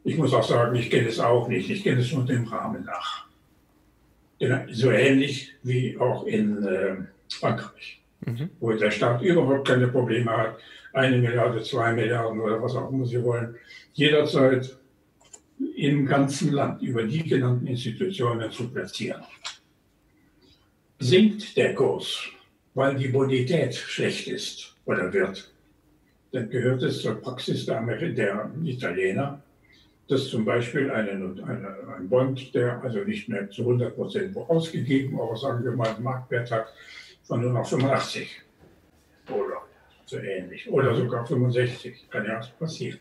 Ich 0.04 0.16
muss 0.16 0.32
auch 0.32 0.48
sagen, 0.48 0.74
ich 0.76 0.90
kenne 0.90 1.08
es 1.08 1.20
auch 1.20 1.48
nicht. 1.48 1.70
Ich 1.70 1.82
kenne 1.82 2.00
es 2.00 2.12
nur 2.12 2.24
dem 2.24 2.44
Rahmen 2.44 2.84
nach. 2.84 3.26
So 4.70 4.90
ähnlich 4.90 5.52
wie 5.62 5.98
auch 5.98 6.24
in 6.24 6.64
äh, 6.64 6.96
Frankreich, 7.28 8.00
mhm. 8.24 8.50
wo 8.58 8.72
der 8.72 8.90
Staat 8.90 9.22
überhaupt 9.22 9.68
keine 9.68 9.88
Probleme 9.88 10.30
hat, 10.34 10.58
eine 10.92 11.18
Milliarde, 11.18 11.62
zwei 11.62 11.92
Milliarden 11.92 12.40
oder 12.40 12.62
was 12.62 12.74
auch 12.74 12.90
immer 12.90 13.04
sie 13.04 13.22
wollen, 13.22 13.54
jederzeit 13.92 14.76
im 15.76 16.06
ganzen 16.06 16.52
Land 16.52 16.80
über 16.82 17.04
die 17.04 17.22
genannten 17.22 17.66
Institutionen 17.66 18.50
zu 18.50 18.70
platzieren. 18.70 19.22
Sinkt 20.98 21.56
der 21.56 21.74
Kurs, 21.74 22.24
weil 22.74 22.96
die 22.96 23.08
Bonität 23.08 23.74
schlecht 23.74 24.28
ist 24.28 24.74
oder 24.86 25.12
wird, 25.12 25.52
dann 26.32 26.48
gehört 26.48 26.82
es 26.82 27.02
zur 27.02 27.20
Praxis 27.20 27.66
der, 27.66 27.82
der 27.82 28.50
Italiener, 28.64 29.42
dass 30.10 30.28
zum 30.28 30.44
Beispiel 30.44 30.90
eine, 30.90 31.12
eine, 31.12 31.76
ein 31.96 32.08
Bond, 32.08 32.54
der 32.54 32.82
also 32.82 32.98
nicht 33.00 33.28
mehr 33.28 33.48
zu 33.50 33.62
100 33.62 33.94
Prozent 33.94 34.36
ausgegeben, 34.36 35.20
aber 35.20 35.36
sagen 35.36 35.64
wir 35.64 35.72
mal 35.72 35.88
einen 35.88 36.02
Marktwert 36.02 36.50
hat 36.50 36.66
von 37.22 37.42
nur 37.42 37.52
noch 37.52 37.66
85 37.66 38.42
oder 39.28 39.62
so 40.06 40.18
ähnlich 40.18 40.68
oder 40.68 40.94
sogar 40.96 41.24
65, 41.24 42.10
kann 42.10 42.26
ja 42.26 42.40
passieren. 42.58 42.98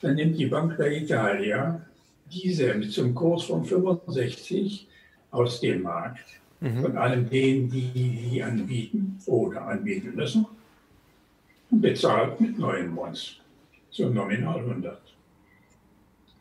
Dann 0.00 0.14
nimmt 0.14 0.38
die 0.38 0.46
Bank 0.46 0.76
der 0.76 0.92
Italia 0.92 1.84
diese 2.30 2.74
mit 2.74 2.92
zum 2.92 3.14
Kurs 3.14 3.44
von 3.44 3.64
65 3.64 4.88
aus 5.32 5.60
dem 5.60 5.82
Markt 5.82 6.26
mhm. 6.60 6.82
von 6.82 6.96
allen 6.96 7.28
denen, 7.28 7.68
die 7.68 8.30
die 8.30 8.42
anbieten 8.42 9.18
oder 9.26 9.66
anbieten 9.66 10.14
müssen 10.14 10.46
und 11.70 11.80
bezahlt 11.80 12.40
mit 12.40 12.58
neuen 12.58 12.94
Bonds 12.94 13.40
zum 13.90 14.14
Nominal 14.14 14.60
100. 14.60 15.03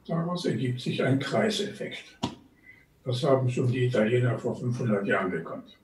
Daraus 0.07 0.45
ergibt 0.45 0.81
sich 0.81 1.01
ein 1.01 1.19
Kreiseffekt. 1.19 2.17
Das 3.05 3.23
haben 3.23 3.49
schon 3.49 3.71
die 3.71 3.85
Italiener 3.85 4.37
vor 4.37 4.55
500 4.55 5.05
Jahren 5.05 5.31
gekonnt. 5.31 5.77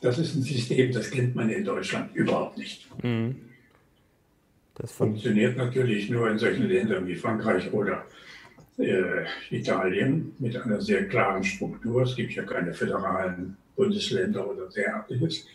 Das 0.00 0.18
ist 0.18 0.34
ein 0.34 0.42
System, 0.42 0.92
das 0.92 1.10
kennt 1.10 1.34
man 1.34 1.48
in 1.48 1.64
Deutschland 1.64 2.14
überhaupt 2.14 2.58
nicht. 2.58 2.86
Mhm. 3.02 3.36
Das 4.74 4.92
funktioniert 4.92 5.56
natürlich 5.56 6.10
nur 6.10 6.30
in 6.30 6.38
solchen 6.38 6.68
Ländern 6.68 7.06
wie 7.06 7.14
Frankreich 7.14 7.72
oder 7.72 8.04
äh, 8.76 9.24
Italien 9.50 10.34
mit 10.38 10.56
einer 10.56 10.80
sehr 10.80 11.08
klaren 11.08 11.44
Struktur. 11.44 12.02
Es 12.02 12.16
gibt 12.16 12.32
ja 12.32 12.42
keine 12.42 12.74
föderalen 12.74 13.56
Bundesländer 13.76 14.48
oder 14.48 14.68
derartiges, 14.68 15.46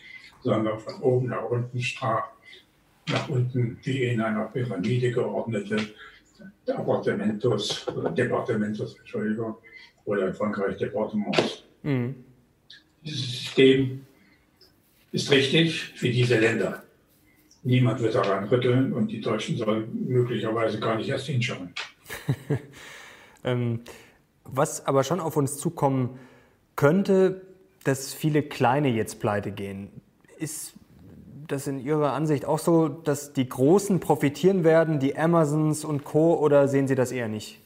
sondern 0.42 0.80
von 0.80 0.96
oben 1.02 1.28
nach 1.28 1.44
unten 1.44 1.82
straf, 1.82 2.26
nach 3.10 3.28
unten 3.28 3.78
wie 3.84 4.06
in 4.06 4.22
einer 4.22 4.46
Pyramide 4.46 5.12
geordnete 5.12 5.78
Appartamentos, 6.68 7.86
Departamentos, 8.16 8.98
Entschuldigung, 9.00 9.56
oder 10.06 10.28
in 10.28 10.34
Frankreich 10.34 10.78
Departements. 10.78 11.64
Mhm. 11.84 12.16
Dieses 13.04 13.32
System 13.32 14.06
ist 15.12 15.32
richtig 15.32 15.94
für 15.96 16.10
diese 16.10 16.40
Länder. 16.40 16.84
Niemand 17.64 18.02
wird 18.02 18.16
daran 18.16 18.46
rütteln 18.46 18.94
und 18.94 19.12
die 19.12 19.20
Deutschen 19.20 19.58
sollen 19.58 20.08
möglicherweise 20.08 20.80
gar 20.80 20.96
nicht 20.96 21.10
erst 21.10 21.28
hinschauen. 21.28 21.74
ähm, 23.44 23.82
was 24.44 24.86
aber 24.86 25.04
schon 25.04 25.20
auf 25.20 25.38
uns 25.38 25.58
zukommen 25.58 26.20
könnte, 26.76 27.42
dass 27.84 28.14
viele 28.14 28.44
kleine 28.44 28.90
jetzt 28.90 29.20
pleite 29.20 29.52
gehen. 29.52 29.90
Ist 30.38 30.74
das 31.52 31.68
in 31.68 31.84
Ihrer 31.84 32.14
Ansicht 32.14 32.46
auch 32.46 32.60
so, 32.60 32.88
dass 32.88 33.34
die 33.34 33.50
Großen 33.50 34.00
profitieren 34.00 34.64
werden, 34.64 35.00
die 35.00 35.18
Amazons 35.18 35.84
und 35.84 36.04
Co. 36.04 36.36
oder 36.36 36.68
sehen 36.68 36.88
Sie 36.88 36.96
das 36.96 37.12
eher 37.12 37.28
nicht? 37.28 37.60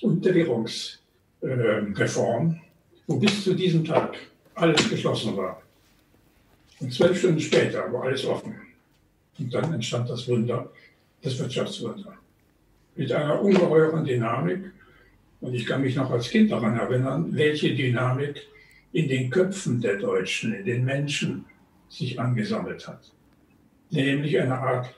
Und 0.00 0.24
der 0.24 0.34
Währungsreform, 0.34 2.58
wo 3.06 3.18
bis 3.18 3.44
zu 3.44 3.52
diesem 3.54 3.84
Tag 3.84 4.16
alles 4.54 4.88
geschlossen 4.88 5.36
war. 5.36 5.60
Und 6.80 6.90
zwölf 6.92 7.18
Stunden 7.18 7.40
später 7.40 7.92
war 7.92 8.04
alles 8.04 8.24
offen. 8.24 8.54
Und 9.38 9.52
dann 9.52 9.74
entstand 9.74 10.08
das 10.08 10.26
Wunder, 10.26 10.72
das 11.20 11.38
Wirtschaftswunder. 11.38 12.16
Mit 12.96 13.12
einer 13.12 13.42
ungeheuren 13.42 14.06
Dynamik. 14.06 14.70
Und 15.42 15.52
ich 15.52 15.66
kann 15.66 15.82
mich 15.82 15.96
noch 15.96 16.10
als 16.10 16.30
Kind 16.30 16.50
daran 16.50 16.78
erinnern, 16.78 17.28
welche 17.32 17.74
Dynamik 17.74 18.40
in 18.92 19.08
den 19.08 19.28
Köpfen 19.28 19.82
der 19.82 19.96
Deutschen, 19.96 20.54
in 20.54 20.64
den 20.64 20.82
Menschen 20.84 21.44
sich 21.90 22.18
angesammelt 22.18 22.88
hat 22.88 23.12
nämlich 23.90 24.38
eine 24.40 24.58
Art 24.58 24.94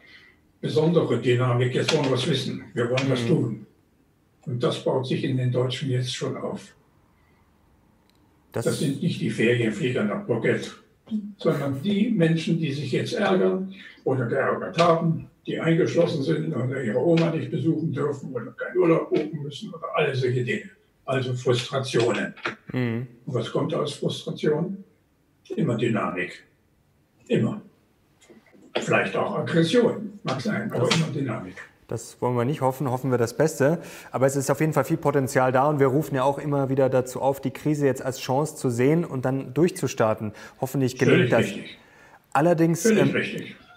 besondere 0.60 1.20
Dynamik. 1.20 1.74
Jetzt 1.74 1.94
wollen 1.96 2.06
wir 2.06 2.14
es 2.14 2.28
wissen, 2.28 2.64
wir 2.74 2.88
wollen 2.88 3.10
was 3.10 3.22
mhm. 3.24 3.28
tun. 3.28 3.66
Und 4.46 4.62
das 4.62 4.82
baut 4.82 5.06
sich 5.06 5.22
in 5.24 5.36
den 5.36 5.52
Deutschen 5.52 5.90
jetzt 5.90 6.14
schon 6.14 6.36
auf. 6.36 6.74
Das, 8.52 8.64
das 8.64 8.78
sind 8.80 9.02
nicht 9.02 9.20
die 9.20 9.30
Ferienflieger 9.30 10.04
nach 10.04 10.24
Bourget, 10.24 10.70
sondern 11.38 11.80
die 11.82 12.10
Menschen, 12.10 12.58
die 12.58 12.72
sich 12.72 12.92
jetzt 12.92 13.14
ärgern 13.14 13.74
oder 14.04 14.26
geärgert 14.26 14.78
haben, 14.78 15.28
die 15.46 15.58
eingeschlossen 15.58 16.22
sind 16.22 16.54
oder 16.54 16.82
ihre 16.82 16.98
Oma 16.98 17.30
nicht 17.30 17.50
besuchen 17.50 17.92
dürfen 17.92 18.32
oder 18.32 18.52
keinen 18.52 18.76
Urlaub 18.76 19.10
buchen 19.10 19.42
müssen 19.42 19.72
oder 19.72 19.86
alle 19.94 20.14
solche 20.14 20.44
Dinge. 20.44 20.70
Also 21.04 21.34
Frustrationen. 21.34 22.34
Mhm. 22.72 23.06
Und 23.26 23.34
was 23.34 23.50
kommt 23.50 23.74
aus 23.74 23.94
Frustration? 23.94 24.84
Immer 25.56 25.76
Dynamik. 25.76 26.44
Immer. 27.26 27.62
Vielleicht 28.78 29.16
auch 29.16 29.36
Aggression, 29.38 30.18
mag 30.22 30.40
sein, 30.40 30.70
aber 30.72 30.88
immer 30.92 31.06
Dynamik. 31.14 31.56
Das 31.88 32.16
wollen 32.22 32.36
wir 32.36 32.46
nicht 32.46 32.62
hoffen, 32.62 32.90
hoffen 32.90 33.10
wir 33.10 33.18
das 33.18 33.36
Beste. 33.36 33.78
Aber 34.12 34.26
es 34.26 34.34
ist 34.34 34.50
auf 34.50 34.60
jeden 34.60 34.72
Fall 34.72 34.84
viel 34.84 34.96
Potenzial 34.96 35.52
da 35.52 35.68
und 35.68 35.78
wir 35.78 35.88
rufen 35.88 36.14
ja 36.14 36.22
auch 36.22 36.38
immer 36.38 36.70
wieder 36.70 36.88
dazu 36.88 37.20
auf, 37.20 37.40
die 37.40 37.50
Krise 37.50 37.84
jetzt 37.84 38.02
als 38.02 38.18
Chance 38.18 38.56
zu 38.56 38.70
sehen 38.70 39.04
und 39.04 39.26
dann 39.26 39.52
durchzustarten. 39.52 40.32
Hoffentlich 40.60 40.96
gelingt 40.98 41.28
Völlig 41.28 41.30
das. 41.30 41.40
Richtig. 41.40 41.78
Allerdings, 42.32 42.86
ähm, 42.86 43.14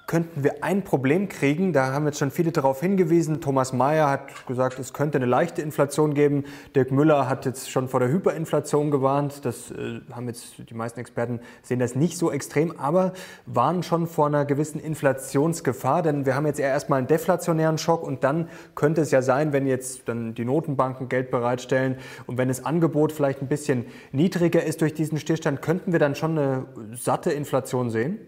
könnten 0.07 0.43
wir 0.43 0.63
ein 0.63 0.83
Problem 0.83 1.29
kriegen. 1.29 1.73
Da 1.73 1.91
haben 1.91 2.05
jetzt 2.05 2.19
schon 2.19 2.31
viele 2.31 2.51
darauf 2.51 2.79
hingewiesen. 2.79 3.41
Thomas 3.41 3.73
Mayer 3.73 4.09
hat 4.09 4.45
gesagt, 4.45 4.77
es 4.79 4.93
könnte 4.93 5.17
eine 5.17 5.25
leichte 5.25 5.61
Inflation 5.61 6.13
geben. 6.13 6.43
Dirk 6.75 6.91
Müller 6.91 7.27
hat 7.27 7.45
jetzt 7.45 7.69
schon 7.69 7.87
vor 7.87 7.99
der 7.99 8.09
Hyperinflation 8.09 8.91
gewarnt. 8.91 9.45
Das 9.45 9.71
äh, 9.71 10.01
haben 10.11 10.27
jetzt 10.27 10.69
die 10.69 10.73
meisten 10.73 10.99
Experten 10.99 11.39
sehen 11.63 11.79
das 11.79 11.95
nicht 11.95 12.17
so 12.17 12.31
extrem, 12.31 12.77
aber 12.79 13.13
warnen 13.45 13.83
schon 13.83 14.07
vor 14.07 14.27
einer 14.27 14.45
gewissen 14.45 14.79
Inflationsgefahr. 14.79 16.03
Denn 16.03 16.25
wir 16.25 16.35
haben 16.35 16.45
jetzt 16.45 16.59
eher 16.59 16.69
erstmal 16.69 16.99
einen 16.99 17.07
deflationären 17.07 17.77
Schock 17.77 18.03
und 18.03 18.23
dann 18.23 18.49
könnte 18.75 19.01
es 19.01 19.11
ja 19.11 19.21
sein, 19.21 19.53
wenn 19.53 19.65
jetzt 19.65 20.07
dann 20.07 20.35
die 20.35 20.45
Notenbanken 20.45 21.09
Geld 21.09 21.31
bereitstellen 21.31 21.97
und 22.27 22.37
wenn 22.37 22.47
das 22.47 22.63
Angebot 22.63 23.11
vielleicht 23.11 23.41
ein 23.41 23.47
bisschen 23.47 23.85
niedriger 24.11 24.63
ist 24.63 24.81
durch 24.81 24.93
diesen 24.93 25.17
Stillstand, 25.19 25.61
könnten 25.61 25.91
wir 25.91 25.99
dann 25.99 26.15
schon 26.15 26.37
eine 26.37 26.65
satte 26.93 27.31
Inflation 27.31 27.89
sehen? 27.89 28.19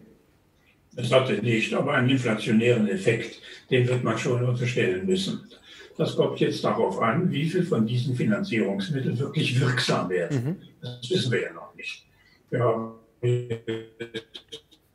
Es 0.98 1.12
hatte 1.12 1.34
nicht, 1.34 1.74
aber 1.76 1.94
einen 1.94 2.10
inflationären 2.10 2.88
Effekt, 2.88 3.40
den 3.70 3.88
wird 3.88 4.04
man 4.04 4.18
schon 4.18 4.44
unterstellen 4.44 5.06
müssen. 5.06 5.48
Das 5.96 6.16
kommt 6.16 6.40
jetzt 6.40 6.64
darauf 6.64 7.00
an, 7.00 7.32
wie 7.32 7.48
viel 7.48 7.64
von 7.64 7.86
diesen 7.86 8.16
Finanzierungsmitteln 8.16 9.18
wirklich 9.18 9.60
wirksam 9.60 10.10
werden. 10.10 10.44
Mhm. 10.44 10.56
Das 10.82 11.10
wissen 11.10 11.32
wir 11.32 11.42
ja 11.44 11.54
noch 11.54 11.76
nicht. 11.76 12.04
Wir 12.50 12.60
haben 12.60 12.94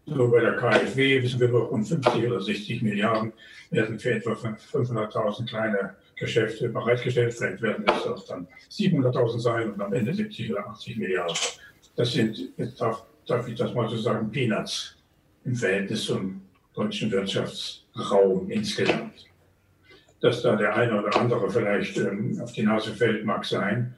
nur 0.07 0.31
bei 0.31 0.41
der 0.41 0.57
KfW 0.57 1.23
wissen 1.23 1.39
wir, 1.39 1.51
rund 1.51 1.87
50 1.87 2.27
oder 2.27 2.41
60 2.41 2.83
Milliarden 2.83 3.33
werden 3.71 3.99
für 3.99 4.13
etwa 4.13 4.33
500.000 4.33 5.49
kleine 5.49 5.95
Geschäfte 6.17 6.69
bereitgestellt. 6.69 7.33
Vielleicht 7.35 7.63
werden 7.63 7.85
es 7.87 8.07
auch 8.07 8.27
dann 8.27 8.49
700.000 8.71 9.39
sein 9.39 9.73
und 9.73 9.81
am 9.81 9.93
Ende 9.93 10.13
70 10.13 10.53
oder 10.53 10.69
80 10.69 10.97
Milliarden. 10.97 11.37
Das 11.95 12.13
sind, 12.13 12.51
jetzt 12.57 12.81
darf, 12.81 13.05
darf 13.27 13.47
ich 13.47 13.55
das 13.55 13.73
mal 13.73 13.89
so 13.89 13.97
sagen, 13.97 14.31
Peanuts 14.33 14.97
im 15.45 15.57
Verhältnis 15.57 16.05
zum 16.05 16.43
deutschen 16.75 17.11
Wirtschaftsraum 17.11 18.51
insgesamt. 18.51 19.27
Dass 20.21 20.43
da 20.43 20.57
der 20.57 20.77
eine 20.77 21.03
oder 21.03 21.17
andere 21.17 21.51
vielleicht 21.51 21.97
ähm, 21.99 22.41
auf 22.41 22.53
die 22.53 22.63
Nase 22.63 22.93
fällt, 22.93 23.25
mag 23.25 23.45
sein. 23.45 23.95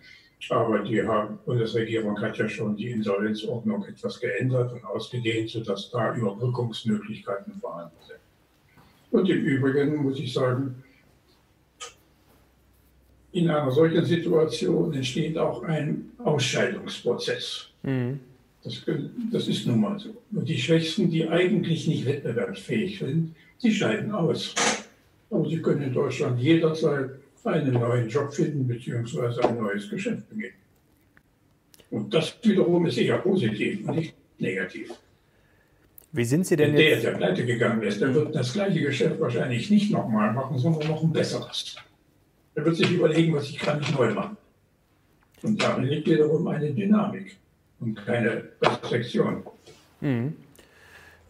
Aber 0.50 0.80
die 0.80 1.02
Bundesregierung 1.44 2.20
hat 2.20 2.36
ja 2.36 2.48
schon 2.48 2.76
die 2.76 2.90
Insolvenzordnung 2.90 3.84
etwas 3.84 4.20
geändert 4.20 4.72
und 4.72 4.84
ausgedehnt, 4.84 5.50
sodass 5.50 5.90
da 5.90 6.14
Überbrückungsmöglichkeiten 6.14 7.54
vorhanden 7.60 7.96
sind. 8.06 8.18
Und 9.10 9.28
im 9.28 9.38
Übrigen 9.38 10.02
muss 10.02 10.18
ich 10.18 10.32
sagen, 10.32 10.82
in 13.32 13.48
einer 13.48 13.70
solchen 13.70 14.04
Situation 14.04 14.92
entsteht 14.92 15.36
auch 15.38 15.62
ein 15.62 16.12
Ausscheidungsprozess. 16.18 17.70
Mhm. 17.82 18.20
Das, 18.64 18.82
das 19.30 19.48
ist 19.48 19.66
nun 19.66 19.80
mal 19.80 19.98
so. 19.98 20.16
Und 20.32 20.48
die 20.48 20.58
Schwächsten, 20.58 21.10
die 21.10 21.28
eigentlich 21.28 21.86
nicht 21.86 22.06
wettbewerbsfähig 22.06 22.98
sind, 22.98 23.34
die 23.62 23.72
scheiden 23.72 24.10
aus. 24.10 24.54
Aber 25.30 25.48
sie 25.48 25.60
können 25.60 25.82
in 25.82 25.92
Deutschland 25.92 26.40
jederzeit 26.40 27.10
einen 27.44 27.74
neuen 27.74 28.08
Job 28.08 28.32
finden 28.32 28.66
bzw. 28.66 29.46
ein 29.46 29.58
neues 29.58 29.90
Geschäft 29.90 30.28
beginnen. 30.30 30.54
Und 31.90 32.12
das 32.14 32.36
wiederum 32.42 32.86
ist 32.86 32.96
eher 32.96 33.18
positiv 33.18 33.86
und 33.86 33.96
nicht 33.96 34.14
negativ. 34.38 34.90
Wie 36.12 36.24
sind 36.24 36.46
Sie 36.46 36.56
denn 36.56 36.74
der, 36.74 36.90
jetzt? 36.90 37.04
Der, 37.04 37.10
der 37.10 37.18
pleite 37.18 37.44
gegangen 37.44 37.82
ist, 37.82 38.00
der 38.00 38.14
wird 38.14 38.34
das 38.34 38.52
gleiche 38.54 38.80
Geschäft 38.80 39.20
wahrscheinlich 39.20 39.68
nicht 39.70 39.90
nochmal 39.90 40.32
machen, 40.32 40.58
sondern 40.58 40.88
noch 40.88 41.02
ein 41.02 41.12
besseres. 41.12 41.76
Er 42.54 42.64
wird 42.64 42.76
sich 42.76 42.90
überlegen, 42.90 43.34
was 43.34 43.50
ich 43.50 43.58
kann 43.58 43.78
nicht 43.78 43.94
neu 43.98 44.14
machen. 44.14 44.36
Und 45.42 45.62
darin 45.62 45.84
liegt 45.84 46.08
wiederum 46.08 46.46
eine 46.46 46.72
Dynamik 46.72 47.36
und 47.84 48.06
keine 48.06 48.44
Restriktion. 48.62 49.42
Mhm. 50.00 50.36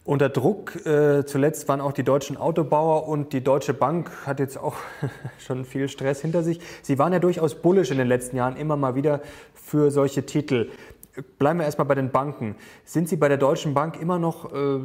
Unter 0.07 0.29
Druck 0.29 0.85
äh, 0.85 1.25
zuletzt 1.25 1.67
waren 1.67 1.81
auch 1.81 1.93
die 1.93 2.03
deutschen 2.03 2.37
Autobauer 2.37 3.09
und 3.09 3.33
die 3.33 3.43
Deutsche 3.43 3.73
Bank 3.73 4.11
hat 4.27 4.38
jetzt 4.38 4.59
auch 4.59 4.77
schon 5.38 5.64
viel 5.64 5.88
Stress 5.88 6.21
hinter 6.21 6.43
sich. 6.43 6.61
Sie 6.83 6.99
waren 6.99 7.14
ja 7.14 7.21
durchaus 7.21 7.55
bullisch 7.55 7.90
in 7.90 7.97
den 7.97 8.09
letzten 8.09 8.37
Jahren 8.37 8.57
immer 8.57 8.77
mal 8.77 8.95
wieder 8.95 9.23
für 9.55 9.90
solche 9.90 10.27
Titel. 10.27 10.69
Bleiben 11.38 11.59
wir 11.59 11.64
erstmal 11.64 11.87
bei 11.87 11.95
den 11.95 12.11
Banken. 12.11 12.57
Sind 12.85 13.09
Sie 13.09 13.17
bei 13.17 13.29
der 13.29 13.38
Deutschen 13.38 13.73
Bank 13.73 13.99
immer 13.99 14.19
noch 14.19 14.53
äh, 14.53 14.81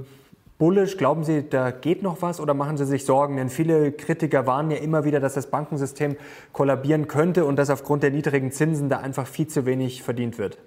bullisch? 0.58 0.96
Glauben 0.96 1.26
Sie, 1.26 1.50
da 1.50 1.72
geht 1.72 2.02
noch 2.02 2.22
was 2.22 2.40
oder 2.40 2.54
machen 2.54 2.78
Sie 2.78 2.86
sich 2.86 3.04
Sorgen? 3.04 3.36
Denn 3.36 3.50
viele 3.50 3.92
Kritiker 3.92 4.48
warnen 4.48 4.72
ja 4.72 4.78
immer 4.78 5.04
wieder, 5.04 5.20
dass 5.20 5.34
das 5.34 5.48
Bankensystem 5.48 6.16
kollabieren 6.54 7.10
könnte 7.10 7.44
und 7.44 7.58
dass 7.58 7.70
aufgrund 7.70 8.04
der 8.04 8.12
niedrigen 8.12 8.54
Zinsen 8.54 8.88
da 8.88 9.00
einfach 9.00 9.28
viel 9.28 9.48
zu 9.48 9.66
wenig 9.66 10.02
verdient 10.02 10.38
wird. 10.38 10.60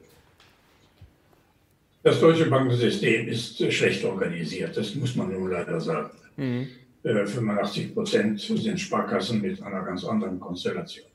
Das 2.02 2.18
deutsche 2.18 2.46
Bankensystem 2.46 3.28
ist 3.28 3.72
schlecht 3.72 4.04
organisiert, 4.04 4.76
das 4.76 4.94
muss 4.96 5.14
man 5.14 5.32
nun 5.32 5.50
leider 5.50 5.80
sagen. 5.80 6.10
Mhm. 6.36 6.68
85 7.02 7.84
äh, 7.84 7.88
Prozent 7.88 8.40
sind 8.40 8.78
Sparkassen 8.78 9.40
mit 9.40 9.62
einer 9.62 9.82
ganz 9.82 10.04
anderen 10.04 10.38
Konstellation. 10.38 11.06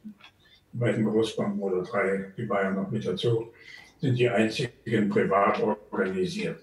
Die 0.73 0.77
beiden 0.77 1.05
Großbanken 1.05 1.59
oder 1.59 1.81
drei, 1.83 2.33
die 2.37 2.43
Bayern 2.43 2.75
noch 2.75 2.91
mit 2.91 3.05
dazu, 3.05 3.51
sind 3.99 4.17
die 4.17 4.29
einzigen 4.29 5.09
privat 5.09 5.61
organisiert. 5.91 6.61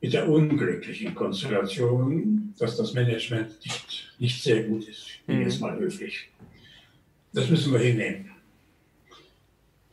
Mit 0.00 0.12
der 0.12 0.28
unglücklichen 0.28 1.14
Konstellation, 1.14 2.54
dass 2.58 2.76
das 2.76 2.92
Management 2.92 3.58
nicht, 3.64 4.14
nicht 4.18 4.42
sehr 4.42 4.64
gut 4.64 4.86
ist. 4.88 5.06
Mhm. 5.26 5.42
jetzt 5.42 5.60
mal 5.60 5.78
höflich. 5.78 6.30
Das 7.32 7.48
müssen 7.48 7.72
wir 7.72 7.80
hinnehmen. 7.80 8.30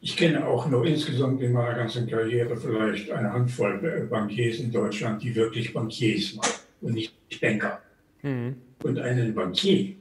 Ich 0.03 0.17
kenne 0.17 0.47
auch 0.47 0.67
nur 0.67 0.83
insgesamt 0.85 1.41
in 1.41 1.53
meiner 1.53 1.75
ganzen 1.75 2.07
Karriere 2.07 2.57
vielleicht 2.57 3.11
eine 3.11 3.31
Handvoll 3.31 4.07
Bankiers 4.09 4.57
in 4.57 4.71
Deutschland, 4.71 5.21
die 5.21 5.35
wirklich 5.35 5.71
Bankiers 5.73 6.35
waren 6.37 6.49
und 6.81 6.93
nicht 6.95 7.13
Banker. 7.39 7.81
Mhm. 8.23 8.55
Und 8.83 8.97
einen 8.97 9.35
Bankier 9.35 9.93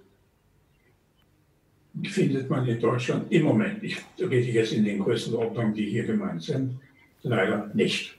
findet 2.05 2.49
man 2.49 2.67
in 2.67 2.81
Deutschland 2.81 3.31
im 3.31 3.43
Moment, 3.43 3.83
ich 3.83 3.99
rede 4.19 4.51
jetzt 4.51 4.73
in 4.73 4.85
den 4.85 5.01
Größenordnungen, 5.01 5.75
die 5.75 5.91
hier 5.91 6.05
gemeint 6.05 6.43
sind, 6.43 6.81
leider 7.23 7.71
nicht. 7.75 8.17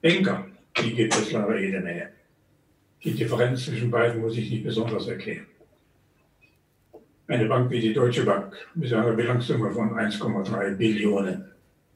Banker, 0.00 0.46
die 0.80 0.94
gibt 0.94 1.14
es 1.14 1.32
leider 1.32 1.60
jede 1.60 1.80
Menge. 1.80 2.08
Die 3.02 3.12
Differenz 3.14 3.66
zwischen 3.66 3.90
beiden 3.90 4.22
muss 4.22 4.38
ich 4.38 4.50
nicht 4.50 4.64
besonders 4.64 5.06
erklären. 5.06 5.46
Eine 7.26 7.46
Bank 7.46 7.70
wie 7.70 7.80
die 7.80 7.94
Deutsche 7.94 8.22
Bank 8.22 8.54
mit 8.74 8.92
einer 8.92 9.14
Bilanzsumme 9.14 9.70
von 9.70 9.94
1,3 9.94 10.74
Billionen 10.74 11.50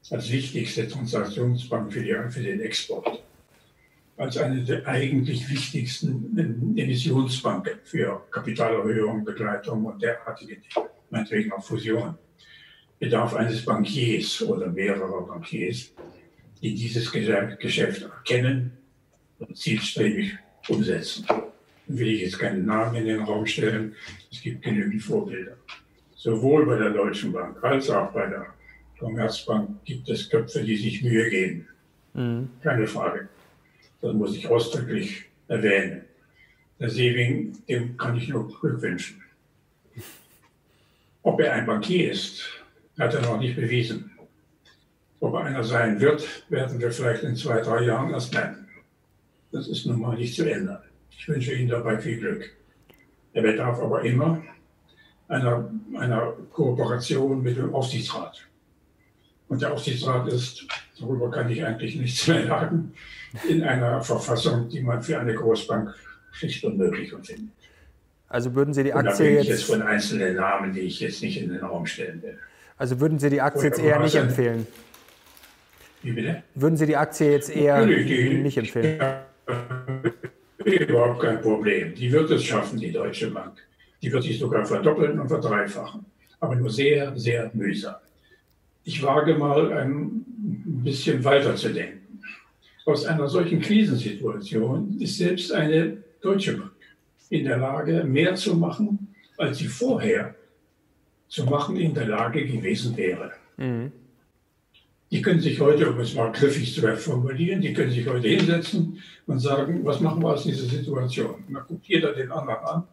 als 0.09 0.31
wichtigste 0.31 0.87
Transaktionsbank 0.87 1.93
für, 1.93 2.01
die, 2.01 2.15
für 2.31 2.41
den 2.41 2.59
Export, 2.61 3.23
als 4.17 4.37
eine 4.37 4.63
der 4.63 4.87
eigentlich 4.87 5.47
wichtigsten 5.47 6.35
Emissionsbanken 6.75 7.73
für 7.83 8.25
Kapitalerhöhung, 8.31 9.23
Begleitung 9.23 9.85
und 9.85 10.01
derartige 10.01 10.55
Dinge, 10.55 10.89
meinetwegen 11.11 11.51
auch 11.51 11.63
Fusion, 11.63 12.17
bedarf 12.97 13.35
eines 13.35 13.63
Bankiers 13.63 14.41
oder 14.41 14.67
mehrerer 14.67 15.27
Bankiers, 15.27 15.91
die 16.59 16.73
dieses 16.73 17.11
Geschäft 17.11 18.01
erkennen 18.01 18.71
und 19.37 19.55
zielstrebig 19.55 20.39
umsetzen 20.67 21.27
will 21.89 22.07
ich 22.07 22.21
jetzt 22.21 22.39
keinen 22.39 22.65
Namen 22.65 22.95
in 22.95 23.05
den 23.05 23.21
Raum 23.21 23.45
stellen. 23.45 23.95
Es 24.31 24.41
gibt 24.41 24.61
genügend 24.61 25.01
Vorbilder. 25.01 25.57
Sowohl 26.15 26.65
bei 26.65 26.77
der 26.77 26.91
Deutschen 26.91 27.31
Bank 27.31 27.61
als 27.63 27.89
auch 27.89 28.11
bei 28.11 28.27
der 28.27 28.45
Commerzbank 28.99 29.83
gibt 29.85 30.09
es 30.09 30.29
Köpfe, 30.29 30.61
die 30.63 30.75
sich 30.75 31.01
Mühe 31.01 31.29
geben. 31.29 31.67
Mhm. 32.13 32.49
Keine 32.61 32.85
Frage. 32.85 33.29
Das 34.01 34.13
muss 34.13 34.35
ich 34.35 34.47
ausdrücklich 34.47 35.25
erwähnen. 35.47 36.01
Der 36.79 36.89
Sewing, 36.89 37.57
dem 37.67 37.97
kann 37.97 38.15
ich 38.17 38.29
nur 38.29 38.47
Glück 38.47 38.81
wünschen. 38.81 39.21
Ob 41.23 41.41
er 41.41 41.53
ein 41.53 41.65
Bankier 41.65 42.11
ist, 42.11 42.43
hat 42.97 43.13
er 43.13 43.21
noch 43.21 43.39
nicht 43.39 43.55
bewiesen. 43.55 44.11
Ob 45.19 45.33
er 45.33 45.45
einer 45.45 45.63
sein 45.63 45.99
wird, 45.99 46.45
werden 46.49 46.79
wir 46.79 46.91
vielleicht 46.91 47.23
in 47.23 47.35
zwei, 47.35 47.59
drei 47.61 47.83
Jahren 47.83 48.11
erst 48.11 48.33
merken. 48.33 48.67
Das 49.51 49.67
ist 49.67 49.85
nun 49.85 49.99
mal 49.99 50.15
nicht 50.15 50.35
zu 50.35 50.49
ändern. 50.49 50.81
Ich 51.19 51.27
wünsche 51.27 51.53
Ihnen 51.53 51.67
dabei 51.67 51.99
viel 51.99 52.17
Glück. 52.17 52.49
Er 53.33 53.41
bedarf 53.41 53.81
aber 53.81 54.03
immer 54.03 54.41
einer, 55.27 55.69
einer 55.97 56.33
Kooperation 56.51 57.43
mit 57.43 57.57
dem 57.57 57.75
Aufsichtsrat. 57.75 58.47
Und 59.49 59.61
der 59.61 59.73
Aufsichtsrat 59.73 60.31
ist, 60.31 60.65
darüber 60.97 61.29
kann 61.29 61.49
ich 61.49 61.63
eigentlich 61.63 61.97
nichts 61.97 62.25
mehr 62.25 62.47
sagen, 62.47 62.93
in 63.47 63.63
einer 63.63 64.01
Verfassung, 64.01 64.69
die 64.69 64.79
man 64.81 65.03
für 65.03 65.19
eine 65.19 65.35
Großbank 65.35 65.93
schlicht 66.31 66.63
unmöglich 66.63 67.09
findet. 67.09 67.53
Also 68.29 68.55
würden 68.55 68.73
Sie 68.73 68.83
die 68.83 68.93
Aktie 68.93 69.31
jetzt... 69.31 69.47
jetzt 69.47 69.63
von 69.65 69.81
einzelnen 69.81 70.37
Namen, 70.37 70.71
die 70.71 70.81
ich 70.81 71.01
jetzt 71.01 71.21
nicht 71.21 71.41
in 71.41 71.49
den 71.49 71.59
Raum 71.59 71.85
stellen 71.85 72.21
will. 72.21 72.39
Also 72.77 73.01
würden 73.01 73.19
Sie 73.19 73.29
die 73.29 73.41
Aktie 73.41 73.65
jetzt 73.65 73.79
eher 73.79 73.99
nicht 73.99 74.15
empfehlen? 74.15 74.65
Wie 76.01 76.13
bitte? 76.13 76.43
Würden 76.55 76.77
Sie 76.77 76.85
die 76.85 76.95
Aktie 76.95 77.29
jetzt 77.29 77.53
eher 77.53 77.85
nicht 77.85 78.57
empfehlen? 78.57 78.99
Ja, 78.99 79.25
Überhaupt 80.75 81.21
kein 81.21 81.41
Problem. 81.41 81.95
Die 81.95 82.11
wird 82.11 82.29
es 82.31 82.43
schaffen, 82.43 82.79
die 82.79 82.91
Deutsche 82.91 83.31
Bank. 83.31 83.53
Die 84.01 84.11
wird 84.11 84.23
sich 84.23 84.39
sogar 84.39 84.65
verdoppeln 84.65 85.19
und 85.19 85.27
verdreifachen. 85.27 86.05
Aber 86.39 86.55
nur 86.55 86.69
sehr, 86.69 87.17
sehr 87.17 87.51
mühsam. 87.53 87.95
Ich 88.83 89.03
wage 89.03 89.35
mal 89.35 89.73
ein 89.73 90.23
bisschen 90.83 91.23
weiter 91.23 91.55
zu 91.55 91.69
denken. 91.69 92.21
Aus 92.85 93.05
einer 93.05 93.27
solchen 93.27 93.61
Krisensituation 93.61 94.97
ist 94.99 95.17
selbst 95.17 95.51
eine 95.51 95.97
Deutsche 96.21 96.57
Bank 96.57 96.71
in 97.29 97.45
der 97.45 97.57
Lage, 97.57 98.03
mehr 98.03 98.35
zu 98.35 98.55
machen, 98.55 99.13
als 99.37 99.59
sie 99.59 99.67
vorher 99.67 100.33
zu 101.27 101.45
machen 101.45 101.77
in 101.77 101.93
der 101.93 102.07
Lage 102.07 102.45
gewesen 102.45 102.97
wäre. 102.97 103.31
Mhm. 103.57 103.91
Die 105.11 105.21
können 105.21 105.39
sich 105.39 105.59
heute, 105.59 105.89
um 105.89 105.99
es 105.99 106.13
mal 106.13 106.31
griffig 106.31 106.73
zu 106.73 106.81
formulieren, 106.97 107.61
die 107.61 107.73
können 107.73 107.91
sich 107.91 108.07
heute 108.07 108.27
hinsetzen 108.27 109.01
und 109.25 109.39
sagen, 109.39 109.83
was 109.83 109.99
machen 110.01 110.21
wir 110.21 110.33
aus 110.33 110.43
dieser 110.43 110.67
Situation? 110.67 111.43
Und 111.47 111.53
dann 111.53 111.63
guckt 111.67 111.87
jeder 111.87 112.13
den 112.13 112.31
anderen 112.31 112.63
an 112.63 112.83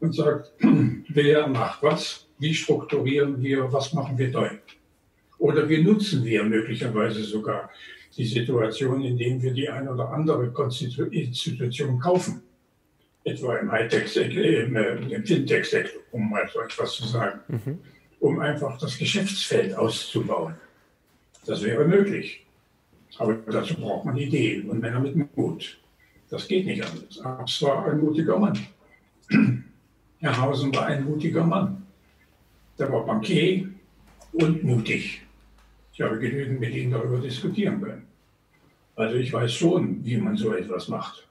und 0.00 0.14
sagt, 0.14 0.52
wer 1.08 1.46
macht 1.46 1.82
was, 1.82 2.26
wie 2.38 2.52
strukturieren 2.52 3.40
wir, 3.40 3.72
was 3.72 3.92
machen 3.92 4.18
wir 4.18 4.30
neu? 4.30 4.50
Oder 5.38 5.68
wie 5.68 5.82
nutzen 5.82 6.24
wir 6.24 6.42
möglicherweise 6.42 7.22
sogar 7.22 7.70
die 8.16 8.26
Situation, 8.26 9.02
indem 9.02 9.42
wir 9.42 9.52
die 9.52 9.68
eine 9.68 9.92
oder 9.92 10.10
andere 10.10 10.52
Institution 11.10 11.98
kaufen. 11.98 12.42
Etwa 13.24 13.56
im 13.56 13.70
Hightech, 13.70 14.16
äh, 14.16 14.64
im, 14.64 14.76
äh, 14.76 15.14
im 15.14 15.24
Fintech-Sektor, 15.24 16.02
um 16.10 16.28
mal 16.28 16.48
so 16.52 16.60
etwas 16.60 16.94
zu 16.94 17.06
sagen. 17.06 17.40
Mhm. 17.48 17.78
Um 18.20 18.40
einfach 18.40 18.78
das 18.78 18.98
Geschäftsfeld 18.98 19.74
auszubauen. 19.74 20.54
Das 21.44 21.62
wäre 21.62 21.84
möglich. 21.84 22.44
Aber 23.18 23.34
dazu 23.34 23.74
braucht 23.74 24.04
man 24.04 24.16
Ideen 24.16 24.68
und 24.70 24.80
Männer 24.80 25.00
mit 25.00 25.36
Mut. 25.36 25.78
Das 26.30 26.48
geht 26.48 26.66
nicht 26.66 26.84
anders. 26.84 27.20
Abs 27.20 27.60
war 27.62 27.86
ein 27.86 28.00
mutiger 28.00 28.38
Mann. 28.38 28.58
Herr 30.20 30.40
Hausen 30.40 30.74
war 30.74 30.86
ein 30.86 31.04
mutiger 31.04 31.44
Mann. 31.44 31.86
Der 32.78 32.90
war 32.90 33.04
Bankier 33.04 33.68
und 34.32 34.64
mutig. 34.64 35.22
Ich 35.92 36.00
habe 36.00 36.18
genügend 36.18 36.58
mit 36.60 36.74
ihm 36.74 36.90
darüber 36.90 37.18
diskutieren 37.18 37.82
können. 37.82 38.06
Also 38.96 39.16
ich 39.16 39.32
weiß 39.32 39.52
schon, 39.52 40.04
wie 40.04 40.16
man 40.16 40.36
so 40.36 40.54
etwas 40.54 40.88
macht. 40.88 41.28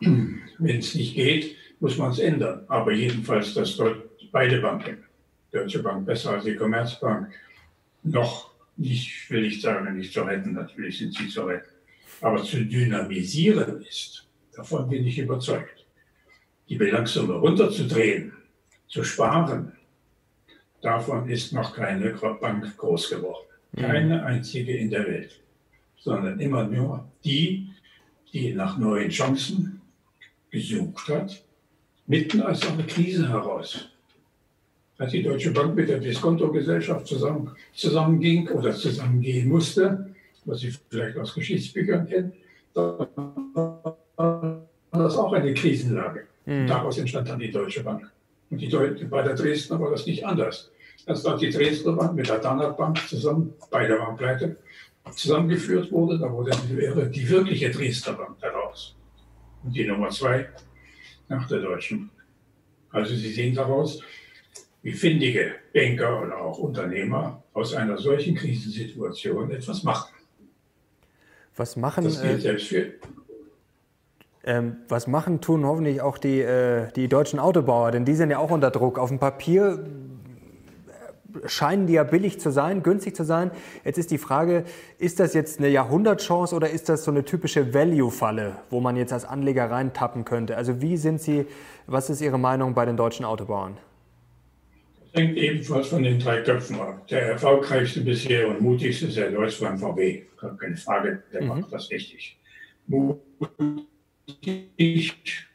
Wenn 0.00 0.78
es 0.78 0.94
nicht 0.94 1.14
geht, 1.14 1.56
muss 1.80 1.98
man 1.98 2.12
es 2.12 2.18
ändern. 2.18 2.64
Aber 2.68 2.92
jedenfalls, 2.92 3.52
dass 3.54 3.76
dort 3.76 4.02
beide 4.32 4.60
Banken, 4.60 5.04
Deutsche 5.52 5.82
Bank 5.82 6.06
besser 6.06 6.32
als 6.32 6.44
die 6.44 6.56
Commerzbank, 6.56 7.32
noch 8.06 8.50
nicht, 8.76 9.30
will 9.30 9.44
ich 9.44 9.60
sagen, 9.60 9.96
nicht 9.96 10.12
zu 10.12 10.22
retten, 10.22 10.52
natürlich 10.52 10.98
sind 10.98 11.14
sie 11.14 11.28
zu 11.28 11.42
retten, 11.42 11.70
aber 12.20 12.42
zu 12.42 12.64
dynamisieren 12.64 13.82
ist. 13.82 14.26
Davon 14.54 14.88
bin 14.88 15.06
ich 15.06 15.18
überzeugt. 15.18 15.86
Die 16.68 16.76
Bilanzsumme 16.76 17.34
runterzudrehen, 17.34 18.32
zu 18.88 19.02
sparen, 19.04 19.72
davon 20.80 21.28
ist 21.28 21.52
noch 21.52 21.74
keine 21.74 22.10
Bank 22.10 22.76
groß 22.76 23.10
geworden. 23.10 23.46
Mhm. 23.72 23.80
Keine 23.80 24.24
einzige 24.24 24.76
in 24.76 24.90
der 24.90 25.06
Welt, 25.06 25.40
sondern 25.98 26.38
immer 26.40 26.64
nur 26.64 27.10
die, 27.24 27.70
die 28.32 28.52
nach 28.52 28.78
neuen 28.78 29.10
Chancen 29.10 29.80
gesucht 30.50 31.08
hat, 31.08 31.42
mitten 32.06 32.42
aus 32.42 32.66
einer 32.66 32.84
Krise 32.84 33.28
heraus 33.28 33.88
als 34.98 35.12
die 35.12 35.22
Deutsche 35.22 35.50
Bank 35.50 35.74
mit 35.74 35.88
der 35.88 35.98
Diskontogesellschaft 35.98 37.06
zusammen, 37.06 37.50
zusammenging 37.74 38.48
oder 38.48 38.74
zusammengehen 38.74 39.48
musste, 39.48 40.14
was 40.44 40.60
Sie 40.60 40.72
vielleicht 40.88 41.18
aus 41.18 41.34
Geschichtsbüchern 41.34 42.08
kennen, 42.08 42.32
war 42.74 43.08
das 44.92 45.16
auch 45.16 45.32
eine 45.32 45.52
Krisenlage. 45.54 46.26
Mhm. 46.46 46.66
Daraus 46.66 46.98
entstand 46.98 47.28
dann 47.28 47.38
die 47.38 47.50
Deutsche 47.50 47.82
Bank. 47.82 48.10
Und 48.50 48.60
die 48.60 48.68
Deutsche, 48.68 49.06
bei 49.06 49.22
der 49.22 49.34
Dresdner 49.34 49.80
war 49.80 49.90
das 49.90 50.06
nicht 50.06 50.24
anders. 50.24 50.70
Als 51.04 51.22
dort 51.22 51.40
die 51.40 51.50
Dresdner 51.50 51.92
Bank 51.92 52.14
mit 52.14 52.28
der 52.28 52.38
Danat 52.38 52.76
Bank 52.76 52.98
zusammen, 53.08 53.52
beide 53.70 53.98
waren 53.98 54.16
pleite, 54.16 54.56
zusammengeführt 55.14 55.92
wurde, 55.92 56.18
da 56.18 56.30
wurde 56.32 56.52
die, 56.68 57.10
die 57.10 57.28
wirkliche 57.28 57.70
Dresdner 57.70 58.14
Bank 58.14 58.38
daraus. 58.40 58.96
Und 59.62 59.74
die 59.74 59.86
Nummer 59.86 60.10
zwei 60.10 60.48
nach 61.28 61.46
der 61.48 61.60
Deutschen. 61.60 62.10
Also 62.90 63.14
Sie 63.14 63.30
sehen 63.32 63.54
daraus, 63.54 64.00
wie 64.86 64.92
findige 64.92 65.56
Banker 65.74 66.22
oder 66.22 66.38
auch 66.38 66.58
Unternehmer 66.58 67.42
aus 67.54 67.74
einer 67.74 67.98
solchen 67.98 68.36
Krisensituation 68.36 69.50
etwas 69.50 69.82
machen. 69.82 70.14
Was 71.56 71.74
machen, 71.74 72.04
das 72.04 72.22
gilt 72.22 72.38
äh, 72.38 72.40
selbst 72.40 72.68
für 72.68 72.92
ähm, 74.44 74.76
was 74.88 75.08
machen, 75.08 75.40
tun 75.40 75.66
hoffentlich 75.66 76.00
auch 76.00 76.18
die, 76.18 76.40
äh, 76.40 76.92
die 76.94 77.08
deutschen 77.08 77.40
Autobauer, 77.40 77.90
denn 77.90 78.04
die 78.04 78.14
sind 78.14 78.30
ja 78.30 78.38
auch 78.38 78.52
unter 78.52 78.70
Druck. 78.70 79.00
Auf 79.00 79.08
dem 79.08 79.18
Papier 79.18 79.84
äh, 81.34 81.48
scheinen 81.48 81.88
die 81.88 81.94
ja 81.94 82.04
billig 82.04 82.38
zu 82.38 82.52
sein, 82.52 82.84
günstig 82.84 83.16
zu 83.16 83.24
sein. 83.24 83.50
Jetzt 83.84 83.98
ist 83.98 84.12
die 84.12 84.18
Frage, 84.18 84.62
ist 84.98 85.18
das 85.18 85.34
jetzt 85.34 85.58
eine 85.58 85.68
Jahrhundertchance 85.68 86.54
oder 86.54 86.70
ist 86.70 86.88
das 86.88 87.02
so 87.02 87.10
eine 87.10 87.24
typische 87.24 87.74
Value-Falle, 87.74 88.58
wo 88.70 88.78
man 88.78 88.94
jetzt 88.94 89.12
als 89.12 89.24
Anleger 89.24 89.68
reintappen 89.68 90.24
könnte? 90.24 90.56
Also 90.56 90.80
wie 90.80 90.96
sind 90.96 91.20
Sie, 91.20 91.46
was 91.88 92.08
ist 92.08 92.20
Ihre 92.20 92.38
Meinung 92.38 92.74
bei 92.74 92.86
den 92.86 92.96
deutschen 92.96 93.24
Autobauern? 93.24 93.78
Hängt 95.16 95.36
ebenfalls 95.36 95.88
von 95.88 96.02
den 96.02 96.18
drei 96.18 96.42
Köpfen 96.42 96.78
ab. 96.80 97.06
Der 97.08 97.22
erfolgreichste 97.22 98.02
bisher 98.02 98.48
und 98.48 98.60
mutigste 98.60 99.06
ist 99.06 99.16
der 99.16 99.30
Deutschland 99.30 99.80
VW. 99.80 100.22
Keine 100.58 100.76
Frage, 100.76 101.22
der 101.32 101.42
mhm. 101.42 101.48
macht 101.48 101.72
das 101.72 101.90
richtig. 101.90 102.38
Mutig, 102.86 103.16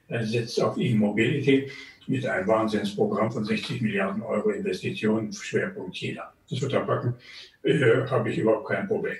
er 0.08 0.26
setzt 0.26 0.62
auf 0.62 0.78
E-Mobility 0.78 1.69
mit 2.08 2.26
einem 2.26 2.47
Wahnsinnsprogramm 2.47 3.32
von 3.32 3.45
60 3.45 3.82
Milliarden 3.82 4.24
Euro 4.24 4.50
Investitionen, 4.50 5.32
Schwerpunkt 5.32 5.95
China. 5.95 6.34
Das 6.50 6.62
wird 6.62 6.74
er 6.74 6.82
packen, 6.82 7.13
äh, 7.63 8.06
habe 8.08 8.32
ich 8.32 8.39
überhaupt 8.39 8.67
kein 8.67 8.88
Problem. 8.88 9.15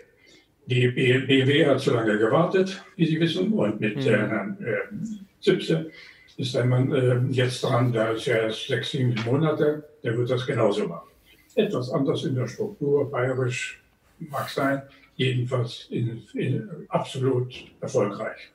Die 0.66 0.88
BMW 0.90 1.66
hat 1.66 1.80
zu 1.80 1.94
lange 1.94 2.18
gewartet, 2.18 2.84
wie 2.96 3.06
Sie 3.06 3.20
wissen, 3.20 3.54
und 3.54 3.80
mit 3.80 3.98
mhm. 3.98 4.02
Herrn 4.02 4.58
äh, 4.64 4.96
Zipse 5.40 5.92
ist 6.38 6.56
ein 6.56 6.70
Mann 6.70 6.92
äh, 6.92 7.20
jetzt 7.30 7.64
dran, 7.64 7.92
da 7.92 8.12
ist 8.12 8.26
ja 8.26 8.38
erst 8.38 8.68
sechs, 8.68 8.92
sieben 8.92 9.16
Monate, 9.26 9.84
der 10.04 10.18
wird 10.18 10.30
das 10.30 10.46
genauso 10.46 10.88
machen. 10.88 11.10
Etwas 11.56 11.90
anders 11.90 12.24
in 12.24 12.36
der 12.36 12.48
Struktur, 12.48 13.10
bayerisch 13.10 13.82
mag 14.20 14.50
sein, 14.50 14.82
jedenfalls 15.16 15.88
in, 15.90 16.24
in, 16.34 16.70
absolut 16.90 17.54
erfolgreich. 17.82 18.52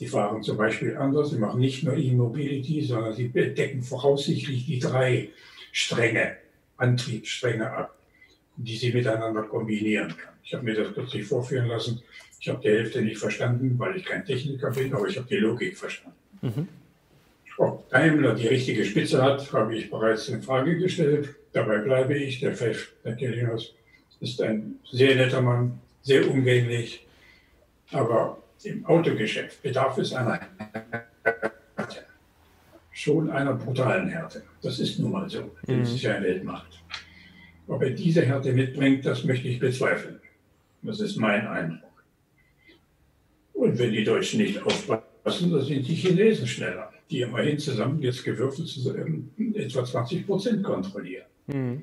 Die 0.00 0.06
fahren 0.06 0.42
zum 0.42 0.56
Beispiel 0.56 0.96
anders, 0.96 1.30
sie 1.30 1.38
machen 1.38 1.60
nicht 1.60 1.84
nur 1.84 1.96
E-Mobility, 1.96 2.82
sondern 2.82 3.14
sie 3.14 3.28
decken 3.28 3.82
voraussichtlich 3.82 4.66
die 4.66 4.80
drei 4.80 5.30
Stränge, 5.70 6.36
Antriebsstränge 6.76 7.70
ab, 7.70 7.96
die 8.56 8.76
sie 8.76 8.92
miteinander 8.92 9.42
kombinieren 9.42 10.08
kann. 10.08 10.34
Ich 10.42 10.52
habe 10.52 10.64
mir 10.64 10.74
das 10.74 10.92
kürzlich 10.94 11.24
vorführen 11.24 11.68
lassen. 11.68 12.02
Ich 12.40 12.48
habe 12.48 12.60
die 12.60 12.68
Hälfte 12.68 13.00
nicht 13.00 13.18
verstanden, 13.18 13.78
weil 13.78 13.96
ich 13.96 14.04
kein 14.04 14.24
Techniker 14.24 14.70
bin, 14.70 14.92
aber 14.92 15.06
ich 15.06 15.16
habe 15.16 15.28
die 15.28 15.36
Logik 15.36 15.78
verstanden. 15.78 16.18
Mhm. 16.42 16.68
Ob 17.56 17.88
Daimler 17.90 18.34
die 18.34 18.48
richtige 18.48 18.84
Spitze 18.84 19.22
hat, 19.22 19.52
habe 19.52 19.76
ich 19.76 19.90
bereits 19.90 20.28
in 20.28 20.42
Frage 20.42 20.76
gestellt. 20.76 21.36
Dabei 21.52 21.78
bleibe 21.78 22.16
ich. 22.16 22.40
Der 22.40 22.54
Chef, 22.54 22.92
der 23.04 23.14
Kelinos, 23.14 23.74
ist 24.20 24.40
ein 24.42 24.76
sehr 24.90 25.14
netter 25.14 25.40
Mann, 25.40 25.80
sehr 26.02 26.28
umgänglich. 26.28 27.06
Aber 27.92 28.42
im 28.64 28.84
Autogeschäft 28.86 29.62
bedarf 29.62 29.98
es 29.98 30.12
einer 30.12 30.40
Härte. 31.76 32.04
Schon 32.90 33.30
einer 33.30 33.54
brutalen 33.54 34.08
Härte. 34.08 34.42
Das 34.62 34.80
ist 34.80 34.98
nun 34.98 35.12
mal 35.12 35.28
so. 35.28 35.42
Mhm. 35.66 35.80
Das 35.80 35.92
ist 35.92 36.02
ja 36.02 36.14
eine 36.14 36.26
Weltmacht. 36.26 36.82
Ob 37.68 37.82
er 37.82 37.90
diese 37.90 38.22
Härte 38.22 38.52
mitbringt, 38.52 39.06
das 39.06 39.24
möchte 39.24 39.48
ich 39.48 39.60
bezweifeln. 39.60 40.20
Das 40.82 41.00
ist 41.00 41.16
mein 41.16 41.46
Eindruck. 41.46 42.04
Und 43.52 43.78
wenn 43.78 43.92
die 43.92 44.04
Deutschen 44.04 44.40
nicht 44.40 44.60
aufpassen, 44.62 45.50
dann 45.52 45.64
sind 45.64 45.86
die 45.86 45.94
Chinesen 45.94 46.46
schneller 46.46 46.93
die 47.14 47.20
immerhin 47.20 47.58
zusammen 47.58 48.02
jetzt 48.02 48.24
gewürfelt 48.24 48.66
zusammen 48.66 49.30
etwa 49.54 49.84
20 49.84 50.26
Prozent 50.26 50.64
kontrollieren. 50.64 51.26
Mhm. 51.46 51.82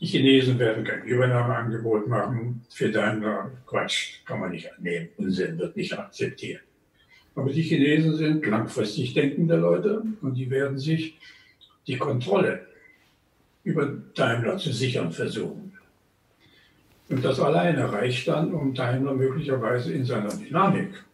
Die 0.00 0.06
Chinesen 0.06 0.58
werden 0.58 0.82
kein 0.84 1.04
Übernahmeangebot 1.04 2.08
machen. 2.08 2.62
Für 2.70 2.90
Daimler, 2.90 3.50
Quatsch, 3.66 4.24
kann 4.24 4.40
man 4.40 4.52
nicht 4.52 4.72
annehmen. 4.72 5.10
Unsinn 5.18 5.58
wird 5.58 5.76
nicht 5.76 5.92
akzeptiert. 5.92 6.62
Aber 7.34 7.52
die 7.52 7.60
Chinesen 7.60 8.16
sind 8.16 8.46
langfristig 8.46 9.12
denkende 9.12 9.56
Leute 9.56 10.02
und 10.22 10.34
die 10.34 10.48
werden 10.48 10.78
sich 10.78 11.18
die 11.86 11.98
Kontrolle 11.98 12.66
über 13.62 13.86
Daimler 14.14 14.56
zu 14.56 14.72
sichern 14.72 15.12
versuchen. 15.12 15.76
Und 17.10 17.22
das 17.22 17.38
alleine 17.38 17.92
reicht 17.92 18.28
dann, 18.28 18.54
um 18.54 18.72
Daimler 18.72 19.12
möglicherweise 19.12 19.92
in 19.92 20.06
seiner 20.06 20.34
Dynamik 20.34 21.04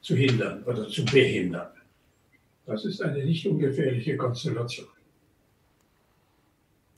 zu 0.00 0.16
hindern 0.16 0.62
oder 0.62 0.88
zu 0.88 1.04
behindern. 1.04 1.75
Das 2.66 2.84
ist 2.84 3.00
eine 3.00 3.24
nicht 3.24 3.46
ungefährliche 3.46 4.16
Konstellation. 4.16 4.88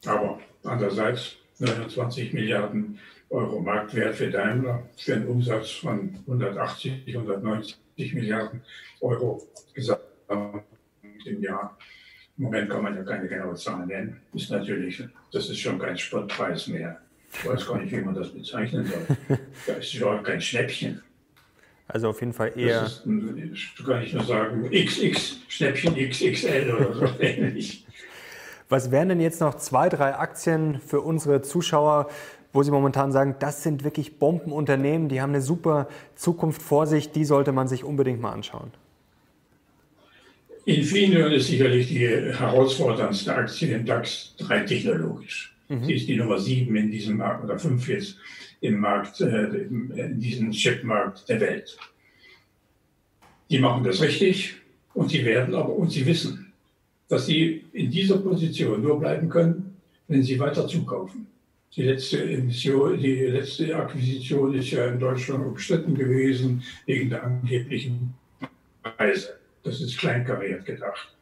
Aber 0.07 0.41
andererseits 0.65 1.37
29 1.59 2.33
Milliarden 2.33 2.99
Euro 3.31 3.61
Marktwert 3.61 4.15
für 4.15 4.31
Daimler 4.31 4.89
für 4.97 5.15
einen 5.15 5.27
Umsatz 5.27 5.71
von 5.73 6.15
180, 6.27 7.07
190 7.07 8.15
Milliarden 8.15 8.63
Euro 9.01 9.47
gesamt 9.75 10.01
im 11.25 11.43
Jahr. 11.43 11.77
Im 12.39 12.45
Moment 12.45 12.71
kann 12.71 12.83
man 12.83 12.97
ja 12.97 13.03
keine 13.03 13.29
genaue 13.29 13.55
Zahl 13.57 13.85
nennen. 13.85 14.21
Ist 14.33 14.51
natürlich, 14.51 15.03
das 15.33 15.51
ist 15.51 15.59
schon 15.59 15.79
kein 15.79 15.99
Spottpreis 15.99 16.69
mehr. 16.69 17.01
Ich 17.33 17.47
weiß 17.47 17.67
gar 17.67 17.79
nicht, 17.79 17.93
wie 17.93 18.01
man 18.01 18.15
das 18.15 18.31
bezeichnen 18.31 18.87
soll. 18.87 19.39
Das 19.67 19.79
ist 19.79 19.93
schon 19.93 20.23
kein 20.23 20.41
Schnäppchen. 20.41 21.03
Also 21.89 22.11
auf 22.11 22.21
jeden 22.21 22.35
Fall 22.35 22.53
eher. 22.55 22.83
Das 22.83 23.05
ist, 23.07 23.85
kann 23.85 24.03
ich 24.03 24.13
nur 24.13 24.25
sagen, 24.25 24.71
XX, 24.71 25.39
Schnäppchen 25.49 25.95
XXL 25.97 26.75
oder 26.75 26.95
so 26.95 27.07
ähnlich. 27.21 27.87
Was 28.69 28.91
wären 28.91 29.09
denn 29.09 29.21
jetzt 29.21 29.41
noch 29.41 29.57
zwei, 29.57 29.89
drei 29.89 30.15
Aktien 30.15 30.81
für 30.87 31.01
unsere 31.01 31.41
Zuschauer, 31.41 32.11
wo 32.53 32.63
Sie 32.63 32.71
momentan 32.71 33.13
sagen, 33.13 33.37
das 33.39 33.63
sind 33.63 33.85
wirklich 33.85 34.19
Bombenunternehmen, 34.19 35.09
die 35.09 35.23
haben 35.23 35.31
eine 35.31 35.41
super 35.41 35.89
Zukunft 36.15 36.61
vor 36.61 36.87
sich, 36.87 37.11
die 37.11 37.25
sollte 37.25 37.53
man 37.53 37.69
sich 37.69 37.85
unbedingt 37.85 38.21
mal 38.21 38.33
anschauen? 38.33 38.71
Infineon 40.67 41.33
ist 41.33 41.47
sicherlich 41.47 41.89
die 41.89 42.07
herausforderndste 42.07 43.35
Aktie 43.35 43.75
im 43.75 43.87
DAX 43.87 44.35
3 44.37 44.61
technologisch. 44.61 45.55
Mhm. 45.69 45.85
Sie 45.85 45.95
ist 45.95 46.09
die 46.09 46.17
Nummer 46.17 46.39
7 46.39 46.77
in 46.77 46.91
diesem 46.91 47.17
Markt 47.17 47.45
oder 47.45 47.59
5 47.59 47.89
jetzt 47.89 48.19
im 48.61 48.81
Markt, 48.81 49.21
äh, 49.21 49.45
in 49.47 50.21
diesem 50.21 50.51
Chipmarkt 50.51 51.29
der 51.29 51.41
Welt. 51.41 51.77
Die 53.51 53.59
machen 53.59 53.85
das 53.85 54.03
richtig 54.03 54.57
und 54.95 55.11
sie 55.11 55.25
werden 55.25 55.55
aber, 55.55 55.75
und 55.75 55.91
sie 55.91 56.05
wissen, 56.05 56.53
dass 57.09 57.27
sie 57.27 57.65
in 57.73 57.91
dieser 57.91 58.19
Position 58.19 58.83
nur 58.83 59.01
bleiben 59.01 59.29
können, 59.29 59.77
wenn 60.09 60.23
sie 60.23 60.39
weiter 60.39 60.67
zukaufen. 60.67 61.27
Die 61.75 61.83
letzte, 61.83 62.23
Emission, 62.23 62.99
die 62.99 63.27
letzte 63.27 63.77
Akquisition 63.77 64.55
ist 64.55 64.71
ja 64.71 64.87
in 64.87 64.99
Deutschland 64.99 65.47
umstritten 65.47 65.95
gewesen 65.95 66.63
wegen 66.87 67.11
der 67.11 67.25
angeblichen 67.25 68.15
Preise. 68.83 69.39
Das 69.63 69.81
ist 69.81 69.99
kleinkariert 69.99 70.65
gedacht. 70.65 71.15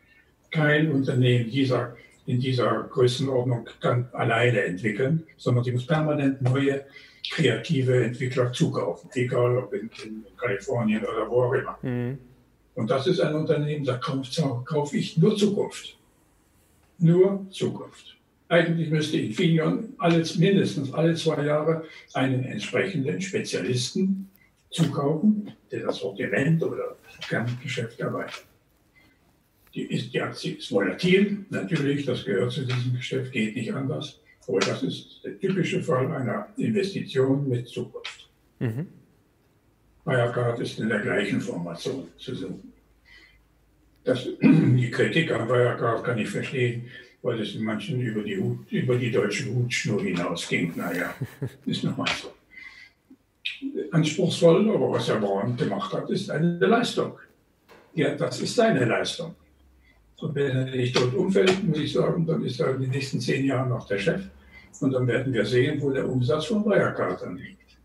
Kein 0.50 0.90
Unternehmen 0.90 1.50
dieser, 1.50 1.96
in 2.26 2.40
dieser 2.40 2.84
Größenordnung 2.90 3.68
kann 3.80 4.08
alleine 4.12 4.62
entwickeln, 4.62 5.24
sondern 5.36 5.64
sie 5.64 5.72
muss 5.72 5.86
permanent 5.86 6.40
neue 6.42 6.84
kreative 7.30 8.04
Entwickler 8.04 8.52
zukaufen, 8.52 9.10
egal 9.14 9.58
ob 9.58 9.72
in, 9.72 9.90
in 10.04 10.24
Kalifornien 10.36 11.02
oder 11.04 11.28
wo 11.28 11.42
auch 11.42 11.52
immer. 11.52 11.78
Mhm. 11.82 12.18
Und 12.74 12.90
das 12.90 13.06
ist 13.06 13.20
ein 13.20 13.34
Unternehmen, 13.34 13.84
da 13.84 13.96
kaufe 13.96 14.28
kauf 14.64 14.92
ich 14.92 15.16
nur 15.16 15.36
Zukunft. 15.36 15.96
Nur 16.98 17.46
Zukunft. 17.50 18.16
Eigentlich 18.48 18.90
müsste 18.90 19.18
Infineon 19.18 19.94
alles, 19.98 20.36
mindestens 20.36 20.92
alle 20.92 21.14
zwei 21.14 21.44
Jahre 21.44 21.84
einen 22.14 22.44
entsprechenden 22.44 23.20
Spezialisten 23.20 24.30
zukaufen, 24.70 25.52
der 25.70 25.86
das 25.86 25.98
Sortiment 25.98 26.62
oder 26.62 26.96
das 27.04 27.28
Kerngeschäft 27.28 27.98
erweitert. 27.98 28.44
Die, 29.74 29.82
ist, 29.82 30.12
die 30.12 30.20
Aktie 30.20 30.54
ist 30.54 30.70
volatil, 30.70 31.44
natürlich, 31.50 32.06
das 32.06 32.24
gehört 32.24 32.52
zu 32.52 32.64
diesem 32.64 32.94
Geschäft, 32.94 33.32
geht 33.32 33.56
nicht 33.56 33.74
anders. 33.74 34.20
Aber 34.48 34.60
das 34.60 34.82
ist 34.82 35.20
der 35.24 35.38
typische 35.38 35.82
Fall 35.82 36.10
einer 36.12 36.48
Investition 36.56 37.48
mit 37.48 37.68
Zukunft. 37.68 38.28
Mhm. 38.60 38.86
Wirecard 40.04 40.60
ist 40.60 40.78
in 40.78 40.88
der 40.88 41.00
gleichen 41.00 41.40
Formation 41.40 42.08
zu 42.16 42.34
suchen. 42.34 42.72
Das, 44.04 44.24
die 44.40 44.90
Kritik 44.90 45.32
an 45.32 45.48
Wirecard 45.48 46.04
kann 46.04 46.18
ich 46.18 46.28
verstehen, 46.28 46.88
weil 47.22 47.40
es 47.40 47.56
in 47.56 47.64
manchen 47.64 48.00
über 48.00 48.22
die, 48.22 48.38
Hut, 48.38 48.70
über 48.70 48.96
die 48.96 49.10
deutsche 49.10 49.52
Hutschnur 49.52 50.00
hinausging. 50.00 50.74
Naja, 50.76 51.12
ist 51.66 51.82
nochmal 51.82 52.08
so. 52.22 52.32
Anspruchsvoll, 53.90 54.70
aber 54.70 54.92
was 54.92 55.08
Herr 55.08 55.18
Braun 55.18 55.56
gemacht 55.56 55.92
hat, 55.92 56.08
ist 56.10 56.30
eine 56.30 56.58
Leistung. 56.58 57.18
Ja, 57.94 58.14
das 58.14 58.40
ist 58.40 58.54
seine 58.54 58.84
Leistung. 58.84 59.34
Und 60.18 60.34
wenn 60.34 60.50
er 60.50 60.64
nicht 60.64 60.96
dort 60.96 61.14
umfällt, 61.14 61.64
muss 61.64 61.78
ich 61.78 61.92
sagen, 61.92 62.26
dann 62.26 62.44
ist 62.44 62.60
er 62.60 62.74
in 62.74 62.82
den 62.82 62.90
nächsten 62.90 63.20
zehn 63.20 63.44
Jahren 63.44 63.68
noch 63.68 63.86
der 63.86 63.98
Chef. 63.98 64.22
Und 64.80 64.92
dann 64.92 65.06
werden 65.06 65.32
wir 65.32 65.44
sehen, 65.44 65.80
wo 65.80 65.90
der 65.90 66.08
Umsatz 66.08 66.46
von 66.46 66.64
Wirecard 66.64 67.22
dann 67.22 67.36
liegt. 67.36 67.78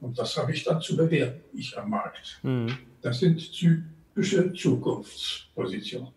Und 0.00 0.18
das 0.18 0.36
habe 0.36 0.52
ich 0.52 0.64
dann 0.64 0.80
zu 0.80 0.96
bewerten, 0.96 1.40
ich 1.54 1.76
am 1.78 1.90
Markt. 1.90 2.40
Mhm. 2.42 2.76
Das 3.00 3.20
sind 3.20 3.40
typische 3.52 4.52
Zukunftspositionen. 4.52 6.08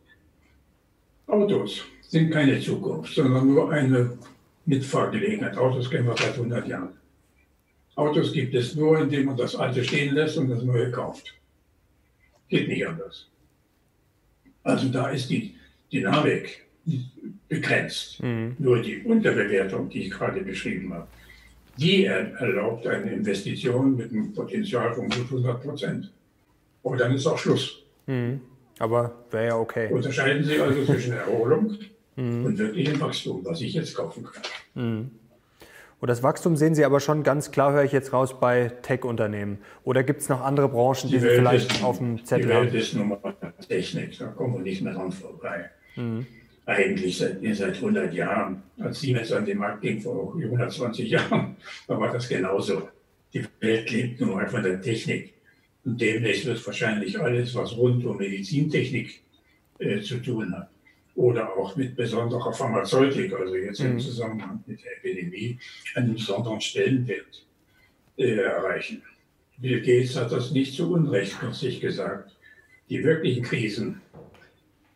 Autos 1.27 1.83
sind 2.01 2.31
keine 2.31 2.59
Zukunft, 2.59 3.13
sondern 3.13 3.47
nur 3.47 3.71
eine 3.71 4.17
Mitfahrgelegenheit. 4.65 5.57
Autos 5.57 5.89
kennen 5.89 6.07
wir 6.07 6.15
seit 6.17 6.33
100 6.33 6.67
Jahren. 6.67 6.97
Autos 7.95 8.31
gibt 8.31 8.53
es 8.53 8.75
nur, 8.75 8.99
indem 8.99 9.25
man 9.25 9.37
das 9.37 9.55
Alte 9.55 9.83
stehen 9.83 10.13
lässt 10.13 10.37
und 10.37 10.49
das 10.49 10.63
Neue 10.63 10.91
kauft. 10.91 11.33
Geht 12.47 12.67
nicht 12.67 12.87
anders. 12.87 13.27
Also 14.63 14.89
da 14.89 15.09
ist 15.09 15.29
die 15.29 15.55
Dynamik 15.91 16.66
begrenzt. 17.47 18.21
Mhm. 18.21 18.55
Nur 18.59 18.81
die 18.81 19.01
Unterbewertung, 19.03 19.89
die 19.89 20.03
ich 20.03 20.11
gerade 20.11 20.41
beschrieben 20.41 20.93
habe, 20.93 21.07
die 21.77 22.05
erlaubt 22.05 22.87
eine 22.87 23.11
Investition 23.11 23.95
mit 23.95 24.11
einem 24.11 24.33
Potenzial 24.33 24.93
von 24.93 25.09
gut 25.09 25.25
100 25.25 25.63
Prozent. 25.63 26.11
Und 26.81 26.99
dann 26.99 27.13
ist 27.13 27.27
auch 27.27 27.37
Schluss. 27.37 27.83
Mhm. 28.07 28.41
Aber 28.79 29.13
wäre 29.31 29.47
ja 29.47 29.57
okay. 29.57 29.91
Unterscheiden 29.91 30.43
Sie 30.43 30.59
also 30.59 30.85
zwischen 30.85 31.13
Erholung 31.17 31.77
mhm. 32.15 32.45
und 32.45 32.57
wirklichem 32.57 32.99
Wachstum, 32.99 33.41
was 33.43 33.61
ich 33.61 33.73
jetzt 33.73 33.95
kaufen 33.95 34.23
kann. 34.23 34.43
Mhm. 34.75 35.11
Und 35.99 36.09
das 36.09 36.21
Wachstum 36.21 36.55
sehen 36.55 36.75
Sie 36.75 36.85
aber 36.85 36.99
schon 36.99 37.23
ganz 37.23 37.49
klar, 37.49 37.73
höre 37.73 37.83
ich 37.83 37.91
jetzt 37.91 38.13
raus, 38.13 38.39
bei 38.39 38.69
Tech-Unternehmen. 38.83 39.57
Oder 39.83 40.03
gibt 40.03 40.21
es 40.21 40.29
noch 40.29 40.41
andere 40.41 40.69
Branchen, 40.69 41.09
die, 41.09 41.15
die 41.15 41.19
Sie 41.19 41.27
vielleicht 41.27 41.71
ist, 41.71 41.83
auf 41.83 41.97
dem 41.97 42.23
Zettel 42.23 42.53
haben? 42.53 42.67
Die 42.67 42.73
Welt 42.73 42.83
ist 42.83 42.93
nun 42.93 43.09
mal 43.09 43.35
Technik, 43.67 44.17
da 44.19 44.27
kommen 44.27 44.53
wir 44.53 44.61
nicht 44.61 44.83
mehr 44.83 44.93
dran 44.93 45.11
vorbei. 45.11 45.71
Mhm 45.95 46.27
eigentlich 46.67 47.17
seit, 47.17 47.39
seit 47.55 47.75
100 47.75 48.13
Jahren. 48.13 48.61
Als 48.79 48.99
Siemens 48.99 49.31
an 49.31 49.45
den 49.45 49.57
Markt 49.57 49.81
ging 49.81 50.01
vor 50.01 50.35
120 50.35 51.09
Jahren, 51.09 51.55
da 51.87 51.99
war 51.99 52.11
das 52.11 52.27
genauso. 52.27 52.89
Die 53.33 53.43
Welt 53.61 53.89
lebt 53.89 54.21
nun 54.21 54.31
mal 54.31 54.47
von 54.47 54.61
der 54.61 54.81
Technik. 54.81 55.33
Und 55.85 55.99
demnächst 55.99 56.45
wird 56.45 56.65
wahrscheinlich 56.67 57.19
alles, 57.19 57.55
was 57.55 57.75
rund 57.77 58.05
um 58.05 58.17
Medizintechnik 58.17 59.21
äh, 59.79 60.01
zu 60.01 60.17
tun 60.17 60.53
hat, 60.53 60.69
oder 61.15 61.57
auch 61.57 61.75
mit 61.77 61.95
besonderer 61.95 62.51
Pharmazeutik, 62.51 63.33
also 63.33 63.55
jetzt 63.55 63.79
mhm. 63.79 63.91
im 63.91 63.99
Zusammenhang 63.99 64.63
mit 64.67 64.83
der 64.83 64.97
Epidemie, 64.97 65.57
einen 65.95 66.13
besonderen 66.13 66.59
Stellenwert 66.59 67.45
äh, 68.17 68.35
erreichen. 68.35 69.01
Bill 69.59 69.79
Gates 69.79 70.15
hat 70.17 70.31
das 70.31 70.51
nicht 70.51 70.75
zu 70.75 70.91
Unrecht 70.91 71.39
kürzlich 71.39 71.79
gesagt. 71.79 72.35
Die 72.89 73.03
wirklichen 73.03 73.43
Krisen 73.43 74.01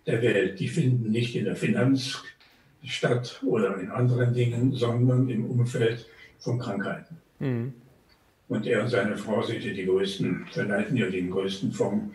der 0.06 0.22
Welt. 0.22 0.60
Die 0.60 0.68
finden 0.68 1.12
nicht 1.12 1.36
in 1.36 1.46
der 1.46 1.56
Finanz 1.56 2.22
statt 2.84 3.40
oder 3.46 3.78
in 3.80 3.90
anderen 3.90 4.34
Dingen, 4.34 4.74
sondern 4.74 5.30
im 5.30 5.46
Umfeld 5.46 6.06
von 6.40 6.60
Krankheiten. 6.60 7.18
Mhm. 7.40 7.74
Und 8.48 8.68
er 8.68 8.84
und 8.84 8.90
seine 8.90 9.18
Frau 9.18 9.42
sind 9.44 9.64
ja 9.64 9.72
die 9.72 9.86
größten, 9.86 10.48
verleiten 10.52 10.98
ja 10.98 11.10
den 11.10 11.32
größten 11.32 11.72
Fonds 11.72 12.14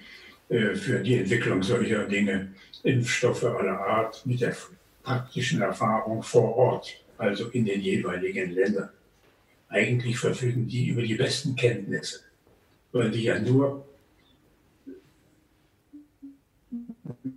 äh, 0.48 0.74
für 0.74 1.00
die 1.00 1.18
Entwicklung 1.18 1.62
solcher 1.62 2.04
Dinge, 2.06 2.48
Impfstoffe 2.82 3.44
aller 3.44 3.80
Art 3.80 4.24
mit 4.26 4.40
der 4.40 4.54
praktischen 5.02 5.62
Erfahrung 5.62 6.22
vor 6.22 6.56
Ort, 6.56 7.02
also 7.16 7.48
in 7.48 7.64
den 7.64 7.80
jeweiligen 7.80 8.50
Ländern. 8.50 8.90
Eigentlich 9.68 10.18
verfügen 10.18 10.68
die 10.68 10.88
über 10.88 11.02
die 11.02 11.14
besten 11.14 11.56
Kenntnisse, 11.56 12.20
weil 12.92 13.10
die 13.10 13.24
ja 13.24 13.38
nur 13.38 13.86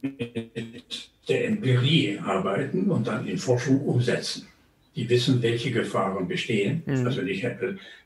mit 0.01 1.09
der 1.27 1.47
Empirie 1.47 2.19
arbeiten 2.19 2.89
und 2.89 3.07
dann 3.07 3.27
in 3.27 3.37
Forschung 3.37 3.81
umsetzen. 3.81 4.47
Die 4.95 5.07
wissen, 5.09 5.41
welche 5.41 5.71
Gefahren 5.71 6.27
bestehen, 6.27 6.83
mhm. 6.85 7.05
also 7.05 7.21
nicht 7.21 7.43
Herr, 7.43 7.57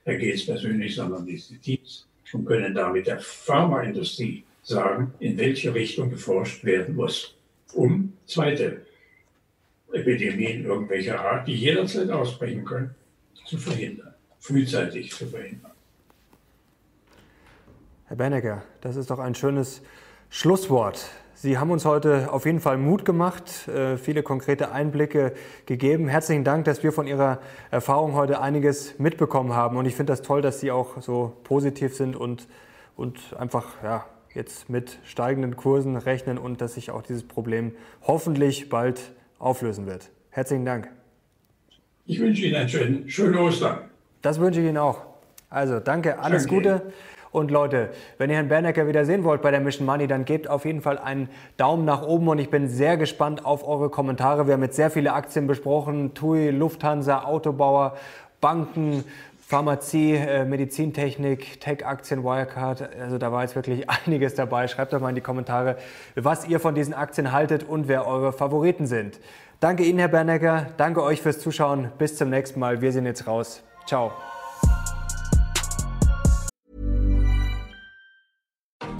Herr 0.03 0.17
Gates 0.17 0.45
persönlich, 0.45 0.95
sondern 0.95 1.25
die 1.25 1.37
Teams, 1.37 2.05
und 2.33 2.45
können 2.45 2.73
damit 2.73 3.07
der 3.07 3.19
Pharmaindustrie 3.19 4.43
sagen, 4.63 5.13
in 5.19 5.37
welche 5.37 5.73
Richtung 5.73 6.09
geforscht 6.09 6.63
werden 6.63 6.95
muss, 6.95 7.35
um 7.73 8.13
zweite 8.25 8.85
Epidemien 9.91 10.65
irgendwelcher 10.65 11.19
Art, 11.19 11.47
die 11.47 11.55
jederzeit 11.55 12.09
ausbrechen 12.09 12.65
können, 12.65 12.95
zu 13.45 13.57
verhindern, 13.57 14.13
frühzeitig 14.39 15.11
zu 15.11 15.27
verhindern. 15.27 15.71
Herr 18.05 18.17
Bennecker, 18.17 18.63
das 18.81 18.95
ist 18.95 19.09
doch 19.09 19.19
ein 19.19 19.35
schönes 19.35 19.81
Schlusswort. 20.29 21.09
Sie 21.35 21.57
haben 21.57 21.71
uns 21.71 21.83
heute 21.83 22.31
auf 22.31 22.45
jeden 22.45 22.59
Fall 22.59 22.77
Mut 22.77 23.05
gemacht, 23.05 23.67
äh, 23.67 23.97
viele 23.97 24.23
konkrete 24.23 24.71
Einblicke 24.71 25.33
gegeben. 25.65 26.07
Herzlichen 26.07 26.43
Dank, 26.43 26.65
dass 26.65 26.83
wir 26.83 26.91
von 26.91 27.07
Ihrer 27.07 27.39
Erfahrung 27.71 28.13
heute 28.13 28.39
einiges 28.39 28.97
mitbekommen 28.99 29.53
haben. 29.53 29.77
Und 29.77 29.85
ich 29.85 29.95
finde 29.95 30.13
das 30.13 30.21
toll, 30.21 30.41
dass 30.41 30.59
Sie 30.59 30.71
auch 30.71 31.01
so 31.01 31.33
positiv 31.43 31.95
sind 31.95 32.15
und, 32.15 32.47
und 32.95 33.35
einfach 33.37 33.83
ja, 33.83 34.05
jetzt 34.33 34.69
mit 34.69 34.99
steigenden 35.03 35.55
Kursen 35.57 35.97
rechnen 35.97 36.37
und 36.37 36.61
dass 36.61 36.75
sich 36.75 36.91
auch 36.91 37.01
dieses 37.01 37.23
Problem 37.23 37.73
hoffentlich 38.03 38.69
bald 38.69 39.11
auflösen 39.39 39.85
wird. 39.85 40.11
Herzlichen 40.29 40.65
Dank. 40.65 40.89
Ich 42.05 42.19
wünsche 42.19 42.45
Ihnen 42.45 42.55
einen 42.55 42.69
schönen, 42.69 43.09
schönen 43.09 43.37
Ostern. 43.37 43.79
Das 44.21 44.39
wünsche 44.39 44.61
ich 44.61 44.67
Ihnen 44.67 44.77
auch. 44.77 45.01
Also 45.49 45.79
danke, 45.79 46.19
alles 46.19 46.47
danke. 46.47 46.55
Gute. 46.55 46.93
Und 47.33 47.49
Leute, 47.49 47.89
wenn 48.19 48.29
ihr 48.29 48.35
Herrn 48.35 48.47
Bernecker 48.47 48.87
wieder 48.87 49.05
sehen 49.05 49.23
wollt 49.23 49.41
bei 49.41 49.49
der 49.49 49.59
Mission 49.59 49.87
Money, 49.87 50.05
dann 50.05 50.23
gebt 50.23 50.47
auf 50.47 50.65
jeden 50.65 50.81
Fall 50.81 50.99
einen 50.99 51.29
Daumen 51.57 51.83
nach 51.83 52.03
oben 52.03 52.27
und 52.27 52.37
ich 52.37 52.51
bin 52.51 52.69
sehr 52.69 52.95
gespannt 52.95 53.43
auf 53.43 53.67
eure 53.67 53.89
Kommentare. 53.89 54.45
Wir 54.45 54.53
haben 54.53 54.61
jetzt 54.61 54.75
sehr 54.75 54.91
viele 54.91 55.13
Aktien 55.13 55.47
besprochen, 55.47 56.13
TUI, 56.13 56.51
Lufthansa, 56.51 57.23
Autobauer, 57.23 57.97
Banken, 58.39 59.03
Pharmazie, 59.47 60.13
äh, 60.13 60.45
Medizintechnik, 60.45 61.59
Tech-Aktien, 61.59 62.23
Wirecard. 62.23 62.89
Also 63.01 63.17
da 63.17 63.31
war 63.31 63.41
jetzt 63.41 63.55
wirklich 63.55 63.89
einiges 64.05 64.35
dabei. 64.35 64.67
Schreibt 64.67 64.93
doch 64.93 64.99
mal 64.99 65.09
in 65.09 65.15
die 65.15 65.21
Kommentare, 65.21 65.77
was 66.15 66.47
ihr 66.47 66.59
von 66.59 66.75
diesen 66.75 66.93
Aktien 66.93 67.31
haltet 67.31 67.63
und 67.63 67.87
wer 67.87 68.05
eure 68.05 68.31
Favoriten 68.31 68.85
sind. 68.85 69.19
Danke 69.59 69.83
Ihnen, 69.83 69.97
Herr 69.97 70.07
Bernecker. 70.07 70.67
Danke 70.77 71.01
euch 71.01 71.21
fürs 71.21 71.39
Zuschauen. 71.39 71.89
Bis 71.97 72.15
zum 72.15 72.29
nächsten 72.29 72.59
Mal. 72.59 72.81
Wir 72.81 72.91
sind 72.91 73.05
jetzt 73.05 73.25
raus. 73.25 73.63
Ciao. 73.87 74.11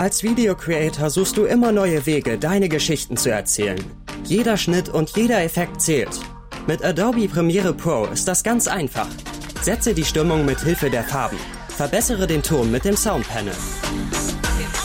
Als 0.04 0.22
Videocreator 0.22 1.10
suchst 1.10 1.38
du 1.38 1.46
immer 1.46 1.72
neue 1.72 2.06
Wege, 2.06 2.38
deine 2.38 2.68
Geschichten 2.68 3.16
zu 3.16 3.32
erzählen. 3.32 3.80
Jeder 4.26 4.58
Schnitt 4.58 4.90
und 4.90 5.16
jeder 5.16 5.42
Effekt 5.42 5.80
zählt. 5.80 6.20
Mit 6.68 6.84
Adobe 6.84 7.30
Premiere 7.30 7.74
Pro 7.74 8.08
ist 8.12 8.28
das 8.28 8.44
ganz 8.44 8.68
einfach. 8.68 9.08
Setze 9.62 9.94
die 9.94 10.04
Stimmung 10.04 10.44
mit 10.44 10.60
Hilfe 10.60 10.90
der 10.90 11.06
Farben. 11.06 11.38
Verbessere 11.70 12.28
den 12.28 12.44
Ton 12.44 12.70
mit 12.70 12.84
dem 12.84 12.98
Soundpanel. 12.98 13.54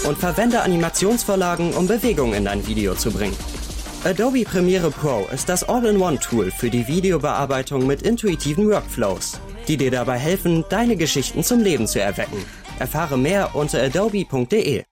Und 0.06 0.16
verwende 0.18 0.60
Animationsvorlagen, 0.60 1.74
um 1.74 1.88
Bewegung 1.88 2.32
in 2.32 2.44
dein 2.44 2.64
Video 2.68 2.94
zu 2.94 3.10
bringen. 3.10 3.36
Adobe 4.04 4.44
Premiere 4.44 4.92
Pro 4.92 5.26
ist 5.34 5.48
das 5.48 5.68
All-in-One-Tool 5.68 6.52
für 6.52 6.70
die 6.70 6.86
Videobearbeitung 6.86 7.88
mit 7.88 8.02
intuitiven 8.02 8.70
Workflows, 8.70 9.40
die 9.66 9.78
dir 9.78 9.90
dabei 9.90 10.16
helfen, 10.16 10.64
deine 10.68 10.94
Geschichten 10.94 11.42
zum 11.42 11.58
Leben 11.58 11.88
zu 11.88 12.00
erwecken. 12.00 12.44
Erfahre 12.78 13.18
mehr 13.18 13.56
unter 13.56 13.82
adobe.de. 13.82 14.84